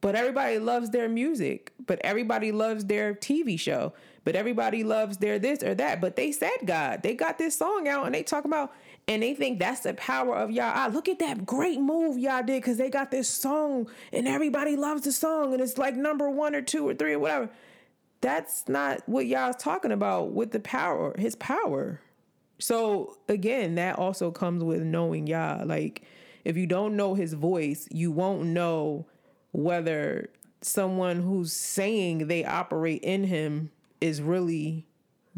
but 0.00 0.14
everybody 0.14 0.58
loves 0.58 0.90
their 0.90 1.08
music 1.08 1.72
but 1.86 2.00
everybody 2.04 2.52
loves 2.52 2.84
their 2.84 3.14
tv 3.14 3.58
show 3.58 3.92
but 4.28 4.36
everybody 4.36 4.84
loves 4.84 5.16
their 5.16 5.38
this 5.38 5.62
or 5.62 5.74
that. 5.76 6.02
But 6.02 6.16
they 6.16 6.32
said 6.32 6.50
god. 6.66 7.02
They 7.02 7.14
got 7.14 7.38
this 7.38 7.56
song 7.56 7.88
out 7.88 8.04
and 8.04 8.14
they 8.14 8.22
talk 8.22 8.44
about 8.44 8.74
and 9.06 9.22
they 9.22 9.32
think 9.32 9.58
that's 9.58 9.80
the 9.80 9.94
power 9.94 10.36
of 10.36 10.50
Yah. 10.50 10.70
Ah, 10.74 10.90
look 10.92 11.08
at 11.08 11.18
that 11.20 11.46
great 11.46 11.80
move 11.80 12.18
Yah 12.18 12.42
did 12.42 12.60
because 12.60 12.76
they 12.76 12.90
got 12.90 13.10
this 13.10 13.26
song 13.26 13.88
and 14.12 14.28
everybody 14.28 14.76
loves 14.76 15.00
the 15.00 15.12
song 15.12 15.54
and 15.54 15.62
it's 15.62 15.78
like 15.78 15.96
number 15.96 16.28
one 16.28 16.54
or 16.54 16.60
two 16.60 16.86
or 16.86 16.92
three 16.92 17.14
or 17.14 17.18
whatever. 17.18 17.48
That's 18.20 18.68
not 18.68 19.00
what 19.08 19.24
Yah's 19.24 19.56
talking 19.56 19.92
about 19.92 20.32
with 20.32 20.50
the 20.50 20.60
power 20.60 21.14
his 21.18 21.34
power. 21.34 22.02
So 22.58 23.16
again, 23.30 23.76
that 23.76 23.98
also 23.98 24.30
comes 24.30 24.62
with 24.62 24.82
knowing 24.82 25.26
Yah. 25.26 25.62
Like 25.64 26.02
if 26.44 26.58
you 26.58 26.66
don't 26.66 26.96
know 26.96 27.14
his 27.14 27.32
voice, 27.32 27.88
you 27.90 28.12
won't 28.12 28.44
know 28.44 29.06
whether 29.52 30.30
someone 30.60 31.22
who's 31.22 31.52
saying 31.52 32.26
they 32.26 32.44
operate 32.44 33.02
in 33.02 33.24
him 33.24 33.70
is 34.00 34.20
really 34.20 34.86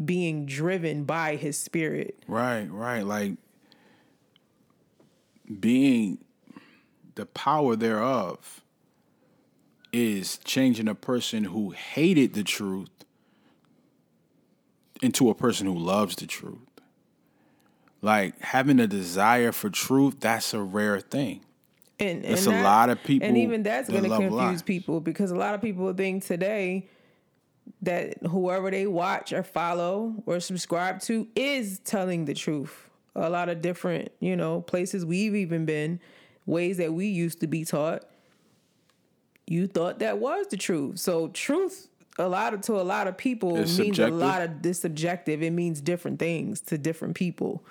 being 0.03 0.45
driven 0.45 1.03
by 1.03 1.35
his 1.35 1.57
spirit. 1.57 2.17
Right, 2.27 2.67
right. 2.71 3.05
Like 3.05 3.33
being 5.59 6.19
the 7.15 7.25
power 7.25 7.75
thereof 7.75 8.61
is 9.91 10.37
changing 10.39 10.87
a 10.87 10.95
person 10.95 11.45
who 11.45 11.71
hated 11.71 12.33
the 12.33 12.43
truth 12.43 12.89
into 15.01 15.29
a 15.29 15.35
person 15.35 15.67
who 15.67 15.77
loves 15.77 16.15
the 16.15 16.27
truth. 16.27 16.59
Like 18.01 18.39
having 18.39 18.79
a 18.79 18.87
desire 18.87 19.51
for 19.51 19.69
truth, 19.69 20.19
that's 20.19 20.53
a 20.53 20.61
rare 20.61 20.99
thing. 20.99 21.41
And, 22.01 22.25
It's 22.25 22.47
and 22.47 22.57
a 22.57 22.63
lot 22.63 22.89
of 22.89 23.03
people 23.03 23.27
and 23.27 23.37
even 23.37 23.63
that's 23.63 23.87
that 23.87 23.93
going 23.93 24.09
to 24.09 24.17
confuse 24.17 24.61
people 24.61 24.99
because 24.99 25.31
a 25.31 25.35
lot 25.35 25.53
of 25.53 25.61
people 25.61 25.93
think 25.93 26.25
today 26.25 26.89
that 27.83 28.17
whoever 28.25 28.71
they 28.71 28.87
watch 28.87 29.31
or 29.31 29.43
follow 29.43 30.15
or 30.25 30.39
subscribe 30.39 30.99
to 31.01 31.27
is 31.35 31.79
telling 31.79 32.25
the 32.25 32.33
truth. 32.33 32.89
A 33.15 33.29
lot 33.29 33.49
of 33.49 33.61
different, 33.61 34.11
you 34.19 34.35
know, 34.35 34.61
places 34.61 35.05
we've 35.05 35.35
even 35.35 35.65
been, 35.65 35.99
ways 36.45 36.77
that 36.77 36.93
we 36.93 37.07
used 37.07 37.41
to 37.41 37.47
be 37.47 37.65
taught. 37.65 38.05
You 39.45 39.67
thought 39.67 39.99
that 39.99 40.17
was 40.17 40.47
the 40.47 40.57
truth. 40.57 40.99
So 40.99 41.27
truth 41.27 41.89
a 42.17 42.27
lot 42.27 42.53
of 42.53 42.61
to 42.61 42.79
a 42.79 42.83
lot 42.83 43.07
of 43.07 43.17
people 43.17 43.57
It's 43.57 43.77
means 43.77 43.97
subjective. 43.97 44.15
a 44.15 44.25
lot 44.25 44.41
of 44.41 44.61
this 44.61 44.79
subjective. 44.79 45.41
It 45.41 45.51
means 45.51 45.81
different 45.81 46.19
things 46.19 46.61
to 46.61 46.77
different 46.77 47.15
people. 47.15 47.63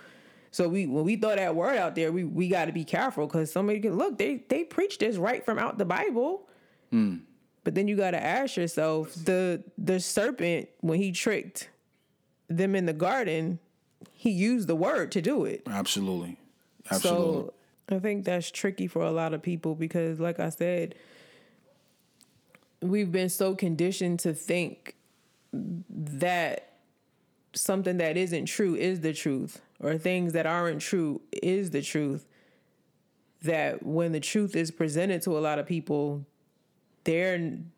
So 0.51 0.69
we 0.69 0.87
when 0.87 1.05
we 1.05 1.17
throw 1.17 1.37
that 1.37 1.55
word 1.55 1.77
out 1.77 1.95
there, 1.95 2.11
we, 2.11 2.25
we 2.25 2.49
got 2.49 2.65
to 2.65 2.73
be 2.73 2.85
careful 2.85 3.27
because 3.27 3.53
somebody 3.53 3.81
can 3.81 3.97
look. 3.97 4.19
They 4.19 4.45
they 4.49 4.65
preach 4.65 4.99
this 4.99 5.17
right 5.17 5.45
from 5.45 5.59
out 5.59 5.79
the 5.79 5.85
Bible, 5.85 6.49
hmm. 6.91 7.19
but 7.63 7.75
then 7.75 7.87
you 7.87 7.97
got 7.97 8.13
to 8.13 8.23
ask 8.23 8.57
yourself 8.57 9.15
the 9.15 9.63
the 9.79 10.01
serpent 10.01 10.69
when 10.81 10.99
he 10.99 11.13
tricked 11.13 11.71
them 12.49 12.75
in 12.75 12.87
the 12.87 12.93
garden, 12.93 13.61
he 14.13 14.31
used 14.31 14.67
the 14.67 14.75
word 14.75 15.13
to 15.13 15.23
do 15.23 15.45
it. 15.45 15.63
Absolutely. 15.69 16.37
Absolutely. 16.91 17.25
So 17.25 17.55
I 17.89 17.99
think 18.01 18.25
that's 18.25 18.51
tricky 18.51 18.89
for 18.89 19.03
a 19.03 19.11
lot 19.13 19.33
of 19.33 19.43
people 19.43 19.75
because, 19.75 20.19
like 20.19 20.41
I 20.41 20.49
said, 20.49 20.97
we've 22.83 23.13
been 23.13 23.29
so 23.29 23.55
conditioned 23.55 24.19
to 24.21 24.35
think 24.35 24.97
that 25.53 26.73
something 27.53 27.99
that 27.99 28.17
isn't 28.17 28.47
true 28.47 28.75
is 28.75 29.01
the 29.01 29.13
truth, 29.13 29.61
or 29.81 29.97
things 29.99 30.33
that 30.35 30.47
aren't 30.47 30.81
true 30.81 31.21
is 31.33 31.71
the 31.71 31.83
truth. 31.83 32.27
That 33.43 33.85
when 33.85 34.13
the 34.13 34.21
truth 34.21 34.55
is 34.55 34.71
presented 34.71 35.23
to 35.23 35.39
a 35.39 35.41
lot 35.41 35.59
of 35.59 35.67
people, 35.67 36.27
they're 37.05 37.35
and 37.35 37.71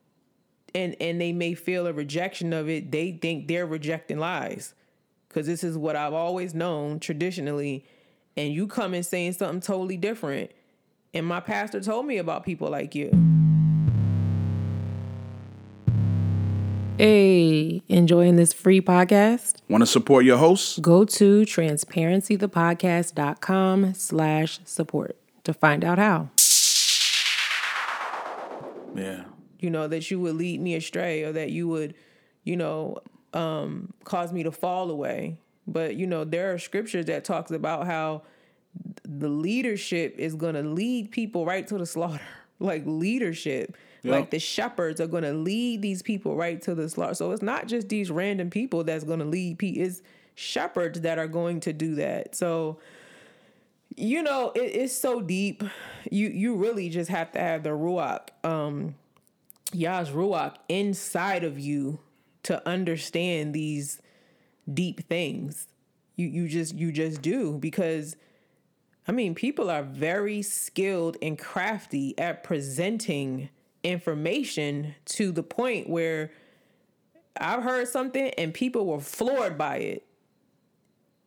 and 0.75 1.21
they 1.21 1.33
may 1.33 1.55
feel 1.55 1.87
a 1.87 1.93
rejection 1.93 2.53
of 2.53 2.69
it. 2.69 2.91
They 2.91 3.13
think 3.13 3.47
they're 3.47 3.67
rejecting 3.67 4.19
lies 4.19 4.75
because 5.29 5.47
this 5.47 5.63
is 5.63 5.79
what 5.79 5.97
I've 5.97 6.15
always 6.15 6.55
known 6.55 7.01
traditionally. 7.01 7.87
And 8.37 8.53
you 8.53 8.67
come 8.67 8.95
and 8.95 9.05
saying 9.05 9.35
something 9.35 9.61
totally 9.61 9.97
different. 9.97 10.51
And 11.15 11.27
my 11.27 11.41
pastor 11.41 11.81
told 11.81 12.07
me 12.07 12.19
about 12.19 12.45
people 12.45 12.71
like 12.71 12.95
you. 12.95 13.11
Hey, 17.05 17.83
enjoying 17.89 18.37
this 18.37 18.53
free 18.53 18.81
podcast? 18.81 19.57
Want 19.69 19.83
to 19.83 19.87
support 19.87 20.25
your 20.25 20.39
hosts? 20.39 20.79
Go 20.79 21.05
to 21.05 21.43
transparencythepodcast.com 21.43 23.95
slash 23.95 24.61
support 24.65 25.17
to 25.43 25.53
find 25.53 25.85
out 25.85 25.99
how. 25.99 26.29
Yeah. 28.95 29.25
you 29.59 29.69
know, 29.69 29.89
that 29.89 30.13
you 30.13 30.21
would 30.21 30.37
lead 30.37 30.61
me 30.61 30.77
astray 30.77 31.25
or 31.25 31.33
that 31.33 31.51
you 31.51 31.67
would, 31.67 31.95
you 32.45 32.57
know, 32.57 32.99
um, 33.33 33.93
cause 34.05 34.33
me 34.33 34.45
to 34.45 34.53
fall 34.53 34.89
away. 34.89 35.39
But, 35.67 35.97
you 35.97 36.07
know, 36.07 36.23
there 36.23 36.55
are 36.55 36.59
scriptures 36.61 37.07
that 37.07 37.25
talks 37.25 37.51
about 37.51 37.87
how 37.87 38.23
the 39.03 39.29
leadership 39.29 40.15
is 40.19 40.37
going 40.37 40.55
to 40.55 40.63
lead 40.63 41.11
people 41.11 41.47
right 41.47 41.67
to 41.67 41.79
the 41.79 41.87
slaughter. 41.95 42.23
Like 42.61 42.85
leadership. 42.87 43.77
Like 44.05 44.31
the 44.31 44.39
shepherds 44.39 45.01
are 45.01 45.07
going 45.07 45.23
to 45.23 45.33
lead 45.33 45.81
these 45.81 46.03
people 46.03 46.35
right 46.35 46.61
to 46.63 46.75
the 46.75 46.89
slaughter. 46.89 47.15
So 47.15 47.31
it's 47.31 47.43
not 47.43 47.69
just 47.69 47.89
these 47.89 48.11
random 48.11 48.51
people 48.51 48.83
that's 48.83 49.05
going 49.05 49.21
to 49.21 49.25
lead. 49.25 49.63
It's 49.63 50.03
shepherds 50.35 51.03
that 51.03 51.19
are 51.19 51.29
going 51.29 51.61
to 51.61 51.73
do 51.73 51.95
that. 51.97 52.35
So, 52.35 52.79
you 53.95 54.23
know, 54.23 54.51
it, 54.55 54.61
it's 54.61 54.95
so 54.95 55.21
deep. 55.21 55.63
You 56.11 56.29
you 56.29 56.57
really 56.57 56.89
just 56.89 57.11
have 57.11 57.31
to 57.33 57.39
have 57.39 57.63
the 57.63 57.71
ruach, 57.71 58.29
um, 58.43 58.97
Yah's 59.73 60.11
ruach 60.11 60.57
inside 60.69 61.45
of 61.45 61.61
you 61.61 62.01
to 62.45 62.67
understand 62.69 63.55
these 63.55 64.01
deep 64.73 65.07
things. 65.09 65.69
You 66.17 66.27
you 66.27 66.49
just 66.49 66.75
you 66.75 66.91
just 66.91 67.23
do 67.23 67.59
because 67.59 68.17
I 69.07 69.13
mean 69.13 69.37
people 69.37 69.71
are 69.71 69.85
very 69.85 70.43
skilled 70.43 71.17
and 71.23 71.39
crafty 71.39 72.19
at 72.19 72.43
presenting 72.43 73.49
information 73.83 74.95
to 75.07 75.33
the 75.33 75.43
point 75.43 75.89
where 75.89 76.33
I've 77.39 77.63
heard 77.63 77.89
something 77.89 78.29
and 78.39 78.53
people 78.53 78.87
were 78.87 79.01
floored 79.01 79.57
by 79.59 79.77
it. 79.79 80.07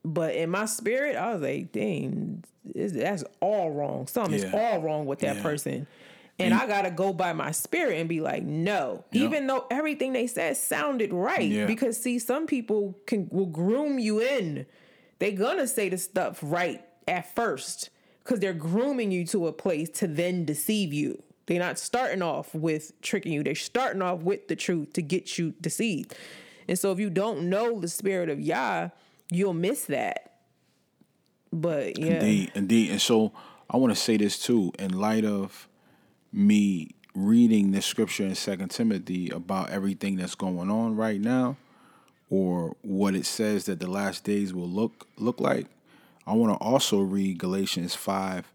But 0.04 0.36
in 0.36 0.50
my 0.52 0.66
spirit, 0.66 1.16
I 1.16 1.34
was 1.34 1.42
like, 1.42 1.72
dang, 1.72 2.44
that's 2.76 3.24
all 3.40 3.72
wrong. 3.72 4.08
Something's 4.08 4.44
Yeah. 4.44 4.52
all 4.54 4.82
wrong 4.82 5.06
with 5.08 5.20
that 5.20 5.38
Yeah. 5.38 5.42
person. 5.42 5.88
And 6.38 6.54
I 6.54 6.68
gotta 6.68 6.92
go 6.92 7.14
by 7.14 7.32
my 7.34 7.52
spirit 7.52 7.98
and 8.00 8.10
be 8.10 8.20
like, 8.20 8.44
no. 8.44 9.06
Even 9.14 9.48
though 9.48 9.66
everything 9.72 10.12
they 10.14 10.28
said 10.28 10.58
sounded 10.58 11.14
right. 11.14 11.50
Yeah. 11.50 11.66
Because 11.66 11.98
see, 12.00 12.20
some 12.20 12.46
people 12.46 13.00
can 13.08 13.30
will 13.32 13.46
groom 13.46 14.00
you 14.00 14.20
in. 14.20 14.66
They 15.20 15.32
gonna 15.32 15.66
say 15.66 15.88
the 15.90 15.98
stuff 15.98 16.40
right 16.42 16.84
at 17.08 17.34
first. 17.36 17.90
Cause 18.26 18.40
they're 18.40 18.54
grooming 18.54 19.12
you 19.12 19.24
to 19.28 19.48
a 19.48 19.54
place 19.54 19.88
to 20.00 20.08
then 20.08 20.46
deceive 20.46 20.92
you. 20.92 21.22
They're 21.46 21.60
not 21.60 21.78
starting 21.78 22.22
off 22.22 22.54
with 22.56 23.00
tricking 23.02 23.32
you. 23.32 23.44
They're 23.44 23.56
starting 23.56 24.02
off 24.02 24.22
with 24.22 24.48
the 24.48 24.56
truth 24.56 24.94
to 24.94 25.02
get 25.02 25.38
you 25.38 25.54
deceived. 25.62 26.16
And 26.68 26.78
so 26.78 26.92
if 26.92 27.00
you 27.00 27.10
don't 27.10 27.50
know 27.50 27.80
the 27.80 27.88
spirit 27.88 28.30
of 28.30 28.40
Yah, 28.40 28.90
you'll 29.32 29.54
miss 29.54 29.86
that. 29.86 30.32
But 31.54 32.00
yeah. 32.00 32.14
Indeed, 32.14 32.52
indeed. 32.56 32.92
And 32.92 33.02
so 33.02 33.32
I 33.70 33.78
want 33.78 33.94
to 33.94 34.00
say 34.00 34.18
this 34.18 34.40
too, 34.40 34.72
in 34.80 34.98
light 34.98 35.26
of 35.26 35.68
me 36.34 36.96
reading 37.14 37.72
this 37.72 37.86
scripture 37.86 38.26
in 38.26 38.36
Second 38.36 38.70
Timothy 38.70 39.30
about 39.30 39.70
everything 39.70 40.18
that's 40.18 40.36
going 40.36 40.70
on 40.70 40.96
right 40.96 41.22
now, 41.22 41.56
or 42.30 42.76
what 42.82 43.16
it 43.16 43.26
says 43.26 43.66
that 43.66 43.80
the 43.80 43.90
last 43.90 44.24
days 44.24 44.54
will 44.54 44.68
look 44.68 45.08
look 45.18 45.40
like. 45.40 45.68
I 46.28 46.34
want 46.34 46.54
to 46.54 46.66
also 46.66 47.02
read 47.02 47.38
Galatians 47.38 47.94
5, 47.94 48.52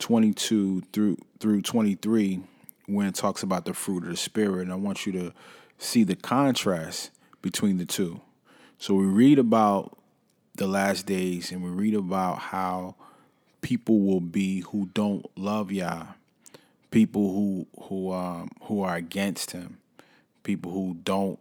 22 0.00 0.82
through 0.92 1.16
through 1.38 1.62
23, 1.62 2.40
when 2.86 3.06
it 3.06 3.14
talks 3.14 3.42
about 3.42 3.64
the 3.64 3.72
fruit 3.72 4.02
of 4.02 4.10
the 4.10 4.16
spirit. 4.16 4.62
And 4.62 4.72
I 4.72 4.76
want 4.76 5.06
you 5.06 5.12
to 5.12 5.32
see 5.78 6.04
the 6.04 6.16
contrast 6.16 7.10
between 7.40 7.78
the 7.78 7.86
two. 7.86 8.20
So 8.78 8.94
we 8.94 9.06
read 9.06 9.38
about 9.38 9.96
the 10.56 10.66
last 10.66 11.06
days 11.06 11.52
and 11.52 11.62
we 11.62 11.70
read 11.70 11.94
about 11.94 12.38
how 12.38 12.96
people 13.62 14.00
will 14.00 14.20
be 14.20 14.60
who 14.60 14.90
don't 14.92 15.24
love 15.38 15.70
Yah, 15.70 16.06
people 16.90 17.32
who 17.32 17.66
who 17.84 18.12
um 18.12 18.50
who 18.62 18.82
are 18.82 18.96
against 18.96 19.52
him, 19.52 19.78
people 20.42 20.72
who 20.72 20.96
don't 21.04 21.38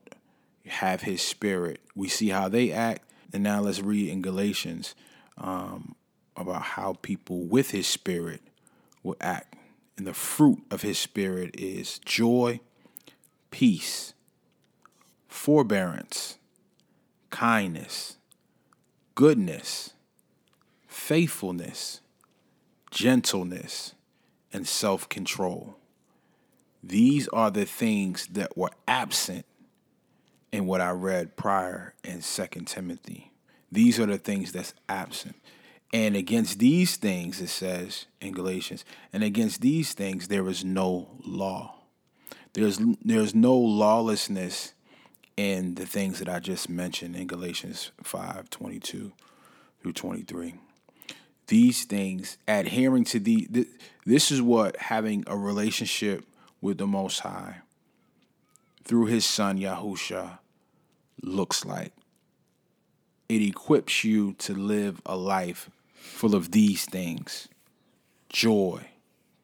have 0.68 1.02
his 1.02 1.22
spirit. 1.22 1.80
We 1.96 2.08
see 2.08 2.30
how 2.30 2.50
they 2.50 2.72
act, 2.72 3.04
and 3.34 3.44
now 3.44 3.62
let's 3.62 3.82
read 3.82 4.10
in 4.10 4.22
Galatians 4.22 4.96
um, 5.38 5.96
about 6.36 6.62
how 6.62 6.98
people 7.02 7.42
with 7.44 7.72
his 7.72 7.88
spirit 7.88 8.42
will 9.04 9.18
act. 9.22 9.56
And 9.98 10.08
the 10.08 10.14
fruit 10.14 10.60
of 10.72 10.82
his 10.82 10.98
spirit 10.98 11.56
is 11.60 12.00
joy, 12.00 12.62
peace, 13.52 14.14
forbearance, 15.28 16.38
kindness, 17.30 18.18
goodness, 19.16 19.94
faithfulness, 20.88 22.02
gentleness, 22.92 23.94
and 24.54 24.68
self 24.68 25.10
control. 25.10 25.76
These 26.82 27.28
are 27.30 27.52
the 27.52 27.66
things 27.66 28.28
that 28.28 28.58
were 28.58 28.72
absent 28.88 29.46
in 30.52 30.66
what 30.66 30.82
I 30.82 30.92
read 30.92 31.36
prior 31.36 31.94
in 32.04 32.22
Second 32.22 32.66
Timothy. 32.68 33.32
These 33.72 34.00
are 34.00 34.06
the 34.06 34.18
things 34.18 34.52
that's 34.52 34.74
absent. 34.88 35.36
And 35.92 36.16
against 36.16 36.60
these 36.60 36.98
things, 36.98 37.42
it 37.42 37.48
says 37.48 38.06
in 38.22 38.34
Galatians, 38.34 38.86
and 39.12 39.24
against 39.24 39.62
these 39.62 39.94
things 39.94 40.28
there 40.28 40.48
is 40.48 40.64
no 40.64 41.10
law. 41.26 41.76
There's 42.54 42.80
there's 43.04 43.34
no 43.34 43.56
lawlessness 43.56 44.74
in 45.36 45.76
the 45.76 45.86
things 45.86 46.20
that 46.20 46.28
I 46.28 46.40
just 46.40 46.70
mentioned 46.70 47.16
in 47.16 47.26
Galatians 47.26 47.92
5, 48.04 48.50
22 48.50 49.14
through 49.82 49.94
23. 49.94 50.56
These 51.48 51.86
things, 51.86 52.38
adhering 52.46 53.06
to 53.06 53.20
the, 53.20 53.48
th- 53.48 53.68
this 54.06 54.32
is 54.32 54.42
what 54.42 54.76
having 54.78 55.24
a 55.28 55.38
relationship 55.38 56.26
with 56.60 56.78
the 56.78 56.86
Most 56.86 57.22
High 57.22 57.62
through 58.84 59.06
His 59.06 59.26
Son 59.26 59.58
Yahusha 59.58 60.40
looks 61.24 61.64
like. 61.64 61.94
It 63.30 63.42
equips 63.42 64.04
you 64.04 64.34
to 64.40 64.54
live 64.54 65.02
a 65.06 65.16
life 65.16 65.70
full 66.10 66.36
of 66.36 66.52
these 66.52 66.86
things 66.86 67.48
joy, 68.30 68.82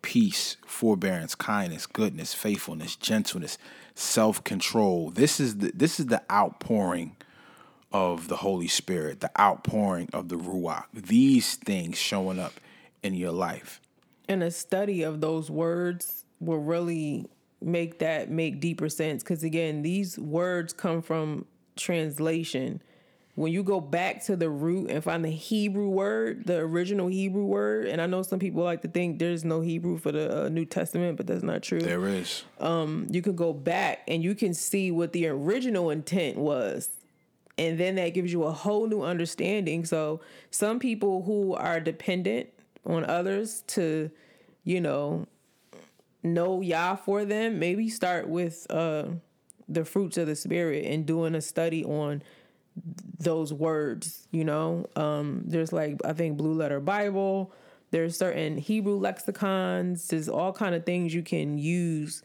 peace, 0.01 0.57
forbearance, 0.66 1.36
kindness, 1.36 1.86
goodness, 1.88 2.34
faithfulness, 2.34 2.95
gentleness, 2.95 3.57
self-control. 3.95 5.11
This 5.11 5.39
is 5.39 5.57
the 5.57 5.72
this 5.74 5.99
is 5.99 6.07
the 6.07 6.22
outpouring 6.32 7.16
of 7.91 8.28
the 8.28 8.38
Holy 8.38 8.68
Spirit, 8.68 9.22
the 9.22 9.32
outpouring 9.39 10.09
of 10.13 10.30
the 10.30 10.36
Ruach. 10.36 10.86
These 10.93 11.55
things 11.55 11.97
showing 11.97 12.39
up 12.39 12.53
in 13.03 13.13
your 13.13 13.32
life. 13.32 13.80
and 14.28 14.43
a 14.43 14.51
study 14.51 15.03
of 15.03 15.22
those 15.22 15.51
words 15.51 16.26
will 16.39 16.57
really 16.59 17.26
make 17.61 17.99
that 17.99 18.30
make 18.30 18.59
deeper 18.59 18.89
sense 18.89 19.24
because 19.24 19.43
again 19.43 19.82
these 19.82 20.20
words 20.20 20.74
come 20.74 21.01
from 21.01 21.45
translation 21.76 22.82
when 23.36 23.51
you 23.51 23.63
go 23.63 23.81
back 23.81 24.23
to 24.23 24.36
the 24.38 24.49
root 24.49 24.89
and 24.89 25.03
find 25.03 25.23
the 25.23 25.29
hebrew 25.29 25.89
word 25.89 26.45
the 26.45 26.57
original 26.57 27.07
hebrew 27.07 27.43
word 27.45 27.86
and 27.86 28.01
i 28.01 28.05
know 28.05 28.21
some 28.21 28.39
people 28.39 28.63
like 28.63 28.81
to 28.81 28.88
think 28.88 29.19
there's 29.19 29.43
no 29.43 29.61
hebrew 29.61 29.97
for 29.97 30.11
the 30.11 30.45
uh, 30.45 30.49
new 30.49 30.65
testament 30.65 31.17
but 31.17 31.27
that's 31.27 31.43
not 31.43 31.61
true 31.61 31.79
There 31.81 32.07
is. 32.07 32.43
you 32.59 33.21
can 33.21 33.36
go 33.36 33.53
back 33.53 34.01
and 34.07 34.23
you 34.23 34.36
can 34.36 34.53
see 34.53 34.89
what 34.91 35.13
the 35.13 35.27
original 35.27 35.89
intent 35.89 36.38
was. 36.38 36.89
And 37.57 37.79
then 37.79 37.95
that 37.95 38.09
gives 38.09 38.33
you 38.33 38.43
a 38.43 38.51
whole 38.51 38.86
new 38.86 39.01
understanding. 39.01 39.86
So 39.86 40.19
some 40.51 40.77
people 40.77 41.23
who 41.23 41.53
are 41.53 41.79
dependent 41.79 42.49
on 42.86 43.05
others 43.05 43.63
to, 43.67 44.11
you 44.65 44.81
know, 44.81 45.25
know 46.21 46.59
Yah 46.59 46.97
for 46.97 47.23
them, 47.23 47.57
maybe 47.59 47.88
start 47.88 48.27
with 48.27 48.67
uh 48.69 49.05
the 49.69 49.86
fruits 49.86 50.17
of 50.17 50.27
the 50.27 50.36
spirit 50.36 50.86
and 50.86 51.05
doing 51.05 51.33
a 51.33 51.41
study 51.41 51.83
on 51.86 52.21
those 53.20 53.53
words, 53.53 54.28
you 54.32 54.43
know. 54.43 54.86
Um 54.95 55.43
there's 55.45 55.74
like 55.74 55.99
I 56.05 56.13
think 56.13 56.38
Blue 56.38 56.53
Letter 56.53 56.80
Bible, 56.80 57.51
there's 57.91 58.18
certain 58.18 58.57
Hebrew 58.57 58.97
lexicons, 58.97 60.07
there's 60.07 60.30
all 60.30 60.53
kind 60.53 60.76
of 60.76 60.86
things 60.86 61.13
you 61.13 61.24
can 61.24 61.57
use 61.57 62.24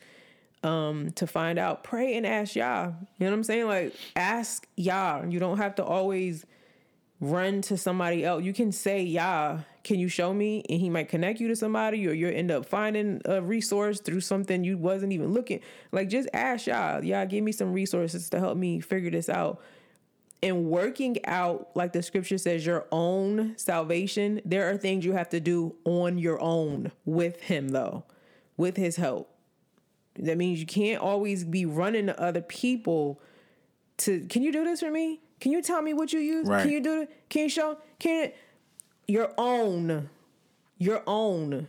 um 0.63 1.11
to 1.13 1.27
find 1.27 1.59
out. 1.59 1.85
Pray 1.85 2.17
and 2.17 2.27
ask 2.27 2.55
Yah. 2.55 2.87
You 2.87 3.27
know 3.27 3.27
what 3.31 3.37
I'm 3.37 3.45
saying? 3.45 3.67
Like 3.67 3.95
ask 4.17 4.67
Yah. 4.77 5.25
You 5.29 5.39
don't 5.39 5.59
have 5.59 5.77
to 5.77 5.85
always 5.85 6.45
run 7.21 7.61
to 7.61 7.77
somebody 7.77 8.25
else. 8.25 8.45
You 8.45 8.53
can 8.53 8.73
say, 8.73 9.03
Yah, 9.03 9.59
can 9.85 9.99
you 9.99 10.09
show 10.09 10.33
me? 10.33 10.65
And 10.69 10.81
he 10.81 10.89
might 10.89 11.09
connect 11.09 11.39
you 11.39 11.49
to 11.49 11.57
somebody, 11.57 12.07
or 12.09 12.13
you'll 12.13 12.35
end 12.35 12.51
up 12.51 12.67
finding 12.67 13.21
a 13.27 13.43
resource 13.43 14.01
through 14.01 14.23
something 14.23 14.65
you 14.65 14.79
wasn't 14.79 15.13
even 15.13 15.33
looking. 15.33 15.61
Like 15.93 16.09
just 16.09 16.29
ask 16.33 16.67
Yah, 16.67 17.01
Yah, 17.03 17.27
give 17.27 17.45
me 17.45 17.53
some 17.53 17.73
resources 17.73 18.31
to 18.31 18.39
help 18.39 18.57
me 18.57 18.81
figure 18.81 19.11
this 19.11 19.29
out. 19.29 19.61
And 20.43 20.67
working 20.67 21.19
out, 21.27 21.71
like 21.75 21.93
the 21.93 22.03
scripture 22.03 22.39
says, 22.39 22.65
your 22.65 22.87
own 22.91 23.59
salvation, 23.59 24.41
there 24.45 24.71
are 24.71 24.77
things 24.77 25.05
you 25.05 25.13
have 25.13 25.29
to 25.31 25.41
do 25.41 25.77
on 25.85 26.17
your 26.17 26.41
own 26.41 26.93
with 27.05 27.43
him, 27.43 27.69
though, 27.69 28.05
with 28.57 28.77
his 28.77 28.97
help. 28.97 29.35
That 30.19 30.39
means 30.39 30.59
you 30.59 30.67
can't 30.67 31.01
always 31.03 31.45
be 31.45 31.67
running 31.67 32.07
to 32.07 32.21
other 32.21 32.41
people 32.41 33.21
to 33.99 34.27
can 34.27 34.43
you 34.43 34.53
do 34.53 34.65
this 34.65 34.81
for 34.81 34.91
me? 34.91 35.21
Can 35.41 35.53
you 35.53 35.63
tell 35.63 35.83
me 35.83 35.95
what 35.95 36.13
you 36.13 36.21
use? 36.21 36.47
Right. 36.47 36.63
Can 36.63 36.71
you 36.71 36.81
do 36.81 37.03
it? 37.03 37.29
Can 37.29 37.45
you 37.45 37.49
show? 37.49 37.79
Can 37.99 38.25
it? 38.25 38.37
Your 39.07 39.33
own, 39.39 40.09
your 40.79 41.03
own. 41.07 41.69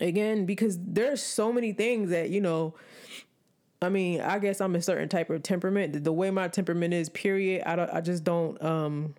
Again, 0.00 0.46
because 0.46 0.78
there's 0.80 1.22
so 1.22 1.52
many 1.52 1.72
things 1.72 2.10
that 2.10 2.30
you 2.30 2.40
know. 2.40 2.74
I 3.82 3.88
mean, 3.88 4.20
I 4.20 4.38
guess 4.38 4.60
I'm 4.60 4.74
a 4.74 4.82
certain 4.82 5.08
type 5.08 5.30
of 5.30 5.42
temperament. 5.42 6.04
The, 6.04 6.12
way 6.12 6.30
my 6.30 6.48
temperament 6.48 6.92
is, 6.92 7.08
period. 7.08 7.62
I 7.64 7.76
don't. 7.76 7.90
I 7.90 8.00
just 8.00 8.24
don't. 8.24 8.62
Um, 8.62 9.14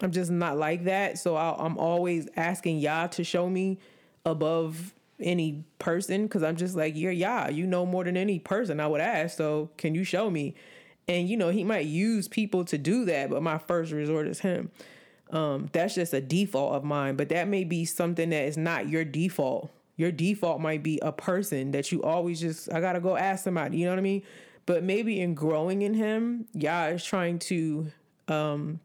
I'm 0.00 0.12
just 0.12 0.30
not 0.30 0.58
like 0.58 0.84
that. 0.84 1.18
So 1.18 1.36
i 1.36 1.56
I'm 1.58 1.78
always 1.78 2.28
asking 2.36 2.78
Yah 2.78 3.08
to 3.08 3.24
show 3.24 3.48
me 3.48 3.78
above 4.24 4.94
any 5.18 5.64
person 5.78 6.24
because 6.24 6.42
I'm 6.42 6.56
just 6.56 6.76
like 6.76 6.94
you're 6.94 7.12
Yah. 7.12 7.48
You 7.48 7.66
know 7.66 7.84
more 7.86 8.04
than 8.04 8.16
any 8.16 8.38
person 8.38 8.78
I 8.78 8.86
would 8.86 9.00
ask. 9.00 9.36
So 9.36 9.70
can 9.76 9.94
you 9.94 10.04
show 10.04 10.30
me? 10.30 10.54
And 11.08 11.28
you 11.28 11.36
know 11.36 11.48
he 11.48 11.64
might 11.64 11.86
use 11.86 12.28
people 12.28 12.64
to 12.66 12.78
do 12.78 13.04
that, 13.06 13.30
but 13.30 13.42
my 13.42 13.58
first 13.58 13.92
resort 13.92 14.26
is 14.28 14.40
him. 14.40 14.70
Um, 15.30 15.68
that's 15.72 15.94
just 15.94 16.12
a 16.12 16.20
default 16.20 16.74
of 16.74 16.84
mine, 16.84 17.16
but 17.16 17.28
that 17.30 17.48
may 17.48 17.64
be 17.64 17.84
something 17.84 18.30
that 18.30 18.44
is 18.44 18.56
not 18.56 18.88
your 18.88 19.04
default. 19.04 19.70
Your 19.96 20.12
default 20.12 20.60
might 20.60 20.82
be 20.82 20.98
a 21.00 21.12
person 21.12 21.70
that 21.70 21.90
you 21.90 22.02
always 22.02 22.40
just 22.40 22.72
I 22.72 22.80
gotta 22.80 23.00
go 23.00 23.16
ask 23.16 23.44
somebody. 23.44 23.78
You 23.78 23.86
know 23.86 23.92
what 23.92 23.98
I 23.98 24.02
mean? 24.02 24.22
But 24.66 24.82
maybe 24.82 25.20
in 25.20 25.34
growing 25.34 25.82
in 25.82 25.94
him, 25.94 26.46
Yah 26.52 26.86
is 26.86 27.04
trying 27.04 27.38
to 27.40 27.92
um, 28.28 28.80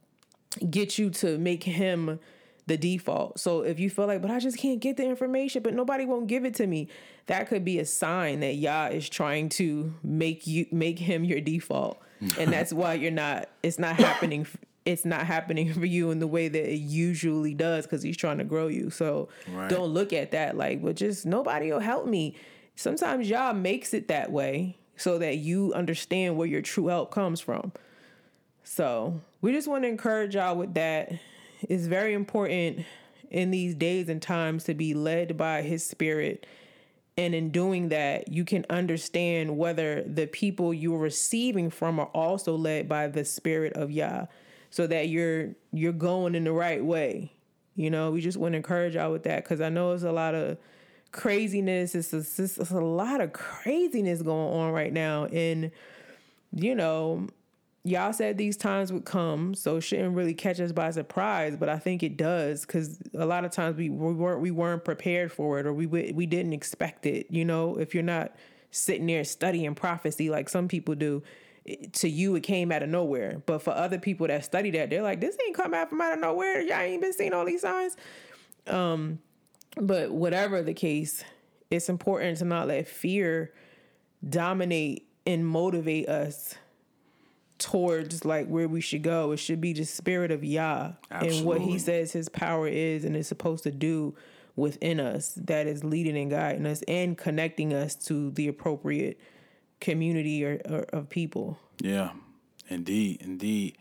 get 0.70 0.98
you 0.98 1.10
to 1.10 1.38
make 1.38 1.64
him 1.64 2.20
the 2.68 2.78
default. 2.78 3.40
So 3.40 3.62
if 3.62 3.80
you 3.80 3.90
feel 3.90 4.06
like, 4.08 4.22
but 4.22 4.32
I 4.32 4.40
just 4.40 4.58
can't 4.58 4.80
get 4.80 4.98
the 4.98 5.06
information, 5.06 5.64
but 5.64 5.74
nobody 5.74 6.06
won't 6.06 6.28
give 6.28 6.46
it 6.46 6.54
to 6.56 6.68
me, 6.68 6.88
that 7.26 7.48
could 7.48 7.66
be 7.66 7.80
a 7.80 7.86
sign 7.86 8.42
that 8.42 8.56
Yah 8.56 8.88
is 8.88 9.10
trying 9.10 9.50
to 9.50 9.94
make 10.04 10.46
you 10.48 10.68
make 10.72 11.00
him 11.00 11.24
your 11.24 11.42
default, 11.42 12.00
and 12.38 12.54
that's 12.54 12.72
why 12.72 12.94
you're 12.94 13.12
not. 13.12 13.50
It's 13.64 13.80
not 13.80 13.96
happening. 13.96 14.46
It's 14.86 15.06
not 15.06 15.26
happening 15.26 15.74
for 15.76 15.86
you 15.86 16.12
in 16.12 16.20
the 16.20 16.28
way 16.28 16.48
that 16.48 16.72
it 16.74 16.78
usually 16.78 17.54
does 17.54 17.86
because 17.86 18.02
he's 18.02 18.18
trying 18.18 18.38
to 18.40 18.44
grow 18.44 18.68
you. 18.68 18.90
So 18.90 19.30
Right. 19.52 19.70
don't 19.70 19.90
look 19.90 20.14
at 20.14 20.32
that 20.32 20.58
like, 20.58 20.82
but 20.82 20.96
just 20.96 21.26
nobody 21.26 21.72
will 21.72 21.80
help 21.80 22.08
me. 22.08 22.36
Sometimes 22.76 23.30
Yah 23.30 23.54
makes 23.54 23.94
it 23.94 24.08
that 24.08 24.32
way 24.32 24.78
so 24.98 25.18
that 25.18 25.38
you 25.38 25.74
understand 25.74 26.38
where 26.38 26.48
your 26.48 26.62
true 26.62 26.88
help 26.88 27.12
comes 27.12 27.40
from. 27.40 27.72
So 28.64 29.20
we 29.42 29.52
just 29.52 29.68
want 29.68 29.84
to 29.84 29.88
encourage 29.88 30.36
y'all 30.36 30.56
with 30.56 30.74
that. 30.76 31.12
It's 31.62 31.86
very 31.86 32.14
important 32.14 32.86
in 33.30 33.52
these 33.52 33.76
days 33.76 34.10
and 34.10 34.22
times 34.22 34.64
to 34.66 34.74
be 34.74 34.94
led 34.94 35.38
by 35.38 35.62
his 35.62 35.86
spirit. 35.86 36.46
And 37.18 37.36
in 37.36 37.50
doing 37.52 37.90
that, 37.90 38.30
you 38.30 38.46
can 38.46 38.66
understand 38.70 39.58
whether 39.58 40.02
the 40.04 40.28
people 40.28 40.74
you're 40.74 40.98
receiving 40.98 41.70
from 41.70 42.00
are 42.00 42.10
also 42.14 42.56
led 42.56 42.88
by 42.88 43.08
the 43.08 43.26
spirit 43.26 43.74
of 43.74 43.92
Yah. 43.92 44.26
So 44.72 44.88
that 44.88 45.10
you're 45.10 45.50
you're 45.72 45.94
going 45.94 46.34
in 46.34 46.46
the 46.46 46.52
right 46.52 46.84
way. 46.84 47.34
You 47.76 47.90
know, 47.90 48.12
we 48.12 48.22
just 48.22 48.38
want 48.38 48.54
to 48.54 48.58
encourage 48.58 48.96
y'all 48.96 49.12
with 49.12 49.24
that 49.24 49.44
because 49.44 49.62
I 49.62 49.70
know 49.70 49.92
it's 49.92 50.04
a 50.04 50.12
lot 50.12 50.36
of 50.36 50.58
craziness. 51.12 51.96
It's, 51.96 52.14
it's, 52.14 52.40
it's 52.40 52.72
a 52.72 52.80
lot 52.80 53.22
of 53.22 53.34
craziness 53.34 54.22
going 54.22 54.54
on 54.54 54.72
right 54.72 54.92
now. 54.92 55.26
And, 55.26 55.72
you 56.54 56.76
know, 56.76 57.28
Yah 57.84 58.12
said 58.12 58.38
these 58.38 58.58
times 58.58 58.92
would 58.94 59.06
come, 59.06 59.56
so 59.56 59.78
it 59.78 59.82
shouldn't 59.82 60.16
really 60.16 60.34
catch 60.34 60.60
us 60.60 60.72
by 60.72 60.92
surprise. 60.92 61.56
But 61.56 61.70
I 61.70 61.80
think 61.80 62.04
it 62.04 62.16
does 62.16 62.66
because 62.66 63.00
a 63.16 63.26
lot 63.26 63.44
of 63.46 63.52
times 63.52 63.78
we, 63.78 63.90
we 63.90 64.14
weren't 64.14 64.42
we 64.42 64.52
weren't 64.52 64.86
prepared 64.86 65.32
for 65.32 65.60
it 65.60 65.66
or 65.66 65.74
we 65.74 65.88
we 65.88 66.26
didn't 66.26 66.54
expect 66.54 67.06
it. 67.06 67.26
You 67.32 67.44
know, 67.44 67.80
if 67.80 67.96
you're 67.96 68.04
not 68.04 68.36
sitting 68.70 69.08
there 69.08 69.24
studying 69.24 69.74
prophecy 69.74 70.30
like 70.30 70.48
some 70.48 70.68
people 70.68 70.94
do, 70.94 71.24
it- 71.66 71.94
to 71.94 72.10
you 72.10 72.36
it 72.36 72.42
came 72.42 72.72
out 72.72 72.84
of 72.84 72.90
nowhere. 72.90 73.42
But 73.46 73.62
for 73.62 73.72
other 73.72 74.00
people 74.00 74.28
that 74.28 74.44
study 74.46 74.72
that, 74.72 74.90
they're 74.90 75.02
like, 75.02 75.22
this 75.22 75.38
ain't 75.46 75.56
come 75.56 75.74
out 75.74 75.90
from 75.90 76.02
out 76.02 76.14
of 76.14 76.20
nowhere. 76.20 76.62
Y'all 76.62 76.78
ain't 76.80 77.02
been 77.02 77.14
seeing 77.14 77.34
all 77.34 77.46
these 77.46 77.62
signs. 77.62 77.96
Um, 78.68 79.20
but 79.78 80.12
whatever 80.12 80.62
the 80.62 80.74
case, 80.74 81.24
it's 81.70 81.88
important 81.90 82.38
to 82.40 82.46
not 82.46 82.68
let 82.68 82.88
fear 82.88 83.54
dominate 84.28 85.08
and 85.26 85.46
motivate 85.46 86.10
us 86.10 86.56
towards 87.58 88.26
like 88.26 88.48
where 88.48 88.68
we 88.68 88.82
should 88.82 89.04
go. 89.04 89.32
It 89.32 89.38
should 89.38 89.62
be 89.62 89.74
the 89.74 89.86
spirit 89.86 90.32
of 90.32 90.44
Yah 90.44 90.94
and 91.12 91.46
what 91.46 91.62
he 91.62 91.78
says 91.80 92.12
his 92.12 92.28
power 92.28 92.68
is 92.68 93.06
and 93.06 93.16
is 93.16 93.28
supposed 93.28 93.64
to 93.64 93.72
do 93.72 94.16
within 94.56 95.00
us 95.00 95.34
that 95.38 95.68
is 95.68 95.84
leading 95.84 96.18
and 96.18 96.30
guiding 96.30 96.66
us 96.66 96.82
and 96.88 97.18
connecting 97.18 97.72
us 97.74 97.96
to 97.96 98.32
the 98.32 98.48
appropriate 98.48 99.20
community 99.82 100.46
or, 100.46 100.62
or 100.70 100.86
of 100.94 101.10
people. 101.10 101.60
Yeah, 101.82 102.12
indeed, 102.70 103.22
indeed. 103.22 103.78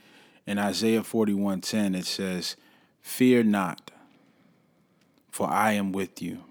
In 0.46 0.58
Isaiah 0.58 1.04
forty 1.04 1.34
one 1.34 1.60
ten, 1.60 1.94
it 1.94 2.06
says, 2.06 2.56
"Fear 3.00 3.44
not, 3.44 3.92
for 5.30 5.48
I 5.48 5.72
am 5.72 5.92
with 5.92 6.20
you. 6.20 6.42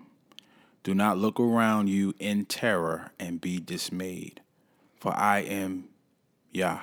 Do 0.83 0.93
not 0.95 1.17
look 1.17 1.39
around 1.39 1.89
you 1.89 2.13
in 2.19 2.45
terror 2.45 3.11
and 3.19 3.41
be 3.41 3.59
dismayed, 3.59 4.39
for 4.97 5.13
I 5.13 5.39
am 5.39 5.89
Yah." 6.53 6.79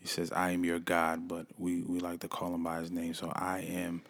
He 0.00 0.08
says, 0.08 0.32
"I 0.32 0.50
am 0.50 0.64
your 0.64 0.80
God," 0.80 1.28
but 1.28 1.46
we 1.56 1.82
we 1.82 2.00
like 2.00 2.20
to 2.20 2.28
call 2.28 2.54
him 2.54 2.64
by 2.64 2.80
his 2.80 2.90
name. 2.90 3.14
So 3.14 3.30
I 3.36 3.60
am 3.60 4.02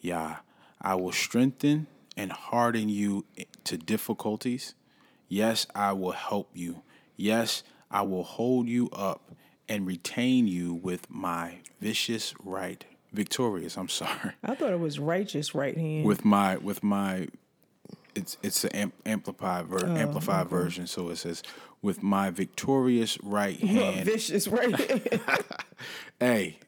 Yah. 0.00 0.36
I 0.80 0.94
will 0.94 1.12
strengthen 1.12 1.88
and 2.16 2.30
harden 2.30 2.88
you 2.88 3.24
to 3.64 3.76
difficulties. 3.76 4.74
Yes, 5.28 5.66
I 5.74 5.92
will 5.92 6.12
help 6.12 6.50
you. 6.54 6.82
Yes, 7.16 7.62
I 7.90 8.02
will 8.02 8.22
hold 8.24 8.68
you 8.68 8.88
up 8.90 9.32
and 9.68 9.86
retain 9.86 10.46
you 10.46 10.74
with 10.74 11.08
my 11.10 11.58
vicious 11.80 12.34
right. 12.42 12.84
Victorious, 13.12 13.76
I'm 13.76 13.88
sorry. 13.88 14.32
I 14.44 14.54
thought 14.54 14.72
it 14.72 14.80
was 14.80 14.98
righteous 14.98 15.54
right 15.54 15.76
hand. 15.76 16.04
With 16.04 16.24
my 16.24 16.56
with 16.58 16.82
my 16.82 17.28
it's 18.14 18.36
it's 18.42 18.64
an 18.64 18.70
amp, 18.74 18.94
amplified 19.06 19.66
ver- 19.66 19.86
oh, 19.86 19.96
amplified 19.96 20.48
version 20.48 20.86
so 20.86 21.08
it 21.08 21.16
says 21.16 21.42
with 21.80 22.02
my 22.02 22.30
victorious 22.30 23.18
right 23.22 23.58
hand. 23.60 24.04
vicious 24.04 24.48
right 24.48 24.74
hand. 24.78 25.20
hey. 26.20 26.58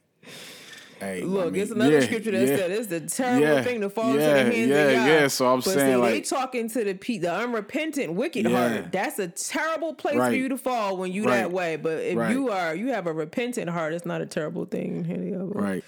Hey, 1.01 1.22
Look, 1.22 1.46
I 1.46 1.51
mean, 1.51 1.62
it's 1.62 1.70
another 1.70 1.92
yeah, 1.92 2.01
scripture 2.01 2.30
that 2.32 2.46
yeah. 2.46 2.57
said 2.57 2.70
it's 2.72 2.92
a 2.92 3.01
terrible 3.01 3.46
Yeah, 3.46 3.62
thing 3.62 3.80
to 3.80 3.88
fall 3.88 4.12
into 4.12 4.18
the 4.20 4.32
hands 4.44 4.70
of 4.70 4.96
God. 4.96 5.07
yeah, 5.09 5.28
so 5.28 5.46
I'm 5.51 5.61
but 5.61 5.64
saying, 5.64 6.05
see, 6.05 6.11
they 6.11 6.20
talking 6.20 6.68
to 6.68 6.84
the 6.84 6.94
pe- 6.94 7.16
the 7.18 7.34
unrepentant, 7.34 8.12
wicked 8.12 8.44
heart. 8.46 8.92
That's 8.92 9.18
a 9.18 9.28
terrible 9.28 9.94
place 9.94 10.16
for 10.16 10.32
you 10.34 10.51
to 10.51 10.59
fall 10.59 10.98
when 10.98 11.11
you 11.11 11.24
Right. 11.24 11.36
that 11.36 11.53
way. 11.53 11.76
But 11.76 12.03
if 12.03 12.16
Right. 12.18 12.32
you 12.34 12.51
are, 12.51 12.74
you 12.74 12.88
have 12.88 13.07
a 13.07 13.12
repentant 13.14 13.70
heart. 13.70 13.94
It's 13.94 14.05
not 14.05 14.20
a 14.20 14.26
terrible 14.26 14.66
thing. 14.66 15.51
Right. 15.55 15.82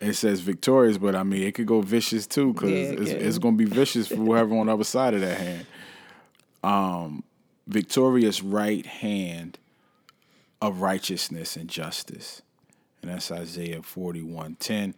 It 0.00 0.14
says 0.14 0.40
victorious, 0.40 0.96
but 0.98 1.14
I 1.14 1.22
mean, 1.24 1.42
it 1.42 1.54
could 1.54 1.66
go 1.66 1.80
vicious 1.82 2.26
too, 2.26 2.52
because 2.54 2.70
it's, 2.70 3.10
it's 3.10 3.38
going 3.38 3.58
to 3.58 3.64
be 3.64 3.70
vicious 3.70 4.08
for 4.08 4.16
whoever 4.16 4.54
on 4.56 4.66
the 4.66 4.72
other 4.72 4.84
side 4.84 5.12
of 5.14 5.20
that 5.20 5.38
hand. 5.38 5.66
Um, 6.62 7.24
victorious 7.66 8.42
right 8.42 8.84
hand 8.86 9.58
of 10.62 10.80
righteousness 10.80 11.56
and 11.56 11.68
justice, 11.68 12.40
and 13.04 13.12
that's 13.12 13.30
Isaiah 13.30 13.82
forty 13.82 14.22
one 14.22 14.56
ten. 14.58 14.94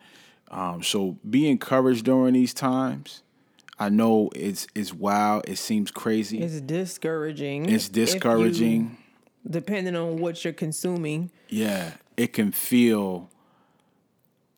Um, 0.48 0.80
so 0.84 1.18
be 1.28 1.48
encouraged 1.50 2.04
during 2.04 2.34
these 2.34 2.54
times. 2.54 3.22
I 3.80 3.88
know 3.88 4.30
it's 4.36 4.68
it's 4.76 4.94
wild. 4.94 5.48
It 5.48 5.58
seems 5.58 5.90
crazy. 5.90 6.38
It's 6.40 6.60
discouraging. 6.60 7.68
it's 7.68 7.88
if 7.88 7.96
you- 7.96 8.04
discouraging. 8.04 8.96
depending 9.48 9.96
on 9.96 10.18
what 10.18 10.44
you're 10.44 10.52
consuming. 10.52 11.30
Yeah, 11.48 11.94
it 12.16 12.32
can 12.32 12.52
feel. 12.52 13.28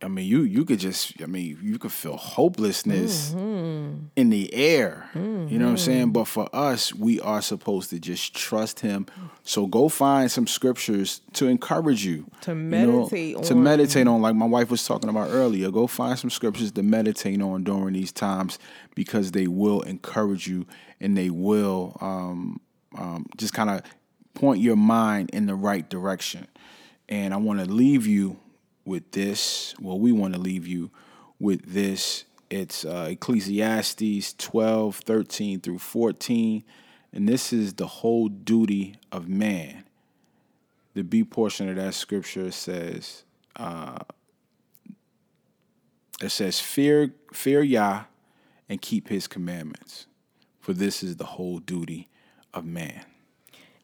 I 0.00 0.06
mean, 0.06 0.26
you 0.28 0.42
you 0.42 0.64
could 0.64 0.78
just. 0.78 1.20
I 1.20 1.26
mean, 1.26 1.58
you 1.60 1.76
could 1.78 1.90
feel 1.92 2.16
hopelessness 2.16 3.32
Mm-hmm. 3.32 4.06
in 4.16 4.30
the 4.30 4.54
air. 4.54 5.08
You 5.14 5.58
know 5.58 5.64
what 5.64 5.70
I'm 5.72 5.76
saying? 5.78 6.12
But 6.12 6.24
for 6.26 6.48
us, 6.52 6.94
we 6.94 7.20
are 7.20 7.42
supposed 7.42 7.90
to 7.90 7.98
just 7.98 8.32
trust 8.34 8.78
Him. 8.80 9.06
So 9.42 9.66
go 9.66 9.88
find 9.88 10.30
some 10.30 10.46
scriptures 10.46 11.20
to 11.32 11.48
encourage 11.48 12.04
you 12.04 12.26
To 12.42 12.52
you 12.52 12.56
know, 12.56 12.62
meditate 12.86 13.42
to 13.44 13.54
on. 13.54 13.62
meditate 13.64 14.06
on. 14.06 14.22
Like 14.22 14.36
my 14.36 14.46
wife 14.46 14.70
was 14.70 14.86
talking 14.86 15.10
about 15.10 15.30
earlier. 15.30 15.70
Go 15.72 15.86
find 15.88 16.16
some 16.18 16.30
scriptures 16.30 16.70
to 16.72 16.82
meditate 16.84 17.42
on 17.42 17.64
during 17.64 17.94
these 17.94 18.12
times 18.12 18.58
because 18.94 19.32
they 19.32 19.48
will 19.48 19.80
encourage 19.82 20.46
you 20.46 20.64
and 21.00 21.16
they 21.16 21.30
will 21.30 21.96
um, 22.00 22.60
um, 22.96 23.26
just 23.36 23.52
kind 23.52 23.68
of 23.70 23.82
point 24.34 24.60
your 24.60 24.76
mind 24.76 25.30
in 25.32 25.46
the 25.46 25.54
right 25.56 25.88
direction. 25.90 26.46
And 27.08 27.34
I 27.34 27.38
want 27.38 27.58
to 27.58 27.66
leave 27.66 28.06
you 28.06 28.38
with 28.88 29.12
this. 29.12 29.74
Well, 29.78 29.98
we 29.98 30.10
want 30.10 30.34
to 30.34 30.40
leave 30.40 30.66
you 30.66 30.90
with 31.38 31.72
this. 31.72 32.24
It's 32.50 32.84
uh, 32.84 33.08
Ecclesiastes 33.10 34.34
12, 34.38 34.96
13 34.96 35.60
through 35.60 35.78
14. 35.78 36.64
And 37.12 37.28
this 37.28 37.52
is 37.52 37.74
the 37.74 37.86
whole 37.86 38.28
duty 38.28 38.96
of 39.12 39.28
man. 39.28 39.84
The 40.94 41.04
B 41.04 41.22
portion 41.22 41.68
of 41.68 41.76
that 41.76 41.94
scripture 41.94 42.50
says, 42.50 43.24
uh, 43.56 43.98
it 46.20 46.30
says, 46.30 46.58
fear, 46.58 47.14
fear 47.32 47.62
Yah 47.62 48.04
and 48.68 48.82
keep 48.82 49.08
his 49.08 49.26
commandments, 49.26 50.06
for 50.60 50.72
this 50.72 51.02
is 51.02 51.16
the 51.16 51.24
whole 51.24 51.58
duty 51.58 52.08
of 52.52 52.64
man. 52.64 53.04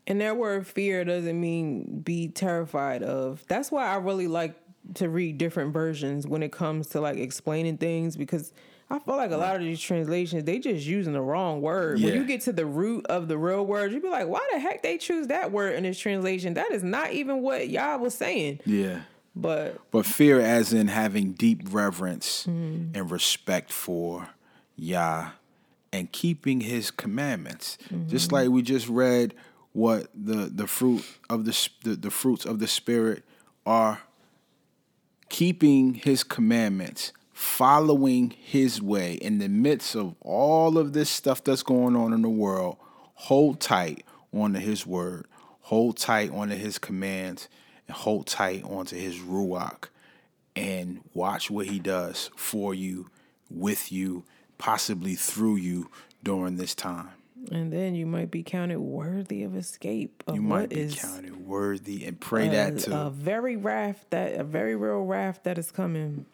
And 0.07 0.21
that 0.21 0.37
word 0.37 0.67
fear 0.67 1.05
doesn't 1.05 1.41
mean 1.41 2.01
be 2.01 2.29
terrified 2.29 3.03
of. 3.03 3.45
That's 3.49 3.71
why 3.71 3.87
I 3.87 3.97
really 3.97 4.29
like 4.29 4.55
to 4.95 5.09
read 5.09 5.39
different 5.39 5.73
versions 5.73 6.27
when 6.27 6.43
it 6.43 6.53
comes 6.53 6.89
to 6.89 7.01
like 7.01 7.17
explaining 7.17 7.79
things 7.79 8.17
because 8.17 8.53
I 8.91 8.99
feel 8.99 9.17
like 9.17 9.31
a 9.31 9.37
lot 9.37 9.57
of 9.57 9.63
these 9.63 9.81
translations 9.81 10.45
they 10.45 10.59
just 10.59 10.87
using 10.87 11.15
the 11.15 11.21
wrong 11.21 11.63
word. 11.63 12.01
When 12.01 12.15
you 12.15 12.25
get 12.25 12.43
to 12.43 12.53
the 12.53 12.67
root 12.67 13.07
of 13.07 13.29
the 13.29 13.39
real 13.39 13.65
word, 13.65 13.93
you 13.93 14.01
be 14.01 14.09
like, 14.09 14.29
why 14.29 14.47
the 14.53 14.59
heck 14.59 14.83
they 14.83 14.99
choose 14.99 15.29
that 15.29 15.51
word 15.51 15.75
in 15.75 15.85
this 15.85 15.99
translation? 15.99 16.55
That 16.55 16.71
is 16.71 16.83
not 16.83 17.13
even 17.13 17.43
what 17.43 17.69
y'all 17.69 17.99
was 17.99 18.15
saying. 18.15 18.61
Yeah. 18.67 19.01
But 19.35 19.81
But 19.91 20.07
fear, 20.07 20.41
as 20.41 20.73
in 20.73 20.89
having 20.89 21.33
deep 21.33 21.63
reverence 21.71 22.47
mm-hmm. 22.47 22.97
and 22.97 23.11
respect 23.11 23.73
for 23.73 24.29
Yah 24.77 25.31
and 25.93 26.13
keeping 26.13 26.61
His 26.61 26.91
commandments, 26.91 27.79
just 28.07 28.27
mm-hmm. 28.27 28.35
like 28.35 28.49
we 28.51 28.63
just 28.63 28.89
read 28.89 29.35
what 29.73 30.09
the 30.15 30.51
the 30.55 30.67
fruit 30.67 31.05
of 31.29 31.47
the 31.47 31.69
the, 31.83 31.97
the 31.97 32.11
fruits 32.11 32.45
of 32.45 32.59
the 32.59 32.69
Spirit 32.69 33.25
are. 33.67 34.03
Keeping 35.29 35.95
His 35.95 36.25
commandments, 36.25 37.13
following 37.33 38.31
His 38.31 38.81
way 38.81 39.15
in 39.15 39.39
the 39.39 39.49
midst 39.49 39.97
of 39.97 40.15
all 40.21 40.79
of 40.79 40.93
this 40.93 41.11
stuff 41.11 41.43
that's 41.43 41.63
going 41.63 41.97
on 41.97 42.13
in 42.13 42.23
the 42.23 42.29
world. 42.29 42.77
Hold 43.15 43.61
tight 43.61 44.05
onto 44.33 44.59
His 44.59 44.87
word. 44.87 45.27
Hold 45.63 45.97
tight 45.97 46.31
onto 46.31 46.57
His 46.57 46.79
commands 46.79 47.49
and 47.87 47.97
hold 47.97 48.27
tight 48.27 48.63
onto 48.65 48.97
his 48.97 49.19
ruach 49.19 49.89
and 50.57 51.01
watch 51.13 51.51
what 51.51 51.67
he 51.67 51.79
does 51.79 52.31
for 52.37 52.75
you, 52.75 53.11
with 53.51 53.91
you, 53.91 54.25
possibly 54.59 55.15
through 55.15 55.57
you 55.57 55.91
during 56.23 56.57
this 56.57 56.75
time. 56.75 57.11
And 57.51 57.73
then 57.73 57.95
you 57.95 58.07
might 58.07 58.31
be 58.31 58.43
counted 58.43 58.79
worthy 58.79 59.43
of 59.43 59.57
escape 59.57 60.23
of 60.27 60.35
You 60.37 60.43
might 60.43 60.71
be 60.71 60.91
counted 60.95 61.47
worthy 61.47 62.05
and 62.05 62.21
pray 62.21 62.49
a, 62.49 62.51
that 62.51 62.79
too. 62.81 62.93
a 62.93 63.11
very 63.11 63.57
raft 63.57 64.11
that 64.11 64.35
a 64.35 64.45
very 64.45 64.77
real 64.77 65.03
raft 65.03 65.45
that 65.45 65.59
is 65.59 65.71
coming. 65.71 66.27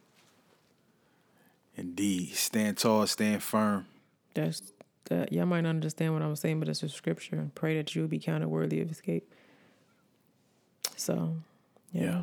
Indeed. 1.77 2.35
Stand 2.35 2.79
tall, 2.79 3.07
stand 3.07 3.43
firm. 3.43 3.87
That's 4.35 4.73
that 5.07 5.33
y'all 5.33 5.47
might 5.47 5.63
not 5.63 5.71
understand 5.71 6.13
what 6.13 6.23
I'm 6.23 6.37
saying, 6.37 6.61
but 6.61 6.69
it's 6.69 6.83
a 6.83 6.89
scripture. 6.89 7.51
Pray 7.55 7.77
that 7.77 7.95
you 7.95 8.03
will 8.03 8.09
be 8.09 8.19
counted 8.19 8.49
worthy 8.49 8.81
of 8.81 8.91
escape. 8.91 9.33
So, 10.97 11.37
yeah. 11.93 12.23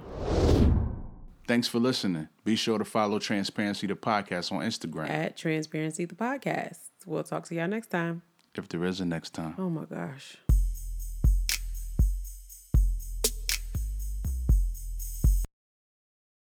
Thanks 1.47 1.67
for 1.67 1.79
listening. 1.79 2.27
Be 2.43 2.55
sure 2.55 2.77
to 2.77 2.85
follow 2.85 3.19
Transparency 3.19 3.87
the 3.87 3.95
Podcast 3.95 4.51
on 4.51 4.61
Instagram. 4.61 5.09
At 5.09 5.37
Transparency 5.37 6.05
the 6.05 6.15
Podcast. 6.15 6.77
We'll 7.05 7.23
talk 7.23 7.45
to 7.45 7.55
y'all 7.55 7.67
next 7.67 7.87
time. 7.87 8.21
If 8.57 8.67
there 8.69 8.83
is 8.85 8.99
a 8.99 9.05
next 9.05 9.33
time. 9.33 9.53
Oh 9.59 9.69
my 9.69 9.85
gosh. 9.85 10.37